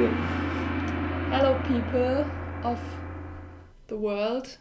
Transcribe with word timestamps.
doing? 0.00 0.14
Hello, 1.30 1.60
people 1.68 2.24
of 2.64 2.78
the 3.88 3.96
world. 3.96 4.56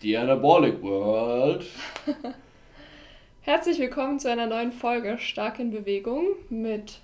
The 0.00 0.16
Anabolic 0.16 0.82
World. 0.82 1.64
Herzlich 3.40 3.78
willkommen 3.78 4.18
zu 4.18 4.30
einer 4.30 4.46
neuen 4.46 4.72
Folge 4.72 5.16
Stark 5.18 5.58
in 5.58 5.70
Bewegung 5.70 6.26
mit 6.50 7.00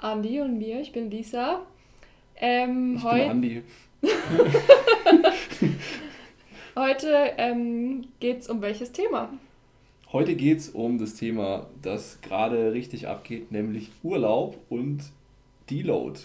Andi 0.00 0.40
und 0.40 0.56
mir. 0.56 0.80
Ich 0.80 0.92
bin 0.92 1.10
Lisa. 1.10 1.66
Ähm, 2.36 2.96
Ich 2.96 3.02
bin 3.02 3.30
Andi. 3.30 3.62
heute 6.76 7.32
ähm, 7.36 8.06
geht 8.20 8.40
es 8.40 8.48
um 8.48 8.62
welches 8.62 8.92
Thema? 8.92 9.28
Heute 10.12 10.34
geht 10.34 10.58
es 10.60 10.70
um 10.70 10.96
das 10.96 11.14
Thema, 11.14 11.66
das 11.82 12.22
gerade 12.22 12.72
richtig 12.72 13.06
abgeht, 13.06 13.52
nämlich 13.52 13.90
Urlaub 14.02 14.56
und 14.70 15.02
Deload. 15.68 16.20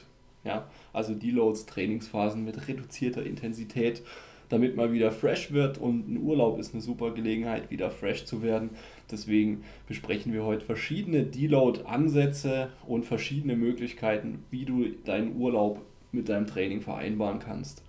Ja, 0.50 0.66
also 0.93 1.13
Deloads, 1.13 1.68
Trainingsphasen 1.68 2.43
mit 2.43 2.68
reduzierter 2.68 3.24
Intensität, 3.24 4.01
damit 4.50 4.75
man 4.75 4.91
wieder 4.91 5.11
fresh 5.11 5.51
wird 5.51 5.78
und 5.78 6.10
ein 6.10 6.18
Urlaub 6.24 6.57
ist 6.57 6.74
eine 6.74 6.82
super 6.82 7.11
Gelegenheit, 7.11 7.69
wieder 7.69 7.91
fresh 7.91 8.25
zu 8.25 8.41
werden. 8.41 8.71
Deswegen 9.11 9.64
besprechen 9.88 10.33
wir 10.33 10.43
heute 10.43 10.65
verschiedene 10.65 11.21
Deload-Ansätze 11.21 12.69
und 12.88 13.05
verschiedene 13.05 13.55
Möglichkeiten, 13.55 14.43
wie 14.50 14.65
du 14.65 14.88
deinen 15.05 15.39
Urlaub 15.39 15.83
mit 16.11 16.29
deinem 16.29 16.47
Training 16.47 16.82
vereinbaren 16.82 17.38
kannst 17.38 17.83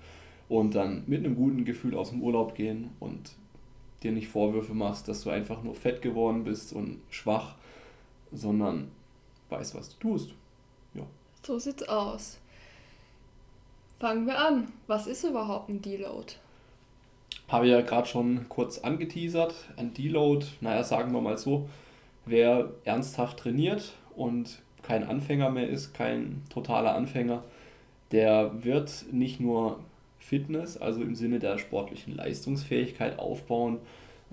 und 0.50 0.74
dann 0.74 1.04
mit 1.06 1.24
einem 1.24 1.36
guten 1.36 1.64
Gefühl 1.64 1.94
aus 1.94 2.10
dem 2.10 2.20
Urlaub 2.20 2.54
gehen 2.54 2.90
und 3.00 3.36
dir 4.02 4.12
nicht 4.12 4.28
Vorwürfe 4.28 4.74
machst, 4.74 5.08
dass 5.08 5.22
du 5.22 5.30
einfach 5.30 5.62
nur 5.62 5.74
fett 5.74 6.02
geworden 6.02 6.44
bist 6.44 6.74
und 6.74 6.98
schwach, 7.08 7.54
sondern 8.32 8.88
weißt, 9.48 9.74
was 9.74 9.96
du 9.96 10.10
tust. 10.10 10.34
So 11.42 11.58
sieht's 11.58 11.88
aus. 11.88 12.39
Fangen 14.00 14.26
wir 14.26 14.38
an. 14.38 14.68
Was 14.86 15.06
ist 15.06 15.24
überhaupt 15.24 15.68
ein 15.68 15.82
Deload? 15.82 16.32
Habe 17.48 17.66
ich 17.66 17.72
ja 17.72 17.82
gerade 17.82 18.08
schon 18.08 18.48
kurz 18.48 18.78
angeteasert. 18.78 19.54
Ein 19.76 19.92
Deload, 19.92 20.46
naja, 20.62 20.82
sagen 20.84 21.12
wir 21.12 21.20
mal 21.20 21.36
so, 21.36 21.68
wer 22.24 22.70
ernsthaft 22.84 23.40
trainiert 23.40 23.92
und 24.16 24.62
kein 24.80 25.04
Anfänger 25.06 25.50
mehr 25.50 25.68
ist, 25.68 25.92
kein 25.92 26.42
totaler 26.48 26.94
Anfänger, 26.94 27.44
der 28.10 28.64
wird 28.64 29.04
nicht 29.12 29.38
nur 29.38 29.80
Fitness, 30.18 30.78
also 30.78 31.02
im 31.02 31.14
Sinne 31.14 31.38
der 31.38 31.58
sportlichen 31.58 32.16
Leistungsfähigkeit 32.16 33.18
aufbauen, 33.18 33.80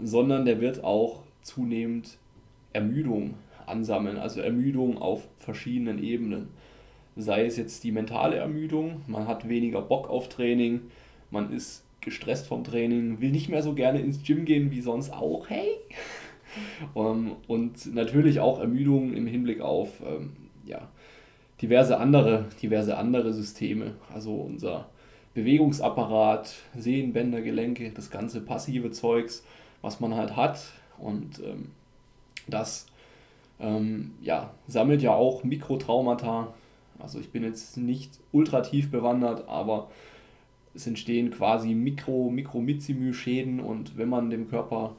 sondern 0.01 0.45
der 0.45 0.61
wird 0.61 0.81
auch 0.85 1.23
zunehmend 1.41 2.17
Ermüdung 2.71 3.33
ansammeln, 3.65 4.17
also 4.17 4.39
Ermüdung 4.39 4.97
auf 4.97 5.27
verschiedenen 5.39 6.01
Ebenen. 6.01 6.53
Sei 7.17 7.45
es 7.45 7.57
jetzt 7.57 7.83
die 7.83 7.91
mentale 7.91 8.37
Ermüdung, 8.37 9.01
man 9.07 9.27
hat 9.27 9.49
weniger 9.49 9.81
Bock 9.81 10.09
auf 10.09 10.29
Training, 10.29 10.81
man 11.31 11.51
ist 11.51 11.83
gestresst 12.01 12.47
vom 12.47 12.63
Training, 12.63 13.19
will 13.19 13.31
nicht 13.31 13.49
mehr 13.49 13.63
so 13.63 13.73
gerne 13.73 13.99
ins 13.99 14.23
Gym 14.23 14.45
gehen 14.45 14.71
wie 14.71 14.81
sonst 14.81 15.11
auch, 15.11 15.49
hey. 15.49 15.67
Um, 16.93 17.35
und 17.47 17.93
natürlich 17.93 18.39
auch 18.39 18.59
Ermüdung 18.59 19.13
im 19.13 19.27
Hinblick 19.27 19.61
auf 19.61 20.01
ähm, 20.05 20.31
ja, 20.65 20.87
diverse 21.61 21.97
andere, 21.97 22.45
diverse 22.61 22.97
andere 22.97 23.33
Systeme. 23.33 23.95
Also 24.13 24.33
unser 24.33 24.89
Bewegungsapparat, 25.33 26.53
Sehnen, 26.75 27.13
Bänder, 27.13 27.41
Gelenke, 27.41 27.91
das 27.91 28.09
ganze 28.09 28.41
passive 28.41 28.91
Zeugs, 28.91 29.43
was 29.81 29.99
man 29.99 30.15
halt 30.15 30.35
hat. 30.35 30.59
Und 30.97 31.39
ähm, 31.39 31.71
das 32.47 32.87
ähm, 33.59 34.13
ja, 34.21 34.51
sammelt 34.67 35.01
ja 35.01 35.13
auch 35.13 35.43
Mikrotraumata. 35.43 36.53
Also 36.99 37.19
ich 37.19 37.29
bin 37.29 37.43
jetzt 37.43 37.77
nicht 37.77 38.19
ultra 38.31 38.61
tief 38.61 38.89
bewandert, 38.89 39.47
aber 39.47 39.89
es 40.73 40.87
entstehen 40.87 41.31
quasi 41.31 41.73
Mikro, 41.73 42.29
Mikro-Mizimü-Schäden 42.29 43.59
und 43.59 43.97
wenn 43.97 44.09
man 44.09 44.29
dem 44.29 44.49
Körper 44.49 44.95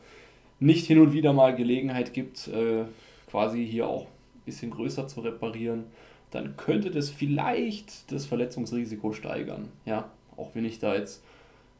nicht 0.60 0.86
hin 0.86 1.00
und 1.00 1.12
wieder 1.12 1.32
mal 1.32 1.54
Gelegenheit 1.54 2.12
gibt, 2.12 2.48
äh, 2.48 2.84
quasi 3.28 3.66
hier 3.66 3.88
auch 3.88 4.04
ein 4.04 4.42
bisschen 4.44 4.70
größer 4.70 5.06
zu 5.06 5.20
reparieren, 5.20 5.84
dann 6.30 6.56
könnte 6.56 6.90
das 6.90 7.10
vielleicht 7.10 8.10
das 8.12 8.26
Verletzungsrisiko 8.26 9.12
steigern. 9.12 9.68
Ja, 9.86 10.10
auch 10.36 10.54
wenn 10.54 10.64
ich 10.64 10.78
da 10.78 10.94
jetzt 10.94 11.22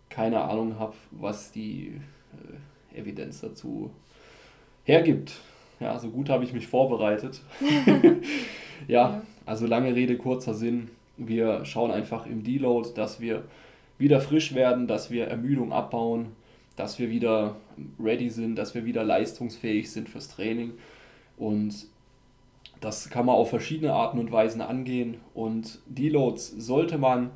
keine 0.09 0.43
Ahnung 0.43 0.79
habe, 0.79 0.95
was 1.11 1.53
die 1.53 2.01
äh, 2.95 2.99
Evidenz 2.99 3.41
dazu 3.41 3.91
hergibt. 4.85 5.41
Ja, 5.81 5.99
so 5.99 6.09
gut 6.09 6.29
habe 6.29 6.45
ich 6.45 6.53
mich 6.53 6.67
vorbereitet. 6.67 7.43
Ja. 8.87 9.23
Also 9.49 9.67
lange 9.67 9.95
Rede, 9.95 10.19
kurzer 10.19 10.53
Sinn. 10.53 10.91
Wir 11.17 11.65
schauen 11.65 11.91
einfach 11.91 12.27
im 12.27 12.45
Deload, 12.45 12.91
dass 12.95 13.19
wir 13.19 13.45
wieder 13.97 14.21
frisch 14.21 14.55
werden, 14.55 14.87
dass 14.87 15.11
wir 15.11 15.27
Ermüdung 15.27 15.73
abbauen, 15.73 16.27
dass 16.77 16.99
wir 16.99 17.09
wieder 17.09 17.57
ready 17.99 18.29
sind, 18.29 18.57
dass 18.57 18.75
wir 18.75 18.85
wieder 18.85 19.05
leistungsfähig 19.05 19.91
sind 19.91 20.11
fürs 20.11 20.29
Training. 20.29 20.75
Und 21.39 21.87
das 22.81 23.09
kann 23.09 23.25
man 23.25 23.37
auf 23.37 23.49
verschiedene 23.49 23.95
Arten 23.95 24.19
und 24.19 24.31
Weisen 24.31 24.61
angehen. 24.61 25.17
Und 25.33 25.79
Deloads 25.87 26.51
sollte 26.51 26.99
man 26.99 27.31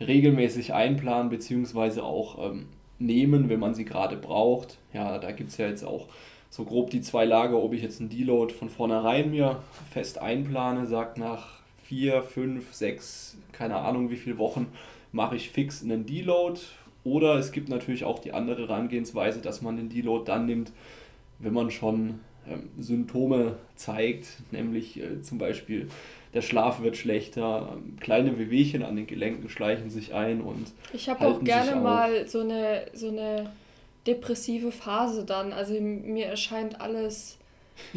regelmäßig 0.00 0.72
einplanen 0.72 1.28
bzw. 1.28 2.00
auch 2.00 2.50
ähm, 2.50 2.66
nehmen, 2.98 3.50
wenn 3.50 3.60
man 3.60 3.74
sie 3.74 3.84
gerade 3.84 4.16
braucht. 4.16 4.78
Ja, 4.94 5.18
da 5.18 5.30
gibt 5.32 5.50
es 5.50 5.58
ja 5.58 5.68
jetzt 5.68 5.84
auch 5.84 6.08
so 6.52 6.64
grob 6.64 6.90
die 6.90 7.00
zwei 7.00 7.24
Lager, 7.24 7.56
ob 7.56 7.72
ich 7.72 7.82
jetzt 7.82 7.98
einen 7.98 8.10
Deload 8.10 8.52
von 8.52 8.68
vornherein 8.68 9.30
mir 9.30 9.62
fest 9.90 10.18
einplane, 10.18 10.86
sagt 10.86 11.16
nach 11.16 11.60
vier, 11.82 12.22
fünf, 12.22 12.74
sechs, 12.74 13.38
keine 13.52 13.76
Ahnung 13.76 14.10
wie 14.10 14.16
viele 14.16 14.36
Wochen 14.36 14.66
mache 15.12 15.34
ich 15.34 15.48
fix 15.48 15.82
einen 15.82 16.04
Deload. 16.04 16.60
Oder 17.04 17.36
es 17.36 17.52
gibt 17.52 17.70
natürlich 17.70 18.04
auch 18.04 18.18
die 18.18 18.34
andere 18.34 18.68
Herangehensweise, 18.68 19.40
dass 19.40 19.62
man 19.62 19.78
den 19.78 19.88
Deload 19.88 20.24
dann 20.26 20.44
nimmt, 20.44 20.72
wenn 21.38 21.54
man 21.54 21.70
schon 21.70 22.20
ähm, 22.46 22.68
Symptome 22.78 23.56
zeigt, 23.74 24.26
nämlich 24.50 25.00
äh, 25.00 25.22
zum 25.22 25.38
Beispiel 25.38 25.88
der 26.34 26.42
Schlaf 26.42 26.82
wird 26.82 26.98
schlechter, 26.98 27.70
ähm, 27.72 27.96
kleine 27.98 28.38
Wehwehchen 28.38 28.82
an 28.82 28.96
den 28.96 29.06
Gelenken 29.06 29.48
schleichen 29.48 29.88
sich 29.88 30.12
ein 30.12 30.42
und 30.42 30.66
Ich 30.92 31.08
habe 31.08 31.26
auch 31.26 31.42
gerne 31.42 31.76
mal 31.76 32.28
so 32.28 32.40
eine, 32.40 32.84
so 32.92 33.08
eine 33.08 33.50
depressive 34.06 34.72
Phase 34.72 35.24
dann. 35.24 35.52
Also 35.52 35.74
mir 35.80 36.26
erscheint 36.26 36.80
alles, 36.80 37.38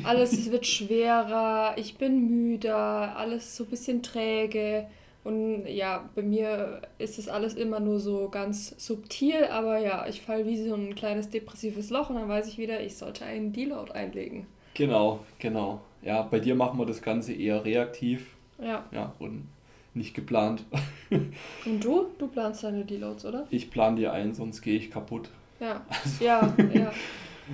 alles 0.04 0.34
es 0.34 0.52
wird 0.52 0.66
schwerer, 0.66 1.74
ich 1.78 1.98
bin 1.98 2.28
müder, 2.28 3.16
alles 3.18 3.56
so 3.56 3.64
ein 3.64 3.70
bisschen 3.70 4.04
träge. 4.04 4.88
Und 5.24 5.66
ja, 5.66 6.08
bei 6.14 6.22
mir 6.22 6.84
ist 7.00 7.18
es 7.18 7.28
alles 7.28 7.56
immer 7.56 7.80
nur 7.80 8.00
so 8.00 8.30
ganz 8.30 8.76
subtil, 8.78 9.46
aber 9.46 9.80
ja, 9.80 10.06
ich 10.08 10.22
falle 10.22 10.46
wie 10.46 10.56
so 10.68 10.76
ein 10.76 10.94
kleines 10.94 11.32
depressives 11.32 11.90
Loch 11.90 12.12
und 12.12 12.18
dann 12.18 12.30
weiß 12.30 12.48
ich 12.48 12.60
wieder, 12.60 12.80
ich 12.82 12.96
sollte 12.96 13.26
einen 13.26 13.52
Deload 13.52 13.92
einlegen. 13.92 14.46
genau, 14.76 15.22
genau. 15.40 15.82
Ja, 16.04 16.22
bei 16.22 16.40
dir 16.40 16.54
machen 16.54 16.78
wir 16.78 16.86
das 16.86 17.02
Ganze 17.02 17.34
eher 17.34 17.66
reaktiv, 17.66 18.28
Ja. 18.62 18.86
ja, 18.92 19.14
und 19.18 19.48
nicht 19.96 20.14
geplant. 20.14 20.64
Und 21.10 21.84
du? 21.84 22.06
Du 22.20 22.28
planst 22.28 22.64
deine 22.64 22.86
Deloads, 22.86 23.26
oder? 23.26 23.48
Ich 23.50 23.72
plane 23.72 23.96
dir 23.96 24.14
ein, 24.14 24.36
sonst 24.36 24.62
gehe 24.62 24.78
ich 24.78 24.92
kaputt. 24.92 25.30
Ja. 25.60 25.86
Ja, 26.20 26.54
ja. 26.74 26.92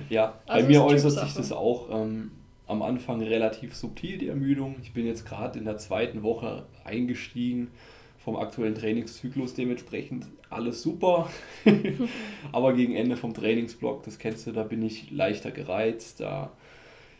Ja, 0.08 0.34
bei 0.46 0.54
Also 0.54 0.68
mir 0.68 0.82
äußert 0.84 1.12
sich 1.12 1.34
das 1.34 1.52
auch 1.52 1.88
ähm, 1.90 2.30
am 2.66 2.80
Anfang 2.82 3.20
relativ 3.22 3.74
subtil, 3.76 4.16
die 4.18 4.28
Ermüdung. 4.28 4.76
Ich 4.82 4.92
bin 4.94 5.06
jetzt 5.06 5.26
gerade 5.26 5.58
in 5.58 5.64
der 5.66 5.76
zweiten 5.76 6.22
Woche 6.22 6.64
eingestiegen 6.84 7.70
vom 8.18 8.36
aktuellen 8.36 8.74
Trainingszyklus, 8.74 9.54
dementsprechend 9.54 10.26
alles 10.48 10.80
super. 10.82 11.28
Aber 12.52 12.72
gegen 12.72 12.94
Ende 12.94 13.16
vom 13.16 13.34
Trainingsblock, 13.34 14.02
das 14.04 14.18
kennst 14.18 14.46
du, 14.46 14.52
da 14.52 14.62
bin 14.62 14.82
ich 14.82 15.10
leichter 15.10 15.50
gereizt, 15.50 16.20
da 16.20 16.52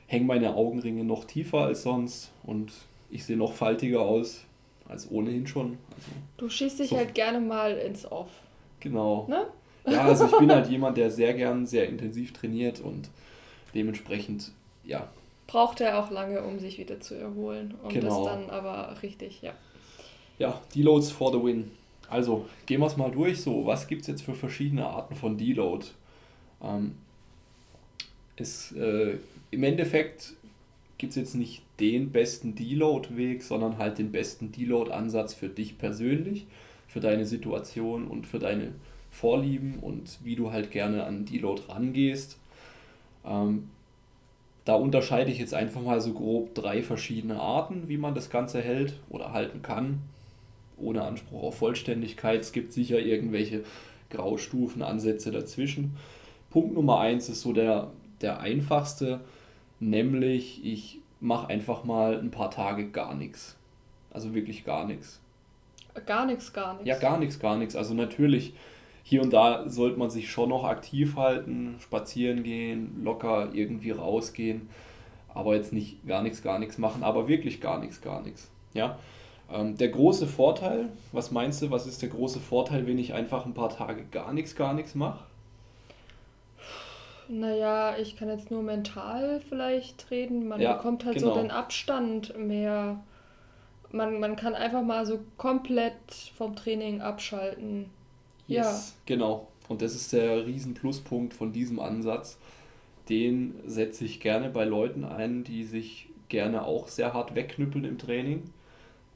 hängen 0.06 0.26
meine 0.26 0.54
Augenringe 0.54 1.04
noch 1.04 1.24
tiefer 1.24 1.58
als 1.62 1.82
sonst 1.82 2.32
und 2.44 2.72
ich 3.10 3.24
sehe 3.24 3.36
noch 3.36 3.52
faltiger 3.52 4.00
aus 4.00 4.44
als 4.88 5.10
ohnehin 5.10 5.46
schon. 5.46 5.78
Also, 5.94 6.10
Du 6.36 6.48
schießt 6.48 6.78
dich 6.80 6.90
So. 6.90 6.96
halt 6.96 7.14
gerne 7.14 7.40
mal 7.40 7.72
ins 7.78 8.10
Off. 8.10 8.30
genau. 8.80 9.26
Ne? 9.28 9.46
Ja, 9.86 10.02
also 10.02 10.26
ich 10.26 10.38
bin 10.38 10.50
halt 10.52 10.68
jemand, 10.68 10.96
der 10.96 11.10
sehr 11.10 11.34
gern 11.34 11.66
sehr 11.66 11.88
intensiv 11.88 12.32
trainiert 12.32 12.80
und 12.80 13.08
dementsprechend, 13.74 14.52
ja, 14.84 15.08
braucht 15.46 15.80
er 15.80 15.98
auch 15.98 16.10
lange, 16.10 16.42
um 16.42 16.58
sich 16.60 16.78
wieder 16.78 17.00
zu 17.00 17.14
erholen. 17.14 17.74
Und 17.82 17.92
Genau. 17.92 18.24
das 18.24 18.34
dann 18.34 18.50
aber 18.50 19.02
richtig, 19.02 19.42
ja. 19.42 19.52
ja, 20.38 20.60
Deloads 20.74 21.10
for 21.10 21.32
the 21.32 21.42
win. 21.42 21.70
Also, 22.08 22.46
gehen 22.66 22.80
wir 22.80 22.86
es 22.86 22.96
mal 22.96 23.10
durch. 23.10 23.40
So, 23.40 23.66
was 23.66 23.86
gibt 23.86 24.02
es 24.02 24.08
jetzt 24.08 24.22
für 24.22 24.34
verschiedene 24.34 24.86
Arten 24.86 25.14
von 25.14 25.36
Deload? 25.36 25.86
Ähm, 26.62 26.94
es, 28.36 28.72
äh, 28.72 29.16
Im 29.50 29.62
Endeffekt 29.62 30.34
gibt 30.98 31.10
es 31.10 31.16
jetzt 31.16 31.34
nicht 31.34 31.62
den 31.80 32.12
besten 32.12 32.54
Deload-Weg, 32.54 33.42
sondern 33.42 33.78
halt 33.78 33.98
den 33.98 34.12
besten 34.12 34.52
Deload-Ansatz 34.52 35.34
für 35.34 35.48
dich 35.48 35.76
persönlich, 35.78 36.46
für 36.86 37.00
deine 37.00 37.26
Situation 37.26 38.06
und 38.06 38.26
für 38.26 38.38
deine 38.38 38.72
Vorlieben 39.12 39.78
und 39.80 40.18
wie 40.24 40.34
du 40.34 40.50
halt 40.50 40.72
gerne 40.72 41.04
an 41.04 41.24
Deload 41.24 41.62
rangehst. 41.68 42.38
Ähm, 43.24 43.68
da 44.64 44.74
unterscheide 44.74 45.30
ich 45.30 45.38
jetzt 45.38 45.54
einfach 45.54 45.82
mal 45.82 46.00
so 46.00 46.12
grob 46.12 46.54
drei 46.54 46.82
verschiedene 46.82 47.38
Arten, 47.40 47.84
wie 47.88 47.98
man 47.98 48.14
das 48.14 48.30
Ganze 48.30 48.60
hält 48.60 48.94
oder 49.10 49.32
halten 49.32 49.62
kann. 49.62 50.00
ohne 50.76 51.02
Anspruch 51.02 51.42
auf 51.44 51.58
Vollständigkeit. 51.58 52.40
Es 52.40 52.52
gibt 52.52 52.72
sicher 52.72 52.98
irgendwelche 52.98 53.62
Graustufen, 54.10 54.82
Ansätze 54.82 55.30
dazwischen. 55.30 55.96
Punkt 56.50 56.74
Nummer 56.74 56.98
eins 57.00 57.28
ist 57.28 57.42
so 57.42 57.52
der, 57.52 57.90
der 58.20 58.40
einfachste, 58.40 59.20
nämlich 59.80 60.64
ich 60.64 60.98
mache 61.20 61.48
einfach 61.48 61.84
mal 61.84 62.18
ein 62.18 62.30
paar 62.30 62.50
Tage 62.50 62.88
gar 62.88 63.14
nichts. 63.14 63.56
Also 64.10 64.34
wirklich 64.34 64.64
gar 64.64 64.86
nichts. 64.86 65.20
Gar 66.06 66.26
nichts, 66.26 66.52
gar 66.52 66.74
nichts. 66.74 66.88
Ja, 66.88 66.98
gar 66.98 67.18
nichts, 67.18 67.38
gar 67.38 67.56
nichts. 67.56 67.76
Also 67.76 67.94
natürlich, 67.94 68.54
hier 69.02 69.22
und 69.22 69.32
da 69.32 69.68
sollte 69.68 69.98
man 69.98 70.10
sich 70.10 70.30
schon 70.30 70.50
noch 70.50 70.64
aktiv 70.64 71.16
halten, 71.16 71.76
spazieren 71.80 72.42
gehen, 72.42 73.02
locker 73.02 73.50
irgendwie 73.52 73.90
rausgehen, 73.90 74.68
aber 75.34 75.54
jetzt 75.54 75.72
nicht 75.72 76.06
gar 76.06 76.22
nichts, 76.22 76.42
gar 76.42 76.58
nichts 76.58 76.78
machen, 76.78 77.02
aber 77.02 77.28
wirklich 77.28 77.60
gar 77.60 77.78
nichts, 77.78 78.00
gar 78.00 78.22
nichts. 78.22 78.50
Ja. 78.74 78.98
Ähm, 79.52 79.76
der 79.76 79.88
große 79.88 80.26
Vorteil, 80.26 80.88
was 81.10 81.30
meinst 81.30 81.60
du, 81.62 81.70
was 81.70 81.86
ist 81.86 82.00
der 82.00 82.08
große 82.08 82.40
Vorteil, 82.40 82.86
wenn 82.86 82.98
ich 82.98 83.12
einfach 83.12 83.44
ein 83.44 83.54
paar 83.54 83.70
Tage 83.70 84.04
gar 84.10 84.32
nichts, 84.32 84.54
gar 84.54 84.72
nichts 84.72 84.94
mache? 84.94 85.24
Naja, 87.28 87.96
ich 87.98 88.16
kann 88.16 88.28
jetzt 88.28 88.50
nur 88.50 88.62
mental 88.62 89.40
vielleicht 89.48 90.10
reden. 90.10 90.48
Man 90.48 90.60
ja, 90.60 90.74
bekommt 90.74 91.04
halt 91.04 91.16
genau. 91.16 91.34
so 91.34 91.40
den 91.40 91.50
Abstand 91.50 92.36
mehr. 92.36 93.00
Man, 93.90 94.20
man 94.20 94.36
kann 94.36 94.54
einfach 94.54 94.82
mal 94.82 95.06
so 95.06 95.20
komplett 95.36 95.94
vom 96.36 96.56
Training 96.56 97.00
abschalten. 97.00 97.90
Yes, 98.52 98.94
ja. 98.96 99.14
genau. 99.14 99.48
Und 99.68 99.82
das 99.82 99.94
ist 99.94 100.12
der 100.12 100.46
riesen 100.46 100.74
Pluspunkt 100.74 101.34
von 101.34 101.52
diesem 101.52 101.80
Ansatz. 101.80 102.38
Den 103.08 103.54
setze 103.66 104.04
ich 104.04 104.20
gerne 104.20 104.50
bei 104.50 104.64
Leuten 104.64 105.04
ein, 105.04 105.44
die 105.44 105.64
sich 105.64 106.08
gerne 106.28 106.64
auch 106.64 106.88
sehr 106.88 107.12
hart 107.12 107.34
wegknüppeln 107.34 107.84
im 107.84 107.98
Training, 107.98 108.44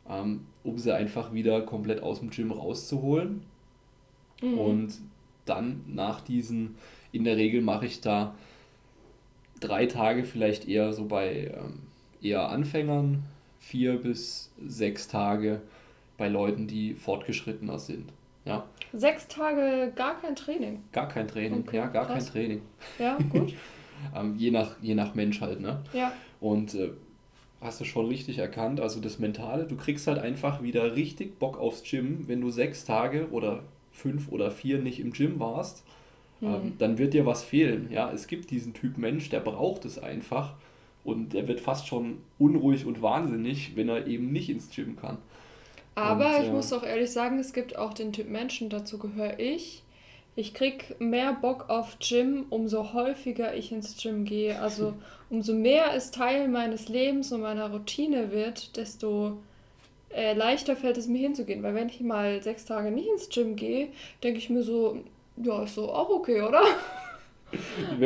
ähm, 0.08 0.46
um 0.64 0.78
sie 0.78 0.94
einfach 0.94 1.32
wieder 1.32 1.62
komplett 1.62 2.02
aus 2.02 2.20
dem 2.20 2.30
Gym 2.30 2.52
rauszuholen. 2.52 3.42
Mhm. 4.42 4.58
Und 4.58 4.94
dann 5.44 5.82
nach 5.86 6.20
diesen 6.20 6.76
in 7.12 7.24
der 7.24 7.36
Regel 7.36 7.62
mache 7.62 7.86
ich 7.86 8.00
da 8.00 8.34
drei 9.60 9.86
Tage 9.86 10.24
vielleicht 10.24 10.68
eher 10.68 10.92
so 10.92 11.06
bei 11.06 11.54
ähm, 11.56 11.80
eher 12.20 12.50
Anfängern, 12.50 13.24
vier 13.58 13.96
bis 13.96 14.50
sechs 14.66 15.08
Tage 15.08 15.62
bei 16.18 16.28
Leuten, 16.28 16.66
die 16.66 16.94
fortgeschrittener 16.94 17.78
sind. 17.78 18.12
Ja. 18.44 18.66
Sechs 18.98 19.28
Tage 19.28 19.93
gar 19.94 20.20
kein 20.20 20.34
Training. 20.34 20.82
Gar 20.93 21.08
kein 21.08 21.28
Training, 21.28 21.60
okay, 21.60 21.76
ja, 21.76 21.87
gar 21.87 22.06
krass. 22.06 22.25
kein 22.25 22.32
Training. 22.32 22.62
Ja, 22.98 23.19
gut. 23.31 23.54
ähm, 24.16 24.34
je, 24.37 24.50
nach, 24.50 24.76
je 24.81 24.94
nach 24.94 25.14
Mensch 25.14 25.40
halt, 25.40 25.60
ne? 25.60 25.82
Ja. 25.93 26.12
Und 26.40 26.75
äh, 26.75 26.90
hast 27.60 27.81
du 27.81 27.84
schon 27.84 28.06
richtig 28.06 28.38
erkannt, 28.38 28.81
also 28.81 29.00
das 29.00 29.19
Mentale, 29.19 29.64
du 29.64 29.76
kriegst 29.76 30.06
halt 30.06 30.19
einfach 30.19 30.62
wieder 30.62 30.94
richtig 30.96 31.38
Bock 31.38 31.58
aufs 31.58 31.82
Gym, 31.82 32.25
wenn 32.26 32.40
du 32.40 32.50
sechs 32.50 32.84
Tage 32.84 33.28
oder 33.31 33.62
fünf 33.93 34.31
oder 34.31 34.50
vier 34.50 34.78
nicht 34.78 35.00
im 35.00 35.12
Gym 35.12 35.40
warst 35.40 35.84
mhm. 36.40 36.75
dann 36.78 36.98
wird 36.98 37.14
dir 37.14 37.26
was 37.26 37.43
fehlen. 37.44 37.88
Ja, 37.90 38.10
es 38.12 38.26
gibt 38.26 38.50
diesen 38.50 38.75
Typ 38.75 38.98
Mensch, 38.98 39.28
der 39.31 39.40
braucht 39.40 39.84
es 39.84 39.98
einfach 39.98 40.54
und 41.04 41.32
der 41.32 41.48
wird 41.48 41.60
fast 41.60 41.87
schon 41.87 42.19
unruhig 42.38 42.87
und 42.87 43.02
wahnsinnig, 43.02 43.76
wenn 43.76 43.88
er 43.88 44.06
eben 44.06 44.32
nicht 44.32 44.50
ins 44.50 44.70
Gym 44.70 44.96
kann. 44.96 45.19
Aber 45.96 46.37
und, 46.37 46.43
ich 46.43 46.48
äh, 46.48 46.52
muss 46.52 46.72
auch 46.72 46.84
ehrlich 46.84 47.10
sagen, 47.10 47.40
es 47.40 47.52
gibt 47.52 47.76
auch 47.76 47.93
den 47.93 48.12
Typ 48.12 48.28
Menschen, 48.28 48.69
dazu 48.69 48.98
gehöre 48.98 49.40
ich. 49.40 49.82
Ich 50.37 50.52
krieg 50.52 50.94
mehr 51.00 51.32
Bock 51.32 51.70
auf 51.70 51.98
Gym, 51.98 52.44
umso 52.50 52.93
häufiger 52.93 53.54
ich 53.54 53.72
ins 53.72 54.00
Gym 54.00 54.26
gehe. 54.26 54.60
Also 54.60 54.94
umso 55.31 55.54
mehr 55.54 55.94
es 55.94 56.10
Teil 56.10 56.48
meines 56.48 56.88
Lebens 56.88 57.32
und 57.32 57.40
meiner 57.40 57.72
Routine 57.72 58.31
wird, 58.31 58.76
desto 58.76 59.38
äh, 60.10 60.34
leichter 60.34 60.76
fällt 60.76 60.98
es 60.98 61.08
mir 61.08 61.20
hinzugehen. 61.22 61.62
Weil 61.62 61.75
wenn 61.75 61.88
ich 61.88 62.00
mal 62.00 62.43
sechs 62.43 62.66
Tage 62.66 62.90
nicht 62.90 63.08
ins 63.08 63.31
Gym 63.31 63.56
gehe, 63.56 63.88
denke 64.22 64.38
ich 64.38 64.50
mir 64.50 64.62
so, 64.62 64.98
ja, 65.38 65.62
ist 65.62 65.75
so 65.75 65.90
auch 65.90 66.10
okay, 66.10 66.43
oder? 66.43 66.62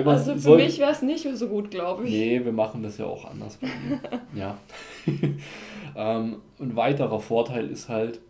Also 0.05 0.35
für 0.35 0.39
soll... 0.39 0.57
mich 0.59 0.79
wäre 0.79 0.93
es 0.93 1.03
nicht 1.03 1.27
so 1.35 1.49
gut, 1.49 1.71
glaube 1.71 2.05
ich. 2.05 2.11
Nee, 2.11 2.45
wir 2.45 2.53
machen 2.53 2.83
das 2.83 2.99
ja 2.99 3.07
auch 3.07 3.25
anders. 3.25 3.59
ja. 4.35 4.59
ähm, 5.97 6.37
ein 6.59 6.77
weiterer 6.77 7.21
Vorteil 7.21 7.69
ist 7.69 7.89
halt 7.89 8.21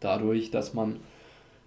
dadurch, 0.00 0.50
dass 0.50 0.74
man, 0.74 1.00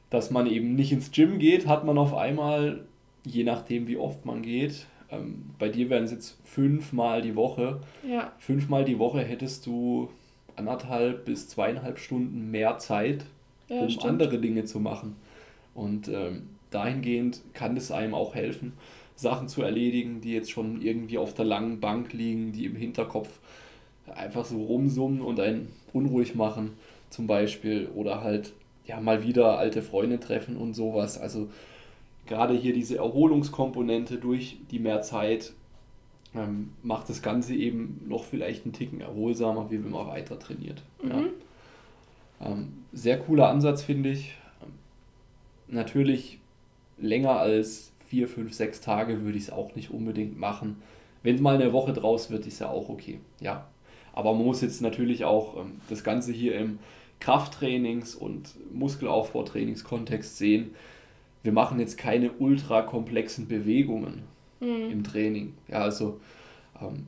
dass 0.10 0.32
man 0.32 0.48
eben 0.48 0.76
nicht 0.76 0.92
ins 0.92 1.12
Gym 1.12 1.40
geht, 1.40 1.68
hat 1.68 1.84
man 1.84 1.98
auf 1.98 2.14
einmal, 2.14 2.86
je 3.26 3.44
nachdem 3.44 3.88
wie 3.88 3.98
oft 3.98 4.26
man 4.26 4.42
geht, 4.42 4.88
ähm, 5.12 5.52
bei 5.60 5.70
dir 5.70 5.90
wären 5.90 6.04
es 6.04 6.12
jetzt 6.12 6.38
fünfmal 6.44 7.22
die 7.22 7.36
Woche. 7.36 7.80
Ja. 8.08 8.32
Fünfmal 8.40 8.86
die 8.86 9.00
Woche 9.00 9.22
hättest 9.22 9.66
du 9.66 10.10
anderthalb 10.56 11.26
bis 11.26 11.48
zweieinhalb 11.50 12.00
Stunden 12.00 12.52
mehr 12.52 12.78
Zeit, 12.78 13.26
ja, 13.68 13.82
um 13.82 13.90
stimmt. 13.90 14.06
andere 14.06 14.40
Dinge 14.40 14.66
zu 14.66 14.80
machen. 14.80 15.16
Und 15.74 16.08
ähm, 16.08 16.50
dahingehend 16.74 17.42
kann 17.54 17.78
es 17.78 17.92
einem 17.92 18.14
auch 18.14 18.36
helfen, 18.36 18.74
Sachen 19.16 19.48
zu 19.48 19.62
erledigen, 19.62 20.22
die 20.22 20.34
jetzt 20.34 20.52
schon 20.52 20.82
irgendwie 20.82 21.18
auf 21.18 21.34
der 21.34 21.46
langen 21.46 21.80
Bank 21.80 22.14
liegen, 22.14 22.52
die 22.52 22.66
im 22.66 22.76
Hinterkopf 22.76 23.40
einfach 24.14 24.46
so 24.46 24.62
rumsummen 24.64 25.22
und 25.22 25.40
einen 25.40 25.72
unruhig 25.94 26.36
machen, 26.36 26.74
zum 27.10 27.28
Beispiel. 27.28 27.90
Oder 27.94 28.22
halt 28.22 28.54
ja 28.86 29.00
mal 29.00 29.24
wieder 29.24 29.58
alte 29.58 29.82
Freunde 29.82 30.20
treffen 30.20 30.58
und 30.58 30.74
sowas. 30.74 31.20
Also 31.20 31.50
gerade 32.26 32.54
hier 32.54 32.74
diese 32.74 32.98
Erholungskomponente 32.98 34.18
durch 34.18 34.58
die 34.72 34.80
mehr 34.80 35.02
Zeit 35.02 35.54
ähm, 36.36 36.72
macht 36.82 37.08
das 37.10 37.22
Ganze 37.22 37.54
eben 37.54 38.02
noch 38.08 38.24
vielleicht 38.24 38.66
einen 38.66 38.74
Ticken 38.74 39.00
erholsamer, 39.00 39.70
wie 39.70 39.84
wenn 39.84 39.92
man 39.92 40.08
weiter 40.08 40.40
trainiert. 40.40 40.82
Mhm. 41.02 41.10
Ja. 41.10 41.24
Ähm, 42.42 42.74
sehr 42.92 43.20
cooler 43.20 43.50
Ansatz, 43.50 43.84
finde 43.84 44.10
ich 44.10 44.36
natürlich 45.68 46.40
länger 46.98 47.40
als 47.40 47.92
vier, 48.08 48.28
fünf, 48.28 48.54
sechs 48.54 48.82
Tage 48.82 49.24
würde 49.24 49.38
ich 49.38 49.46
es 49.46 49.50
auch 49.50 49.76
nicht 49.76 49.92
unbedingt 49.92 50.38
machen. 50.38 50.82
Wenn 51.24 51.42
mal 51.42 51.56
eine 51.56 51.74
Woche 51.74 51.94
draus 51.94 52.30
wird, 52.30 52.46
ist 52.46 52.60
ja 52.60 52.70
auch 52.70 52.90
okay. 52.90 53.20
Ja. 53.40 53.68
Aber 54.14 54.34
man 54.34 54.46
muss 54.46 54.62
jetzt 54.62 54.82
natürlich 54.82 55.26
auch 55.26 55.58
ähm, 55.58 55.82
das 55.90 56.04
Ganze 56.04 56.32
hier 56.32 56.56
im 56.56 56.80
Krafttrainings- 57.20 58.16
und 58.16 58.50
Muskelaufbautrainingskontext 58.72 60.38
sehen. 60.38 60.76
Wir 61.42 61.52
machen 61.52 61.80
jetzt 61.80 61.98
keine 61.98 62.32
ultra 62.34 62.84
komplexen 62.84 63.48
Bewegungen 63.48 64.24
mhm. 64.60 64.92
im 64.92 65.04
Training. 65.04 65.54
Ja, 65.68 65.80
also 65.80 66.20
ähm, 66.80 67.08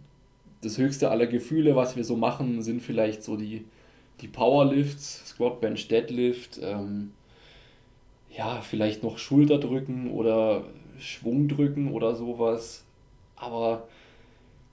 das 0.61 0.77
höchste 0.77 1.11
aller 1.11 1.27
Gefühle, 1.27 1.75
was 1.75 1.95
wir 1.95 2.03
so 2.03 2.17
machen, 2.17 2.61
sind 2.63 2.81
vielleicht 2.81 3.23
so 3.23 3.37
die, 3.37 3.65
die 4.21 4.27
Powerlifts, 4.27 5.27
Squat, 5.27 5.61
Bench, 5.61 5.87
Deadlift, 5.87 6.59
ähm, 6.63 7.11
ja, 8.37 8.61
vielleicht 8.61 9.03
noch 9.03 9.17
Schulterdrücken 9.17 10.11
oder 10.11 10.63
Schwungdrücken 10.99 11.91
oder 11.91 12.15
sowas. 12.15 12.83
Aber 13.35 13.87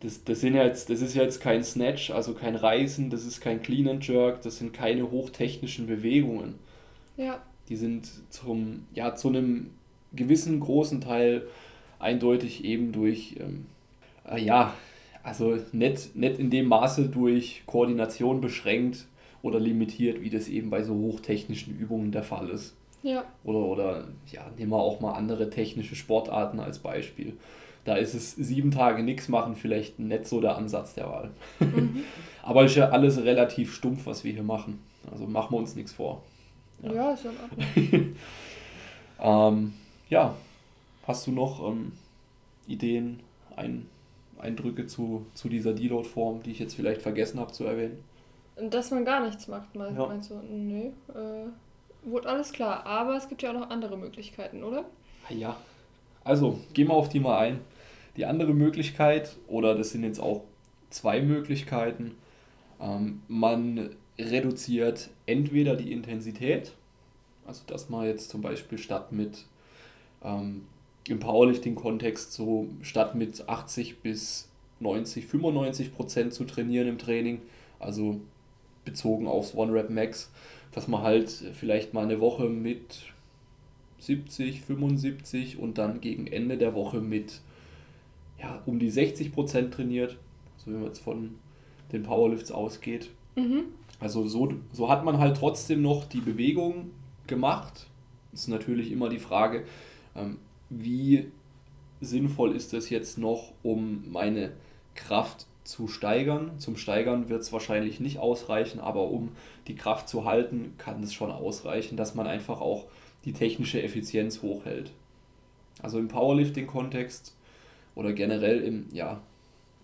das, 0.00 0.24
das, 0.24 0.40
sind 0.40 0.54
ja 0.54 0.64
jetzt, 0.64 0.90
das 0.90 1.00
ist 1.00 1.14
ja 1.14 1.22
jetzt 1.22 1.40
kein 1.40 1.62
Snatch, 1.62 2.10
also 2.10 2.34
kein 2.34 2.56
Reißen, 2.56 3.10
das 3.10 3.24
ist 3.24 3.40
kein 3.40 3.62
Clean 3.62 3.88
and 3.88 4.06
Jerk, 4.06 4.42
das 4.42 4.58
sind 4.58 4.72
keine 4.72 5.10
hochtechnischen 5.10 5.86
Bewegungen. 5.86 6.56
Ja. 7.16 7.40
Die 7.68 7.76
sind 7.76 8.08
zum, 8.30 8.86
ja, 8.94 9.14
zu 9.14 9.28
einem 9.28 9.70
gewissen 10.12 10.58
großen 10.60 11.00
Teil 11.00 11.46
eindeutig 11.98 12.64
eben 12.64 12.92
durch, 12.92 13.36
ähm, 13.38 13.66
äh, 14.28 14.42
ja, 14.42 14.74
also 15.22 15.56
nicht, 15.70 16.16
nicht 16.16 16.38
in 16.40 16.50
dem 16.50 16.66
Maße 16.66 17.08
durch 17.08 17.62
Koordination 17.66 18.40
beschränkt 18.40 19.06
oder 19.40 19.60
limitiert, 19.60 20.20
wie 20.20 20.30
das 20.30 20.48
eben 20.48 20.68
bei 20.68 20.82
so 20.82 20.94
hochtechnischen 20.94 21.78
Übungen 21.78 22.10
der 22.10 22.24
Fall 22.24 22.48
ist. 22.50 22.74
Ja. 23.02 23.24
Oder, 23.44 23.58
oder 23.58 24.08
ja, 24.30 24.46
nehmen 24.56 24.70
wir 24.70 24.78
auch 24.78 25.00
mal 25.00 25.12
andere 25.12 25.50
technische 25.50 25.96
Sportarten 25.96 26.60
als 26.60 26.78
Beispiel. 26.78 27.36
Da 27.84 27.96
ist 27.96 28.14
es 28.14 28.32
sieben 28.36 28.70
Tage 28.70 29.02
nichts 29.02 29.28
machen 29.28 29.56
vielleicht 29.56 29.98
nicht 29.98 30.26
so 30.26 30.40
der 30.40 30.56
Ansatz 30.56 30.94
der 30.94 31.08
Wahl. 31.08 31.30
Mhm. 31.58 32.04
Aber 32.42 32.64
ist 32.64 32.76
ja 32.76 32.90
alles 32.90 33.22
relativ 33.24 33.74
stumpf, 33.74 34.06
was 34.06 34.22
wir 34.22 34.32
hier 34.32 34.44
machen. 34.44 34.80
Also 35.10 35.26
machen 35.26 35.52
wir 35.52 35.58
uns 35.58 35.74
nichts 35.74 35.92
vor. 35.92 36.22
Ja, 36.82 36.92
ja 36.92 37.10
ist 37.12 37.24
ja 37.24 37.30
in 37.74 38.16
ähm, 39.20 39.74
Ja, 40.08 40.34
hast 41.06 41.26
du 41.26 41.32
noch 41.32 41.68
ähm, 41.68 41.92
Ideen, 42.68 43.20
ein, 43.56 43.88
Eindrücke 44.38 44.86
zu, 44.86 45.26
zu 45.34 45.48
dieser 45.48 45.72
Deload-Form, 45.72 46.42
die 46.44 46.52
ich 46.52 46.60
jetzt 46.60 46.74
vielleicht 46.74 47.02
vergessen 47.02 47.40
habe 47.40 47.52
zu 47.52 47.64
erwähnen? 47.64 47.98
Dass 48.70 48.90
man 48.92 49.04
gar 49.04 49.24
nichts 49.24 49.48
macht, 49.48 49.74
meinst 49.74 50.30
ja. 50.30 50.36
du? 50.36 50.54
Nö. 50.54 50.86
Äh 51.14 51.48
Wurde 52.04 52.28
alles 52.28 52.52
klar, 52.52 52.84
aber 52.86 53.16
es 53.16 53.28
gibt 53.28 53.42
ja 53.42 53.50
auch 53.50 53.60
noch 53.60 53.70
andere 53.70 53.96
Möglichkeiten, 53.96 54.64
oder? 54.64 54.84
Ja. 55.28 55.56
Also, 56.24 56.58
gehen 56.72 56.88
wir 56.88 56.94
auf 56.94 57.08
die 57.08 57.20
mal 57.20 57.38
ein. 57.38 57.60
Die 58.16 58.26
andere 58.26 58.54
Möglichkeit, 58.54 59.36
oder 59.46 59.74
das 59.74 59.90
sind 59.90 60.04
jetzt 60.04 60.20
auch 60.20 60.42
zwei 60.90 61.20
Möglichkeiten, 61.20 62.16
ähm, 62.80 63.22
man 63.28 63.90
reduziert 64.18 65.10
entweder 65.26 65.76
die 65.76 65.92
Intensität, 65.92 66.72
also 67.46 67.62
dass 67.66 67.88
man 67.88 68.06
jetzt 68.06 68.30
zum 68.30 68.42
Beispiel 68.42 68.78
statt 68.78 69.12
mit 69.12 69.46
ähm, 70.22 70.66
im 71.08 71.18
Powerlifting-Kontext 71.18 72.32
so 72.32 72.68
statt 72.82 73.14
mit 73.14 73.48
80 73.48 74.00
bis 74.00 74.48
90, 74.80 75.26
95 75.26 75.94
Prozent 75.94 76.34
zu 76.34 76.44
trainieren 76.44 76.88
im 76.88 76.98
Training, 76.98 77.40
also 77.80 78.20
bezogen 78.84 79.26
aufs 79.26 79.54
One 79.54 79.72
Rep 79.72 79.90
Max, 79.90 80.30
dass 80.72 80.88
man 80.88 81.02
halt 81.02 81.30
vielleicht 81.30 81.94
mal 81.94 82.04
eine 82.04 82.20
Woche 82.20 82.48
mit 82.48 83.12
70, 83.98 84.62
75 84.62 85.58
und 85.58 85.78
dann 85.78 86.00
gegen 86.00 86.26
Ende 86.26 86.58
der 86.58 86.74
Woche 86.74 87.00
mit 87.00 87.40
ja, 88.40 88.60
um 88.66 88.78
die 88.78 88.90
60 88.90 89.32
Prozent 89.32 89.72
trainiert, 89.74 90.18
so 90.56 90.70
wie 90.70 90.74
man 90.74 90.86
jetzt 90.86 90.98
von 90.98 91.36
den 91.92 92.02
Powerlifts 92.02 92.50
ausgeht. 92.50 93.10
Mhm. 93.36 93.64
Also 94.00 94.26
so, 94.26 94.54
so 94.72 94.88
hat 94.88 95.04
man 95.04 95.18
halt 95.18 95.36
trotzdem 95.36 95.82
noch 95.82 96.04
die 96.04 96.20
Bewegung 96.20 96.90
gemacht. 97.26 97.86
Ist 98.32 98.48
natürlich 98.48 98.90
immer 98.90 99.08
die 99.08 99.20
Frage, 99.20 99.64
ähm, 100.16 100.38
wie 100.70 101.28
sinnvoll 102.00 102.56
ist 102.56 102.72
das 102.72 102.90
jetzt 102.90 103.18
noch, 103.18 103.52
um 103.62 104.10
meine 104.10 104.52
Kraft 104.94 105.46
zu 105.64 105.88
steigern. 105.88 106.52
Zum 106.58 106.76
Steigern 106.76 107.28
wird 107.28 107.42
es 107.42 107.52
wahrscheinlich 107.52 108.00
nicht 108.00 108.18
ausreichen, 108.18 108.80
aber 108.80 109.08
um 109.08 109.30
die 109.68 109.76
Kraft 109.76 110.08
zu 110.08 110.24
halten, 110.24 110.74
kann 110.78 111.02
es 111.02 111.12
schon 111.12 111.30
ausreichen, 111.30 111.96
dass 111.96 112.14
man 112.14 112.26
einfach 112.26 112.60
auch 112.60 112.86
die 113.24 113.32
technische 113.32 113.82
Effizienz 113.82 114.42
hochhält. 114.42 114.90
Also 115.80 115.98
im 115.98 116.08
Powerlifting-Kontext 116.08 117.34
oder 117.94 118.12
generell 118.12 118.60
im 118.60 118.86
ja, 118.92 119.20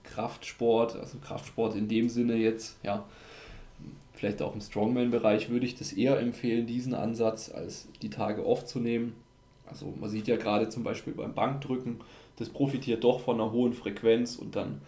Kraftsport, 0.04 0.96
also 0.96 1.18
Kraftsport 1.18 1.76
in 1.76 1.88
dem 1.88 2.08
Sinne 2.08 2.36
jetzt, 2.36 2.76
ja, 2.82 3.04
vielleicht 4.14 4.42
auch 4.42 4.54
im 4.54 4.60
Strongman-Bereich 4.60 5.48
würde 5.48 5.66
ich 5.66 5.76
das 5.76 5.92
eher 5.92 6.18
empfehlen, 6.18 6.66
diesen 6.66 6.94
Ansatz 6.94 7.50
als 7.50 7.88
die 8.02 8.10
Tage 8.10 8.42
aufzunehmen. 8.44 9.14
Also 9.66 9.92
man 10.00 10.10
sieht 10.10 10.26
ja 10.26 10.36
gerade 10.36 10.68
zum 10.68 10.82
Beispiel 10.82 11.12
beim 11.12 11.34
Bankdrücken, 11.34 12.00
das 12.36 12.48
profitiert 12.48 13.04
doch 13.04 13.20
von 13.20 13.40
einer 13.40 13.52
hohen 13.52 13.74
Frequenz 13.74 14.36
und 14.36 14.56
dann 14.56 14.80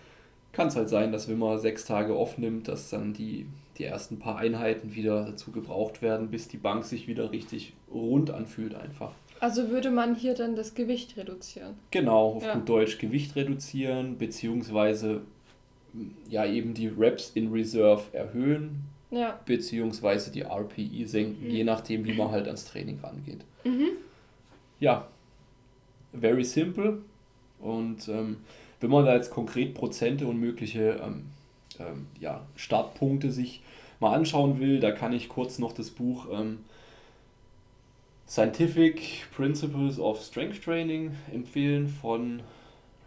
kann 0.53 0.69
es 0.69 0.77
halt 0.77 0.89
sein, 0.89 1.13
dass 1.13 1.29
wenn 1.29 1.39
man 1.39 1.59
sechs 1.59 1.85
Tage 1.85 2.17
off 2.17 2.39
nimmt, 2.39 2.69
dass 2.69 2.91
dann 2.91 3.13
die, 3.13 3.47
die 3.79 3.85
ersten 3.85 4.19
paar 4.19 4.39
Einheiten 4.39 4.95
wieder 4.95 5.25
dazu 5.25 5.53
gebraucht 5.53 6.03
werden, 6.03 6.31
bis 6.31 6.49
die 6.49 6.57
Bank 6.57 6.85
sich 6.85 7.07
wieder 7.07 7.31
richtig 7.31 7.75
rund 7.93 8.31
anfühlt 8.31 8.75
einfach. 8.75 9.13
Also 9.41 9.71
würde 9.71 9.91
man 9.91 10.15
hier 10.15 10.35
dann 10.35 10.55
das 10.55 10.75
Gewicht 10.75 11.17
reduzieren? 11.17 11.75
Genau, 11.91 12.35
auf 12.35 12.45
ja. 12.45 12.55
gut 12.55 12.69
Deutsch 12.69 12.99
Gewicht 12.99 13.37
reduzieren, 13.37 14.19
beziehungsweise 14.19 15.23
ja 16.29 16.45
eben 16.45 16.75
die 16.75 16.89
Reps 16.89 17.31
in 17.35 17.51
Reserve 17.51 18.03
erhöhen, 18.13 18.85
ja. 19.11 19.41
beziehungsweise 19.47 20.31
die 20.31 20.43
RPI 20.43 21.05
senken, 21.07 21.47
mhm. 21.47 21.51
je 21.51 21.65
nachdem, 21.65 22.05
wie 22.05 22.13
man 22.13 22.31
halt 22.31 22.47
ans 22.47 22.67
Training 22.67 23.01
rangeht. 23.03 23.41
Mhm. 23.65 23.89
Ja, 24.79 25.09
very 26.13 26.45
simple. 26.45 26.99
Und 27.61 28.09
ähm, 28.09 28.39
wenn 28.81 28.91
man 28.91 29.05
da 29.05 29.15
jetzt 29.15 29.31
konkret 29.31 29.75
Prozente 29.75 30.27
und 30.27 30.39
mögliche 30.39 31.01
ähm, 31.05 31.27
ähm, 31.79 32.07
ja, 32.19 32.47
Startpunkte 32.57 33.31
sich 33.31 33.63
mal 34.01 34.15
anschauen 34.15 34.59
will, 34.59 34.81
da 34.81 34.93
kann 34.93 35.13
ich 35.13 35.29
kurz 35.29 35.59
noch 35.59 35.73
das 35.73 35.91
Buch 35.91 36.27
ähm, 36.33 36.61
Scientific 38.27 39.27
Principles 39.35 39.99
of 39.99 40.23
Strength 40.23 40.63
Training 40.63 41.17
empfehlen 41.33 41.89
von 41.89 42.43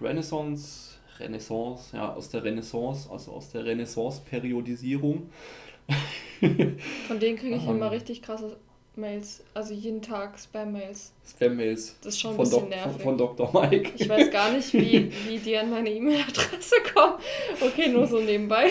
Renaissance, 0.01 0.95
Renaissance, 1.19 1.95
ja, 1.95 2.13
aus 2.13 2.29
der 2.29 2.43
Renaissance, 2.43 3.09
also 3.09 3.31
aus 3.31 3.49
der 3.49 3.63
Renaissance-Periodisierung. 3.63 5.29
Von 7.07 7.19
denen 7.19 7.37
kriege 7.37 7.55
ich 7.55 7.65
immer 7.67 7.91
richtig 7.91 8.21
krasse 8.21 8.57
Mails, 8.95 9.43
also 9.55 9.73
jeden 9.73 10.01
Tag 10.01 10.37
Spam-Mails. 10.37 11.13
Spam-Mails. 11.25 11.97
Das 12.01 12.13
ist 12.13 12.19
schon 12.19 12.31
ein 12.31 12.35
von 12.35 12.45
bisschen 12.45 12.69
nervig. 12.69 12.91
Von, 13.01 13.01
von 13.01 13.17
Dr. 13.17 13.61
Mike. 13.61 13.91
Ich 13.97 14.07
weiß 14.07 14.29
gar 14.29 14.51
nicht, 14.51 14.71
wie, 14.73 15.11
wie 15.27 15.37
die 15.39 15.57
an 15.57 15.71
meine 15.71 15.89
E-Mail-Adresse 15.89 16.75
kommen. 16.93 17.15
Okay, 17.59 17.89
nur 17.89 18.05
so 18.05 18.19
nebenbei. 18.19 18.67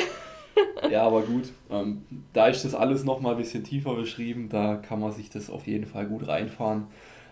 ja, 0.90 1.02
aber 1.02 1.22
gut. 1.22 1.52
Ähm, 1.70 2.04
da 2.32 2.46
ist 2.46 2.64
das 2.64 2.74
alles 2.74 3.04
nochmal 3.04 3.32
ein 3.32 3.38
bisschen 3.38 3.64
tiefer 3.64 3.94
beschrieben. 3.94 4.48
Da 4.48 4.76
kann 4.76 5.00
man 5.00 5.10
sich 5.10 5.28
das 5.28 5.50
auf 5.50 5.66
jeden 5.66 5.86
Fall 5.86 6.06
gut 6.06 6.28
reinfahren. 6.28 6.86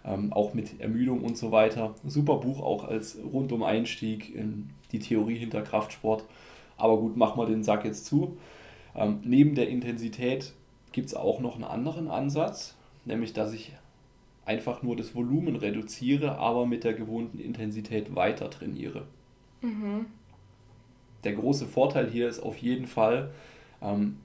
Ähm, 0.05 0.33
auch 0.33 0.55
mit 0.55 0.81
Ermüdung 0.81 1.23
und 1.23 1.39
so 1.39 1.53
weiter. 1.53 1.95
Super 2.05 2.37
Buch 2.37 2.61
auch 2.61 2.85
als 2.85 3.19
rundum 3.33 3.63
Einstieg 3.63 4.35
in 4.35 4.71
die 4.91 4.99
Theorie 4.99 5.37
hinter 5.37 5.63
Kraftsport. 5.63 6.25
Aber 6.77 6.97
gut, 6.97 7.17
machen 7.17 7.41
wir 7.41 7.47
den 7.47 7.63
Sack 7.63 7.85
jetzt 7.85 8.07
zu. 8.07 8.37
Ähm, 8.97 9.21
neben 9.23 9.55
der 9.55 9.69
Intensität 9.69 10.55
gibt 10.91 11.07
es 11.07 11.15
auch 11.15 11.39
noch 11.39 11.55
einen 11.55 11.65
anderen 11.65 12.09
Ansatz 12.09 12.75
nämlich 13.05 13.33
dass 13.33 13.53
ich 13.53 13.73
einfach 14.45 14.83
nur 14.83 14.97
das 14.97 15.15
Volumen 15.15 15.57
reduziere, 15.57 16.39
aber 16.39 16.67
mit 16.67 16.85
der 16.85 16.95
gewohnten 16.95 17.39
Intensität 17.39 18.15
weiter 18.15 18.51
trainiere. 18.51 19.07
Mhm. 19.61 20.07
Der 21.25 21.35
große 21.35 21.67
Vorteil 21.67 22.11
hier 22.11 22.29
ist 22.29 22.41
auf 22.41 22.57
jeden 22.57 22.87
Fall, 22.87 23.31
ähm, 23.83 24.17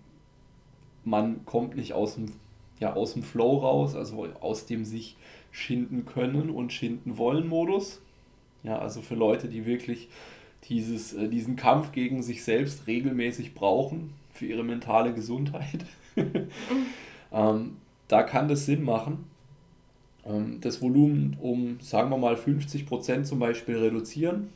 man 1.03 1.45
kommt 1.45 1.75
nicht 1.75 1.93
aus 1.93 2.15
dem, 2.15 2.31
ja, 2.79 2.93
aus 2.93 3.13
dem 3.13 3.23
Flow 3.23 3.57
raus, 3.57 3.95
also 3.95 4.27
aus 4.39 4.65
dem 4.65 4.85
sich 4.85 5.17
schinden 5.51 6.05
können 6.05 6.49
und 6.49 6.73
schinden 6.73 7.17
wollen 7.17 7.47
Modus. 7.47 8.01
Ja, 8.63 8.79
also 8.79 9.01
für 9.01 9.15
Leute, 9.15 9.47
die 9.47 9.65
wirklich 9.65 10.09
dieses, 10.69 11.13
äh, 11.13 11.29
diesen 11.29 11.55
Kampf 11.55 11.91
gegen 11.91 12.23
sich 12.23 12.43
selbst 12.43 12.87
regelmäßig 12.87 13.53
brauchen, 13.53 14.13
für 14.33 14.45
ihre 14.45 14.63
mentale 14.63 15.13
Gesundheit. 15.13 15.85
ähm, 17.31 17.77
da 18.07 18.23
kann 18.23 18.47
das 18.47 18.65
Sinn 18.65 18.83
machen, 18.83 19.25
ähm, 20.25 20.59
das 20.61 20.81
Volumen 20.81 21.37
um, 21.41 21.79
sagen 21.81 22.09
wir 22.09 22.17
mal, 22.17 22.35
50% 22.35 23.23
zum 23.23 23.39
Beispiel 23.39 23.77
reduzieren 23.77 24.49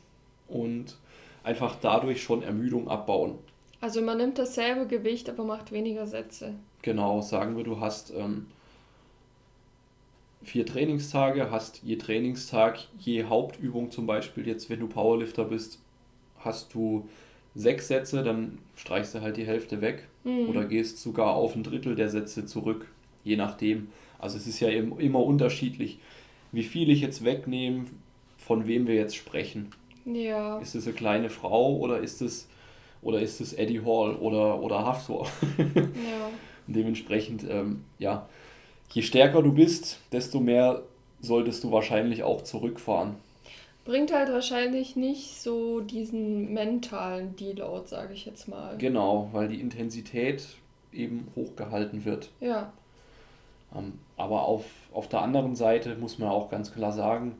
und 0.48 0.98
einfach 1.42 1.76
dadurch 1.80 2.22
schon 2.22 2.42
Ermüdung 2.42 2.88
abbauen. 2.88 3.38
Also 3.80 4.02
man 4.02 4.18
nimmt 4.18 4.38
dasselbe 4.38 4.86
Gewicht, 4.86 5.30
aber 5.30 5.44
macht 5.44 5.72
weniger 5.72 6.06
Sätze. 6.06 6.54
Genau, 6.82 7.22
sagen 7.22 7.56
wir, 7.56 7.64
du 7.64 7.80
hast 7.80 8.12
ähm, 8.14 8.46
vier 10.42 10.66
Trainingstage, 10.66 11.50
hast 11.50 11.82
je 11.82 11.96
Trainingstag, 11.96 12.78
je 12.98 13.24
Hauptübung 13.24 13.90
zum 13.90 14.06
Beispiel, 14.06 14.46
jetzt 14.46 14.68
wenn 14.68 14.80
du 14.80 14.86
Powerlifter 14.86 15.44
bist, 15.44 15.80
hast 16.38 16.74
du 16.74 17.08
sechs 17.54 17.88
Sätze, 17.88 18.22
dann 18.22 18.58
streichst 18.76 19.14
du 19.14 19.22
halt 19.22 19.36
die 19.36 19.46
Hälfte 19.46 19.80
weg 19.80 20.08
mhm. 20.24 20.48
oder 20.48 20.66
gehst 20.66 20.98
sogar 20.98 21.34
auf 21.34 21.56
ein 21.56 21.62
Drittel 21.62 21.94
der 21.94 22.10
Sätze 22.10 22.46
zurück 22.46 22.86
je 23.24 23.36
nachdem. 23.36 23.88
Also 24.18 24.36
es 24.36 24.46
ist 24.46 24.60
ja 24.60 24.68
immer 24.68 25.24
unterschiedlich, 25.24 25.98
wie 26.52 26.62
viel 26.62 26.90
ich 26.90 27.00
jetzt 27.00 27.24
wegnehme, 27.24 27.86
von 28.38 28.66
wem 28.66 28.86
wir 28.86 28.94
jetzt 28.94 29.16
sprechen. 29.16 29.70
Ja. 30.04 30.58
Ist 30.58 30.74
es 30.74 30.86
eine 30.86 30.94
kleine 30.94 31.30
Frau 31.30 31.76
oder 31.76 31.98
ist 31.98 32.22
es 32.22 32.48
oder 33.02 33.20
ist 33.20 33.40
es 33.40 33.52
Eddie 33.52 33.80
Hall 33.80 34.16
oder, 34.16 34.60
oder 34.60 34.84
Haftor? 34.84 35.26
ja. 35.58 36.30
Dementsprechend, 36.66 37.44
ähm, 37.48 37.84
ja, 37.98 38.28
je 38.92 39.02
stärker 39.02 39.42
du 39.42 39.52
bist, 39.52 40.00
desto 40.12 40.40
mehr 40.40 40.82
solltest 41.20 41.64
du 41.64 41.72
wahrscheinlich 41.72 42.22
auch 42.22 42.42
zurückfahren. 42.42 43.16
Bringt 43.84 44.12
halt 44.12 44.30
wahrscheinlich 44.30 44.94
nicht 44.94 45.40
so 45.40 45.80
diesen 45.80 46.52
mentalen 46.52 47.34
Deload, 47.36 47.88
sage 47.88 48.12
ich 48.12 48.26
jetzt 48.26 48.46
mal. 48.46 48.76
Genau, 48.78 49.30
weil 49.32 49.48
die 49.48 49.60
Intensität 49.60 50.46
eben 50.92 51.28
hochgehalten 51.34 52.04
wird. 52.04 52.30
Ja. 52.40 52.72
Ähm, 53.74 53.94
aber 54.16 54.44
auf, 54.44 54.64
auf 54.92 55.08
der 55.08 55.22
anderen 55.22 55.54
Seite 55.54 55.96
muss 55.96 56.18
man 56.18 56.28
auch 56.28 56.50
ganz 56.50 56.72
klar 56.72 56.92
sagen, 56.92 57.36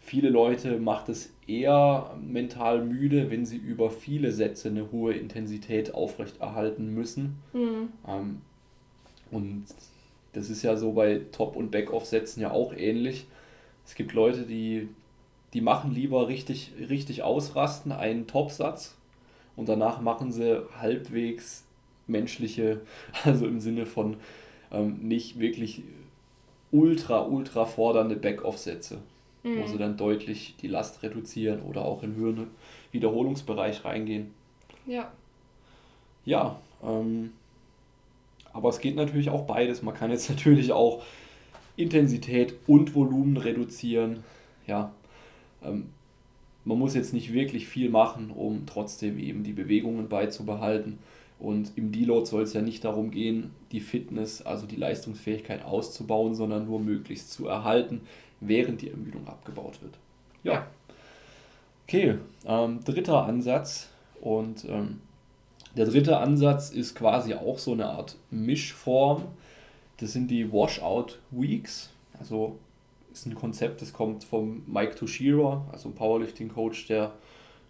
viele 0.00 0.28
Leute 0.28 0.78
macht 0.78 1.08
es 1.08 1.32
eher 1.46 2.14
mental 2.20 2.84
müde, 2.84 3.30
wenn 3.30 3.46
sie 3.46 3.56
über 3.56 3.90
viele 3.90 4.32
Sätze 4.32 4.68
eine 4.68 4.90
hohe 4.90 5.14
Intensität 5.14 5.94
aufrechterhalten 5.94 6.92
müssen. 6.92 7.38
Mhm. 7.52 7.88
Ähm, 8.06 8.40
und 9.30 9.64
das 10.32 10.50
ist 10.50 10.62
ja 10.62 10.76
so 10.76 10.92
bei 10.92 11.22
Top- 11.32 11.56
und 11.56 11.70
Back-Off-Sätzen 11.70 12.40
ja 12.40 12.50
auch 12.50 12.74
ähnlich. 12.74 13.26
Es 13.86 13.94
gibt 13.94 14.12
Leute, 14.12 14.42
die, 14.42 14.88
die 15.52 15.60
machen 15.60 15.92
lieber 15.92 16.28
richtig, 16.28 16.72
richtig 16.88 17.22
ausrasten, 17.22 17.92
einen 17.92 18.26
Top-Satz 18.26 18.96
und 19.56 19.68
danach 19.68 20.00
machen 20.00 20.32
sie 20.32 20.66
halbwegs 20.80 21.64
menschliche, 22.06 22.80
also 23.24 23.46
im 23.46 23.60
Sinne 23.60 23.86
von 23.86 24.16
ähm, 24.72 24.98
nicht 25.02 25.38
wirklich 25.38 25.82
ultra, 26.70 27.20
ultra 27.20 27.66
fordernde 27.66 28.16
Back-Off-Sätze, 28.16 28.98
mhm. 29.42 29.60
wo 29.60 29.66
sie 29.66 29.78
dann 29.78 29.96
deutlich 29.96 30.56
die 30.60 30.68
Last 30.68 31.02
reduzieren 31.02 31.60
oder 31.62 31.84
auch 31.84 32.02
in 32.02 32.16
höheren 32.16 32.48
Wiederholungsbereich 32.90 33.84
reingehen. 33.84 34.32
Ja. 34.86 35.12
Ja, 36.24 36.58
ähm, 36.82 37.32
aber 38.52 38.68
es 38.68 38.80
geht 38.80 38.96
natürlich 38.96 39.30
auch 39.30 39.46
beides. 39.46 39.82
Man 39.82 39.94
kann 39.94 40.10
jetzt 40.10 40.30
natürlich 40.30 40.72
auch 40.72 41.02
Intensität 41.76 42.54
und 42.66 42.94
Volumen 42.94 43.36
reduzieren. 43.36 44.24
Ja, 44.66 44.92
ähm, 45.62 45.90
man 46.64 46.78
muss 46.78 46.94
jetzt 46.94 47.12
nicht 47.12 47.32
wirklich 47.32 47.66
viel 47.66 47.90
machen, 47.90 48.30
um 48.30 48.66
trotzdem 48.66 49.18
eben 49.18 49.42
die 49.42 49.52
Bewegungen 49.52 50.08
beizubehalten. 50.08 50.98
Und 51.42 51.72
im 51.74 51.90
Deload 51.90 52.24
soll 52.26 52.42
es 52.42 52.52
ja 52.52 52.62
nicht 52.62 52.84
darum 52.84 53.10
gehen, 53.10 53.50
die 53.72 53.80
Fitness, 53.80 54.42
also 54.42 54.64
die 54.64 54.76
Leistungsfähigkeit 54.76 55.64
auszubauen, 55.64 56.36
sondern 56.36 56.66
nur 56.66 56.78
möglichst 56.78 57.32
zu 57.32 57.48
erhalten, 57.48 58.02
während 58.38 58.80
die 58.80 58.90
Ermüdung 58.90 59.26
abgebaut 59.26 59.82
wird. 59.82 59.98
Ja. 60.44 60.68
Okay, 61.88 62.18
ähm, 62.46 62.84
dritter 62.84 63.24
Ansatz 63.24 63.88
und 64.20 64.64
ähm, 64.68 65.00
Der 65.76 65.86
dritte 65.86 66.18
Ansatz 66.18 66.70
ist 66.70 66.94
quasi 66.94 67.34
auch 67.34 67.58
so 67.58 67.72
eine 67.72 67.86
Art 67.86 68.16
Mischform. 68.30 69.24
Das 69.96 70.12
sind 70.12 70.30
die 70.30 70.52
Washout 70.52 71.18
Weeks. 71.30 71.90
Also 72.18 72.58
ist 73.12 73.26
ein 73.26 73.34
Konzept, 73.34 73.82
das 73.82 73.92
kommt 73.92 74.22
vom 74.24 74.62
Mike 74.66 74.94
Toshiro, 74.94 75.64
also 75.72 75.88
ein 75.88 75.94
Powerlifting-Coach, 75.94 76.86
der 76.86 77.12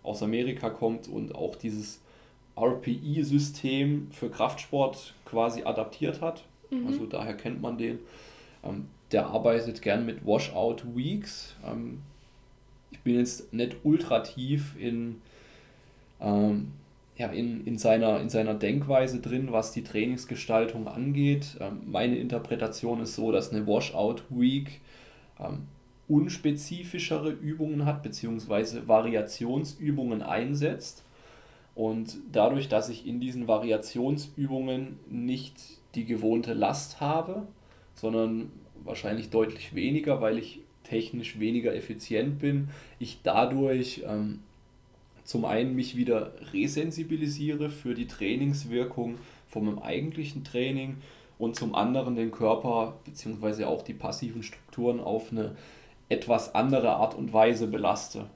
aus 0.02 0.22
Amerika 0.22 0.70
kommt 0.70 1.08
und 1.08 1.34
auch 1.34 1.56
dieses 1.56 2.01
RPI-System 2.56 4.08
für 4.10 4.30
Kraftsport 4.30 5.14
quasi 5.24 5.62
adaptiert 5.62 6.20
hat. 6.20 6.44
Mhm. 6.70 6.86
Also 6.86 7.06
daher 7.06 7.34
kennt 7.34 7.60
man 7.60 7.78
den. 7.78 7.98
Ähm, 8.64 8.86
der 9.12 9.26
arbeitet 9.26 9.82
gern 9.82 10.06
mit 10.06 10.26
Washout 10.26 10.78
Weeks. 10.94 11.54
Ähm, 11.66 12.00
ich 12.90 13.00
bin 13.00 13.18
jetzt 13.18 13.52
nicht 13.52 13.76
ultra 13.84 14.20
tief 14.20 14.74
in, 14.78 15.20
ähm, 16.20 16.72
ja, 17.16 17.28
in, 17.28 17.66
in, 17.66 17.78
seiner, 17.78 18.20
in 18.20 18.28
seiner 18.28 18.54
Denkweise 18.54 19.20
drin, 19.20 19.52
was 19.52 19.72
die 19.72 19.84
Trainingsgestaltung 19.84 20.88
angeht. 20.88 21.56
Ähm, 21.60 21.80
meine 21.86 22.16
Interpretation 22.16 23.00
ist 23.00 23.14
so, 23.14 23.32
dass 23.32 23.50
eine 23.50 23.66
Washout 23.66 24.22
Week 24.30 24.80
ähm, 25.40 25.66
unspezifischere 26.08 27.30
Übungen 27.30 27.86
hat, 27.86 28.02
beziehungsweise 28.02 28.88
Variationsübungen 28.88 30.22
einsetzt. 30.22 31.04
Und 31.74 32.18
dadurch, 32.30 32.68
dass 32.68 32.88
ich 32.88 33.06
in 33.06 33.20
diesen 33.20 33.48
Variationsübungen 33.48 34.98
nicht 35.08 35.54
die 35.94 36.04
gewohnte 36.04 36.52
Last 36.52 37.00
habe, 37.00 37.46
sondern 37.94 38.50
wahrscheinlich 38.84 39.30
deutlich 39.30 39.74
weniger, 39.74 40.20
weil 40.20 40.38
ich 40.38 40.60
technisch 40.84 41.38
weniger 41.38 41.74
effizient 41.74 42.38
bin, 42.38 42.68
ich 42.98 43.20
dadurch 43.22 44.02
ähm, 44.06 44.40
zum 45.24 45.44
einen 45.44 45.74
mich 45.74 45.96
wieder 45.96 46.32
resensibilisiere 46.52 47.70
für 47.70 47.94
die 47.94 48.06
Trainingswirkung 48.06 49.16
von 49.46 49.64
meinem 49.64 49.78
eigentlichen 49.78 50.44
Training 50.44 50.96
und 51.38 51.56
zum 51.56 51.74
anderen 51.74 52.16
den 52.16 52.30
Körper 52.30 52.94
bzw. 53.04 53.64
auch 53.64 53.82
die 53.82 53.94
passiven 53.94 54.42
Strukturen 54.42 55.00
auf 55.00 55.30
eine 55.30 55.56
etwas 56.08 56.54
andere 56.54 56.90
Art 56.90 57.14
und 57.14 57.32
Weise 57.32 57.66
belaste. 57.66 58.26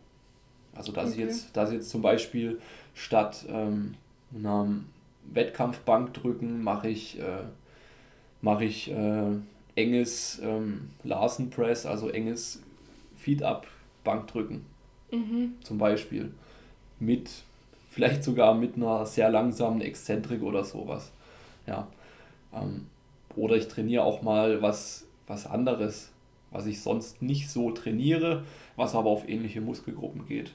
Also 0.75 0.93
dass 0.93 1.12
okay. 1.12 1.14
ich 1.14 1.19
jetzt, 1.19 1.57
dass 1.57 1.71
ich 1.71 1.76
jetzt 1.76 1.90
zum 1.90 2.02
Beispiel 2.02 2.61
statt 2.96 3.44
ähm, 3.48 3.94
einer 4.34 4.66
Wettkampfbankdrücken 5.32 6.64
mache 6.64 6.88
ich, 6.88 7.20
äh, 7.20 7.44
mache 8.40 8.64
ich 8.64 8.90
äh, 8.90 9.36
enges 9.76 10.40
ähm, 10.42 10.90
Larsen 11.04 11.50
Press, 11.50 11.86
also 11.86 12.08
enges 12.08 12.62
Feed-Up 13.16 13.66
Bankdrücken. 14.02 14.64
Mhm. 15.12 15.54
Zum 15.62 15.78
Beispiel. 15.78 16.32
Mit, 16.98 17.30
vielleicht 17.90 18.24
sogar 18.24 18.54
mit 18.54 18.76
einer 18.76 19.04
sehr 19.04 19.30
langsamen 19.30 19.82
Exzentrik 19.82 20.42
oder 20.42 20.64
sowas. 20.64 21.12
Ja. 21.66 21.88
Ähm, 22.54 22.86
oder 23.36 23.56
ich 23.56 23.68
trainiere 23.68 24.04
auch 24.04 24.22
mal 24.22 24.62
was, 24.62 25.04
was 25.26 25.46
anderes, 25.46 26.10
was 26.50 26.64
ich 26.64 26.80
sonst 26.80 27.20
nicht 27.20 27.50
so 27.50 27.72
trainiere, 27.72 28.44
was 28.76 28.94
aber 28.94 29.10
auf 29.10 29.28
ähnliche 29.28 29.60
Muskelgruppen 29.60 30.26
geht. 30.26 30.52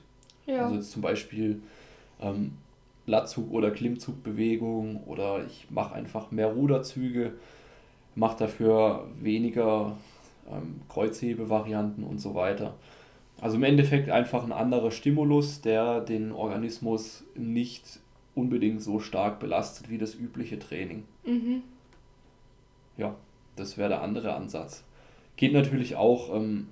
Ja. 0.48 0.64
Also 0.64 0.76
jetzt 0.76 0.92
zum 0.92 1.04
Beispiel 1.04 1.62
ähm, 2.22 2.54
Lattzug- 3.08 3.52
oder 3.52 3.72
Klimmzugbewegung 3.72 5.04
oder 5.06 5.46
ich 5.46 5.68
mache 5.70 5.96
einfach 5.96 6.32
mehr 6.32 6.48
Ruderzüge, 6.48 7.34
mache 8.16 8.40
dafür 8.40 9.08
weniger 9.20 9.98
ähm, 10.50 10.82
Kreuzhebevarianten 10.90 12.04
und 12.04 12.20
so 12.20 12.36
weiter. 12.36 12.76
Also 13.40 13.58
im 13.58 13.64
Endeffekt 13.64 14.10
einfach 14.10 14.44
ein 14.44 14.52
anderer 14.52 14.92
Stimulus, 14.92 15.62
der 15.62 16.02
den 16.02 16.32
Organismus 16.32 17.24
nicht 17.36 18.00
unbedingt 18.36 18.82
so 18.82 19.00
stark 19.00 19.40
belastet 19.40 19.90
wie 19.90 19.98
das 19.98 20.16
übliche 20.16 20.60
Training. 20.60 21.04
Mhm. 21.26 21.64
Ja, 22.98 23.16
das 23.56 23.78
wäre 23.78 23.90
der 23.90 24.02
andere 24.04 24.36
Ansatz. 24.36 24.84
Geht 25.38 25.54
natürlich 25.54 25.96
auch 25.96 26.36
ähm, 26.36 26.68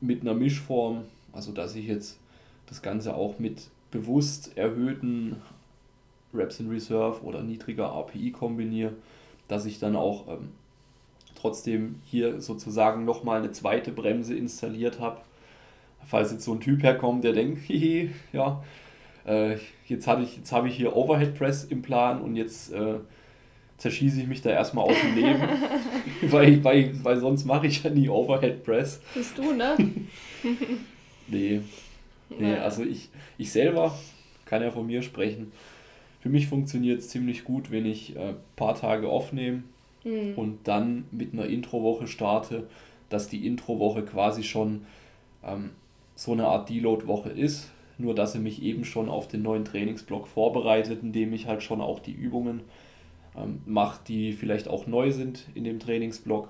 mit 0.00 0.22
einer 0.22 0.34
Mischform, 0.34 1.04
also 1.32 1.52
dass 1.52 1.74
ich 1.76 1.86
jetzt 1.86 2.18
das 2.66 2.80
Ganze 2.80 3.14
auch 3.14 3.38
mit 3.38 3.68
bewusst 3.92 4.56
erhöhten 4.56 5.36
Reps 6.34 6.58
in 6.58 6.68
Reserve 6.68 7.22
oder 7.22 7.42
niedriger 7.42 7.86
RPI 7.86 8.32
kombiniere, 8.32 8.94
dass 9.46 9.66
ich 9.66 9.78
dann 9.78 9.94
auch 9.94 10.26
ähm, 10.28 10.48
trotzdem 11.36 11.96
hier 12.04 12.40
sozusagen 12.40 13.04
nochmal 13.04 13.38
eine 13.38 13.52
zweite 13.52 13.92
Bremse 13.92 14.34
installiert 14.34 14.98
habe. 14.98 15.20
Falls 16.04 16.32
jetzt 16.32 16.44
so 16.44 16.54
ein 16.54 16.60
Typ 16.60 16.82
herkommt, 16.82 17.22
der 17.22 17.32
denkt, 17.32 17.62
hihi, 17.66 18.10
ja, 18.32 18.64
äh, 19.24 19.56
jetzt, 19.86 20.08
ich, 20.08 20.36
jetzt 20.38 20.52
habe 20.52 20.68
ich 20.68 20.76
hier 20.76 20.96
Overhead 20.96 21.36
Press 21.36 21.64
im 21.64 21.82
Plan 21.82 22.20
und 22.20 22.34
jetzt 22.34 22.72
äh, 22.72 22.94
zerschieße 23.76 24.20
ich 24.20 24.26
mich 24.26 24.42
da 24.42 24.50
erstmal 24.50 24.86
aus 24.86 24.96
dem 25.00 25.14
Leben, 25.14 25.42
weil, 26.22 26.64
weil, 26.64 27.04
weil 27.04 27.18
sonst 27.18 27.44
mache 27.44 27.66
ich 27.66 27.82
ja 27.82 27.90
nie 27.90 28.08
Overhead 28.08 28.64
Press. 28.64 29.00
Bist 29.14 29.36
du, 29.36 29.52
ne? 29.52 29.76
nee. 31.28 31.60
Nee, 32.40 32.54
also 32.56 32.84
ich, 32.84 33.08
ich 33.38 33.50
selber 33.50 33.96
kann 34.44 34.62
ja 34.62 34.70
von 34.70 34.86
mir 34.86 35.02
sprechen. 35.02 35.52
Für 36.20 36.28
mich 36.28 36.46
funktioniert 36.46 37.00
es 37.00 37.08
ziemlich 37.08 37.44
gut, 37.44 37.70
wenn 37.70 37.86
ich 37.86 38.16
ein 38.16 38.30
äh, 38.30 38.34
paar 38.54 38.74
Tage 38.74 39.08
aufnehme 39.08 39.64
mhm. 40.04 40.34
und 40.36 40.58
dann 40.68 41.04
mit 41.10 41.32
einer 41.32 41.46
Introwoche 41.46 42.06
starte, 42.06 42.68
dass 43.08 43.28
die 43.28 43.46
Introwoche 43.46 44.02
quasi 44.02 44.42
schon 44.42 44.86
ähm, 45.44 45.70
so 46.14 46.32
eine 46.32 46.46
Art 46.46 46.68
Deload-Woche 46.68 47.30
ist, 47.30 47.70
nur 47.98 48.14
dass 48.14 48.32
sie 48.32 48.38
mich 48.38 48.62
eben 48.62 48.84
schon 48.84 49.08
auf 49.08 49.28
den 49.28 49.42
neuen 49.42 49.64
Trainingsblock 49.64 50.28
vorbereitet, 50.28 51.00
indem 51.02 51.32
ich 51.32 51.46
halt 51.46 51.62
schon 51.62 51.80
auch 51.80 51.98
die 51.98 52.12
Übungen 52.12 52.60
ähm, 53.36 53.60
mache, 53.66 54.00
die 54.06 54.32
vielleicht 54.32 54.68
auch 54.68 54.86
neu 54.86 55.10
sind 55.10 55.46
in 55.54 55.64
dem 55.64 55.80
Trainingsblock. 55.80 56.48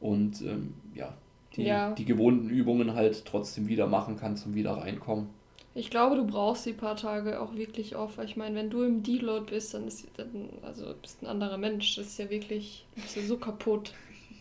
Und 0.00 0.42
ähm, 0.42 0.74
ja, 0.94 1.14
die, 1.58 1.64
ja. 1.64 1.90
die 1.92 2.04
gewohnten 2.04 2.48
Übungen 2.48 2.94
halt 2.94 3.24
trotzdem 3.24 3.66
wieder 3.66 3.88
machen 3.88 4.16
kann 4.16 4.36
zum 4.36 4.54
wieder 4.54 4.72
reinkommen. 4.72 5.28
Ich 5.74 5.90
glaube, 5.90 6.16
du 6.16 6.26
brauchst 6.26 6.66
die 6.66 6.72
paar 6.72 6.96
Tage 6.96 7.40
auch 7.40 7.54
wirklich 7.54 7.94
auf. 7.96 8.18
Ich 8.18 8.36
meine, 8.36 8.54
wenn 8.56 8.70
du 8.70 8.82
im 8.82 9.02
Deload 9.02 9.50
bist, 9.50 9.74
dann 9.74 9.86
ist 9.86 10.06
dann, 10.16 10.48
also 10.62 10.94
bist 11.00 11.22
ein 11.22 11.26
anderer 11.26 11.58
Mensch. 11.58 11.96
Das 11.96 12.06
ist 12.06 12.18
ja 12.18 12.30
wirklich, 12.30 12.86
bist 12.94 13.16
ja 13.16 13.22
so 13.22 13.36
kaputt. 13.36 13.92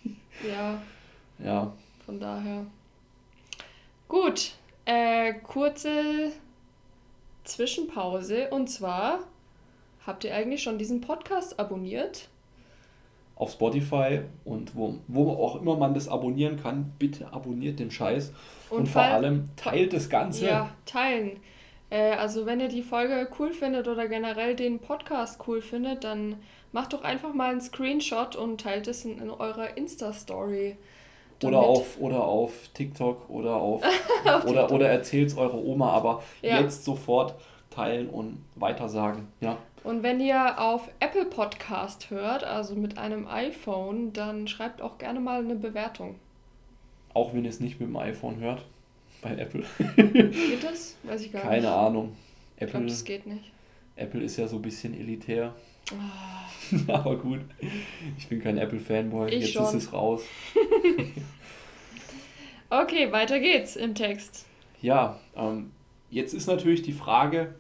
ja. 0.48 0.82
Ja. 1.44 1.74
Von 2.06 2.20
daher. 2.20 2.66
Gut. 4.08 4.54
Äh, 4.86 5.34
kurze 5.44 6.32
Zwischenpause. 7.44 8.50
Und 8.52 8.68
zwar, 8.68 9.20
habt 10.06 10.24
ihr 10.24 10.34
eigentlich 10.34 10.64
schon 10.64 10.78
diesen 10.78 11.02
Podcast 11.02 11.60
abonniert? 11.60 12.30
Auf 13.38 13.52
Spotify 13.52 14.22
und 14.46 14.76
wo, 14.76 14.96
wo 15.08 15.32
auch 15.32 15.62
immer 15.62 15.78
man 15.78 15.94
das 15.94 16.08
abonnieren 16.08 16.58
kann, 16.62 16.94
bitte 16.98 17.32
abonniert 17.32 17.80
den 17.80 17.92
Scheiß 17.92 18.34
und, 18.70 18.80
und 18.80 18.88
vor 18.88 19.04
allem 19.04 19.50
teilt 19.56 19.94
das 19.94 20.10
Ganze. 20.10 20.48
Ja, 20.48 20.70
teilen. 20.86 21.40
Äh, 21.90 22.14
also 22.14 22.46
wenn 22.46 22.60
ihr 22.60 22.68
die 22.68 22.82
Folge 22.82 23.28
cool 23.40 23.54
findet 23.54 23.88
oder 23.88 24.08
generell 24.08 24.56
den 24.56 24.80
Podcast 24.80 25.42
cool 25.48 25.62
findet, 25.62 26.04
dann 26.04 26.38
macht 26.72 26.94
doch 26.94 27.04
einfach 27.04 27.34
mal 27.34 27.52
einen 27.52 27.62
Screenshot 27.62 28.36
und 28.36 28.62
teilt 28.62 28.88
es 28.88 29.06
in, 29.06 29.20
in 29.20 29.30
eurer 29.30 29.78
Insta-Story. 29.78 30.78
Oder 31.44 31.60
auf, 31.60 32.00
oder 32.00 32.24
auf 32.24 32.52
TikTok 32.74 33.30
oder 33.30 33.56
auf, 33.56 33.84
auf 34.26 34.46
oder, 34.46 34.72
oder 34.72 34.90
erzählt 34.90 35.30
es 35.30 35.38
eurer 35.38 35.64
Oma, 35.64 35.92
aber 35.92 36.24
ja. 36.42 36.60
jetzt 36.60 36.84
sofort 36.84 37.36
teilen 37.70 38.10
und 38.10 38.44
weitersagen. 38.56 39.28
Ja. 39.40 39.58
Und 39.88 40.04
wenn 40.04 40.20
ihr 40.20 40.60
auf 40.60 40.90
Apple 41.00 41.24
Podcast 41.24 42.10
hört, 42.10 42.44
also 42.44 42.76
mit 42.76 42.98
einem 42.98 43.26
iPhone, 43.26 44.12
dann 44.12 44.46
schreibt 44.50 44.82
auch 44.82 44.98
gerne 44.98 45.22
mal 45.22 45.40
eine 45.40 45.56
Bewertung. 45.56 46.16
Auch 47.14 47.34
wenn 47.34 47.46
ihr 47.46 47.50
es 47.50 47.62
nicht 47.62 47.80
mit 47.80 47.88
dem 47.88 47.96
iPhone 47.96 48.42
hört, 48.42 48.66
bei 49.22 49.38
Apple. 49.38 49.64
Geht 49.96 50.62
das? 50.62 50.98
Weiß 51.04 51.22
ich 51.22 51.32
gar 51.32 51.44
Keine 51.44 51.56
nicht. 51.56 51.64
Keine 51.64 51.74
Ahnung. 51.74 52.18
Apple, 52.58 52.66
ich 52.66 52.72
glaube, 52.72 52.86
das 52.88 53.06
geht 53.06 53.28
nicht. 53.28 53.46
Apple 53.96 54.22
ist 54.24 54.36
ja 54.36 54.50
so 54.50 54.58
ein 54.58 54.62
bisschen 54.62 54.94
elitär. 54.94 55.56
Oh. 55.94 56.82
Aber 56.92 57.16
gut, 57.16 57.40
ich 58.18 58.28
bin 58.28 58.42
kein 58.42 58.58
Apple-Fanboy. 58.58 59.34
Jetzt 59.34 59.54
schon. 59.54 59.64
ist 59.68 59.74
es 59.74 59.94
raus. 59.94 60.22
okay, 62.70 63.10
weiter 63.14 63.40
geht's 63.40 63.78
im 63.78 63.96
Text. 63.96 64.48
Ja, 64.82 65.18
ähm, 65.38 65.72
jetzt 66.10 66.34
ist 66.34 66.48
natürlich 66.48 66.82
die 66.82 66.92
Frage, 66.92 67.56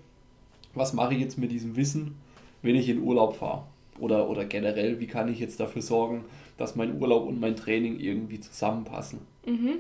was 0.78 0.94
mache 0.94 1.14
ich 1.14 1.20
jetzt 1.20 1.38
mit 1.38 1.52
diesem 1.52 1.76
Wissen, 1.76 2.16
wenn 2.62 2.76
ich 2.76 2.90
in 2.90 3.02
Urlaub 3.02 3.36
fahre? 3.36 3.64
Oder, 4.00 4.30
oder 4.30 4.46
generell, 4.46 5.00
wie 5.00 5.08
kann 5.08 5.32
ich 5.32 5.40
jetzt 5.40 5.60
dafür 5.60 5.82
sorgen, 5.82 6.26
dass 6.58 6.76
mein 6.76 7.02
Urlaub 7.02 7.28
und 7.28 7.40
mein 7.40 7.56
Training 7.56 8.00
irgendwie 8.00 8.40
zusammenpassen? 8.40 9.20
Mhm. 9.46 9.78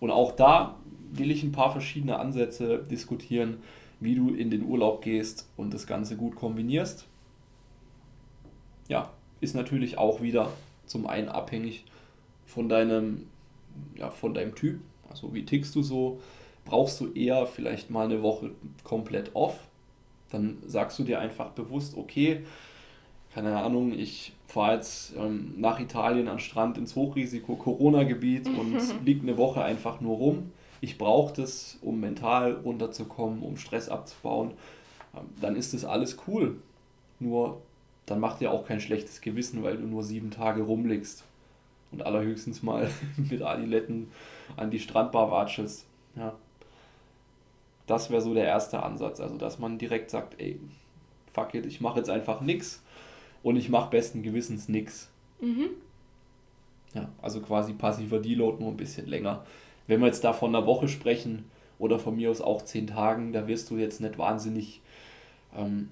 Und 0.00 0.10
auch 0.10 0.32
da 0.32 0.76
will 1.12 1.30
ich 1.30 1.42
ein 1.42 1.52
paar 1.52 1.72
verschiedene 1.72 2.18
Ansätze 2.18 2.84
diskutieren, 2.90 3.58
wie 4.00 4.14
du 4.14 4.34
in 4.34 4.50
den 4.50 4.64
Urlaub 4.64 5.02
gehst 5.02 5.48
und 5.56 5.72
das 5.72 5.86
Ganze 5.86 6.16
gut 6.16 6.34
kombinierst. 6.34 7.06
Ja, 8.88 9.10
ist 9.40 9.54
natürlich 9.54 9.96
auch 9.96 10.20
wieder 10.20 10.50
zum 10.86 11.06
einen 11.06 11.28
abhängig 11.28 11.84
von 12.44 12.68
deinem, 12.68 13.26
ja, 13.96 14.10
von 14.10 14.34
deinem 14.34 14.54
Typ. 14.54 14.80
Also 15.08 15.32
wie 15.32 15.44
tickst 15.44 15.74
du 15.74 15.82
so? 15.82 16.20
Brauchst 16.64 17.00
du 17.00 17.12
eher 17.12 17.46
vielleicht 17.46 17.90
mal 17.90 18.06
eine 18.06 18.22
Woche 18.22 18.50
komplett 18.82 19.30
off? 19.34 19.58
Dann 20.34 20.58
sagst 20.66 20.98
du 20.98 21.04
dir 21.04 21.20
einfach 21.20 21.50
bewusst, 21.50 21.96
okay, 21.96 22.44
keine 23.32 23.56
Ahnung, 23.56 23.92
ich 23.92 24.32
fahre 24.48 24.74
jetzt 24.74 25.14
ähm, 25.16 25.54
nach 25.56 25.78
Italien 25.78 26.28
an 26.28 26.40
Strand 26.40 26.76
ins 26.76 26.96
Hochrisiko-Corona-Gebiet 26.96 28.48
und 28.48 28.80
liege 29.04 29.22
eine 29.22 29.36
Woche 29.36 29.62
einfach 29.62 30.00
nur 30.00 30.16
rum. 30.16 30.52
Ich 30.80 30.98
brauche 30.98 31.32
das, 31.34 31.78
um 31.82 32.00
mental 32.00 32.54
runterzukommen, 32.64 33.42
um 33.42 33.56
Stress 33.56 33.88
abzubauen. 33.88 34.52
Ähm, 35.14 35.22
dann 35.40 35.56
ist 35.56 35.72
das 35.72 35.84
alles 35.84 36.18
cool. 36.26 36.56
Nur 37.20 37.62
dann 38.06 38.18
macht 38.18 38.40
dir 38.40 38.50
auch 38.50 38.66
kein 38.66 38.80
schlechtes 38.80 39.20
Gewissen, 39.20 39.62
weil 39.62 39.76
du 39.76 39.86
nur 39.86 40.02
sieben 40.02 40.30
Tage 40.32 40.62
rumliegst 40.62 41.24
und 41.92 42.04
allerhöchstens 42.04 42.62
mal 42.62 42.90
mit 43.16 43.42
Adiletten 43.42 44.08
an 44.56 44.70
die 44.70 44.80
Strandbar 44.80 45.30
watschelst. 45.30 45.86
Ja. 46.16 46.34
Das 47.86 48.10
wäre 48.10 48.22
so 48.22 48.34
der 48.34 48.46
erste 48.46 48.82
Ansatz. 48.82 49.20
Also, 49.20 49.36
dass 49.36 49.58
man 49.58 49.78
direkt 49.78 50.10
sagt, 50.10 50.40
ey, 50.40 50.58
fuck 51.32 51.54
it, 51.54 51.66
ich 51.66 51.80
mache 51.80 51.98
jetzt 51.98 52.10
einfach 52.10 52.40
nichts 52.40 52.82
und 53.42 53.56
ich 53.56 53.68
mache 53.68 53.90
besten 53.90 54.22
Gewissens 54.22 54.68
nichts. 54.68 55.10
Mhm. 55.40 55.70
Ja, 56.94 57.08
also 57.20 57.40
quasi 57.40 57.72
passiver 57.72 58.20
Deload 58.20 58.62
nur 58.62 58.72
ein 58.72 58.76
bisschen 58.76 59.06
länger. 59.06 59.44
Wenn 59.86 60.00
wir 60.00 60.06
jetzt 60.06 60.24
da 60.24 60.32
von 60.32 60.54
einer 60.54 60.66
Woche 60.66 60.88
sprechen 60.88 61.50
oder 61.78 61.98
von 61.98 62.16
mir 62.16 62.30
aus 62.30 62.40
auch 62.40 62.62
zehn 62.62 62.86
Tagen, 62.86 63.32
da 63.32 63.46
wirst 63.48 63.68
du 63.70 63.76
jetzt 63.76 64.00
nicht 64.00 64.16
wahnsinnig, 64.16 64.80
ähm, 65.56 65.90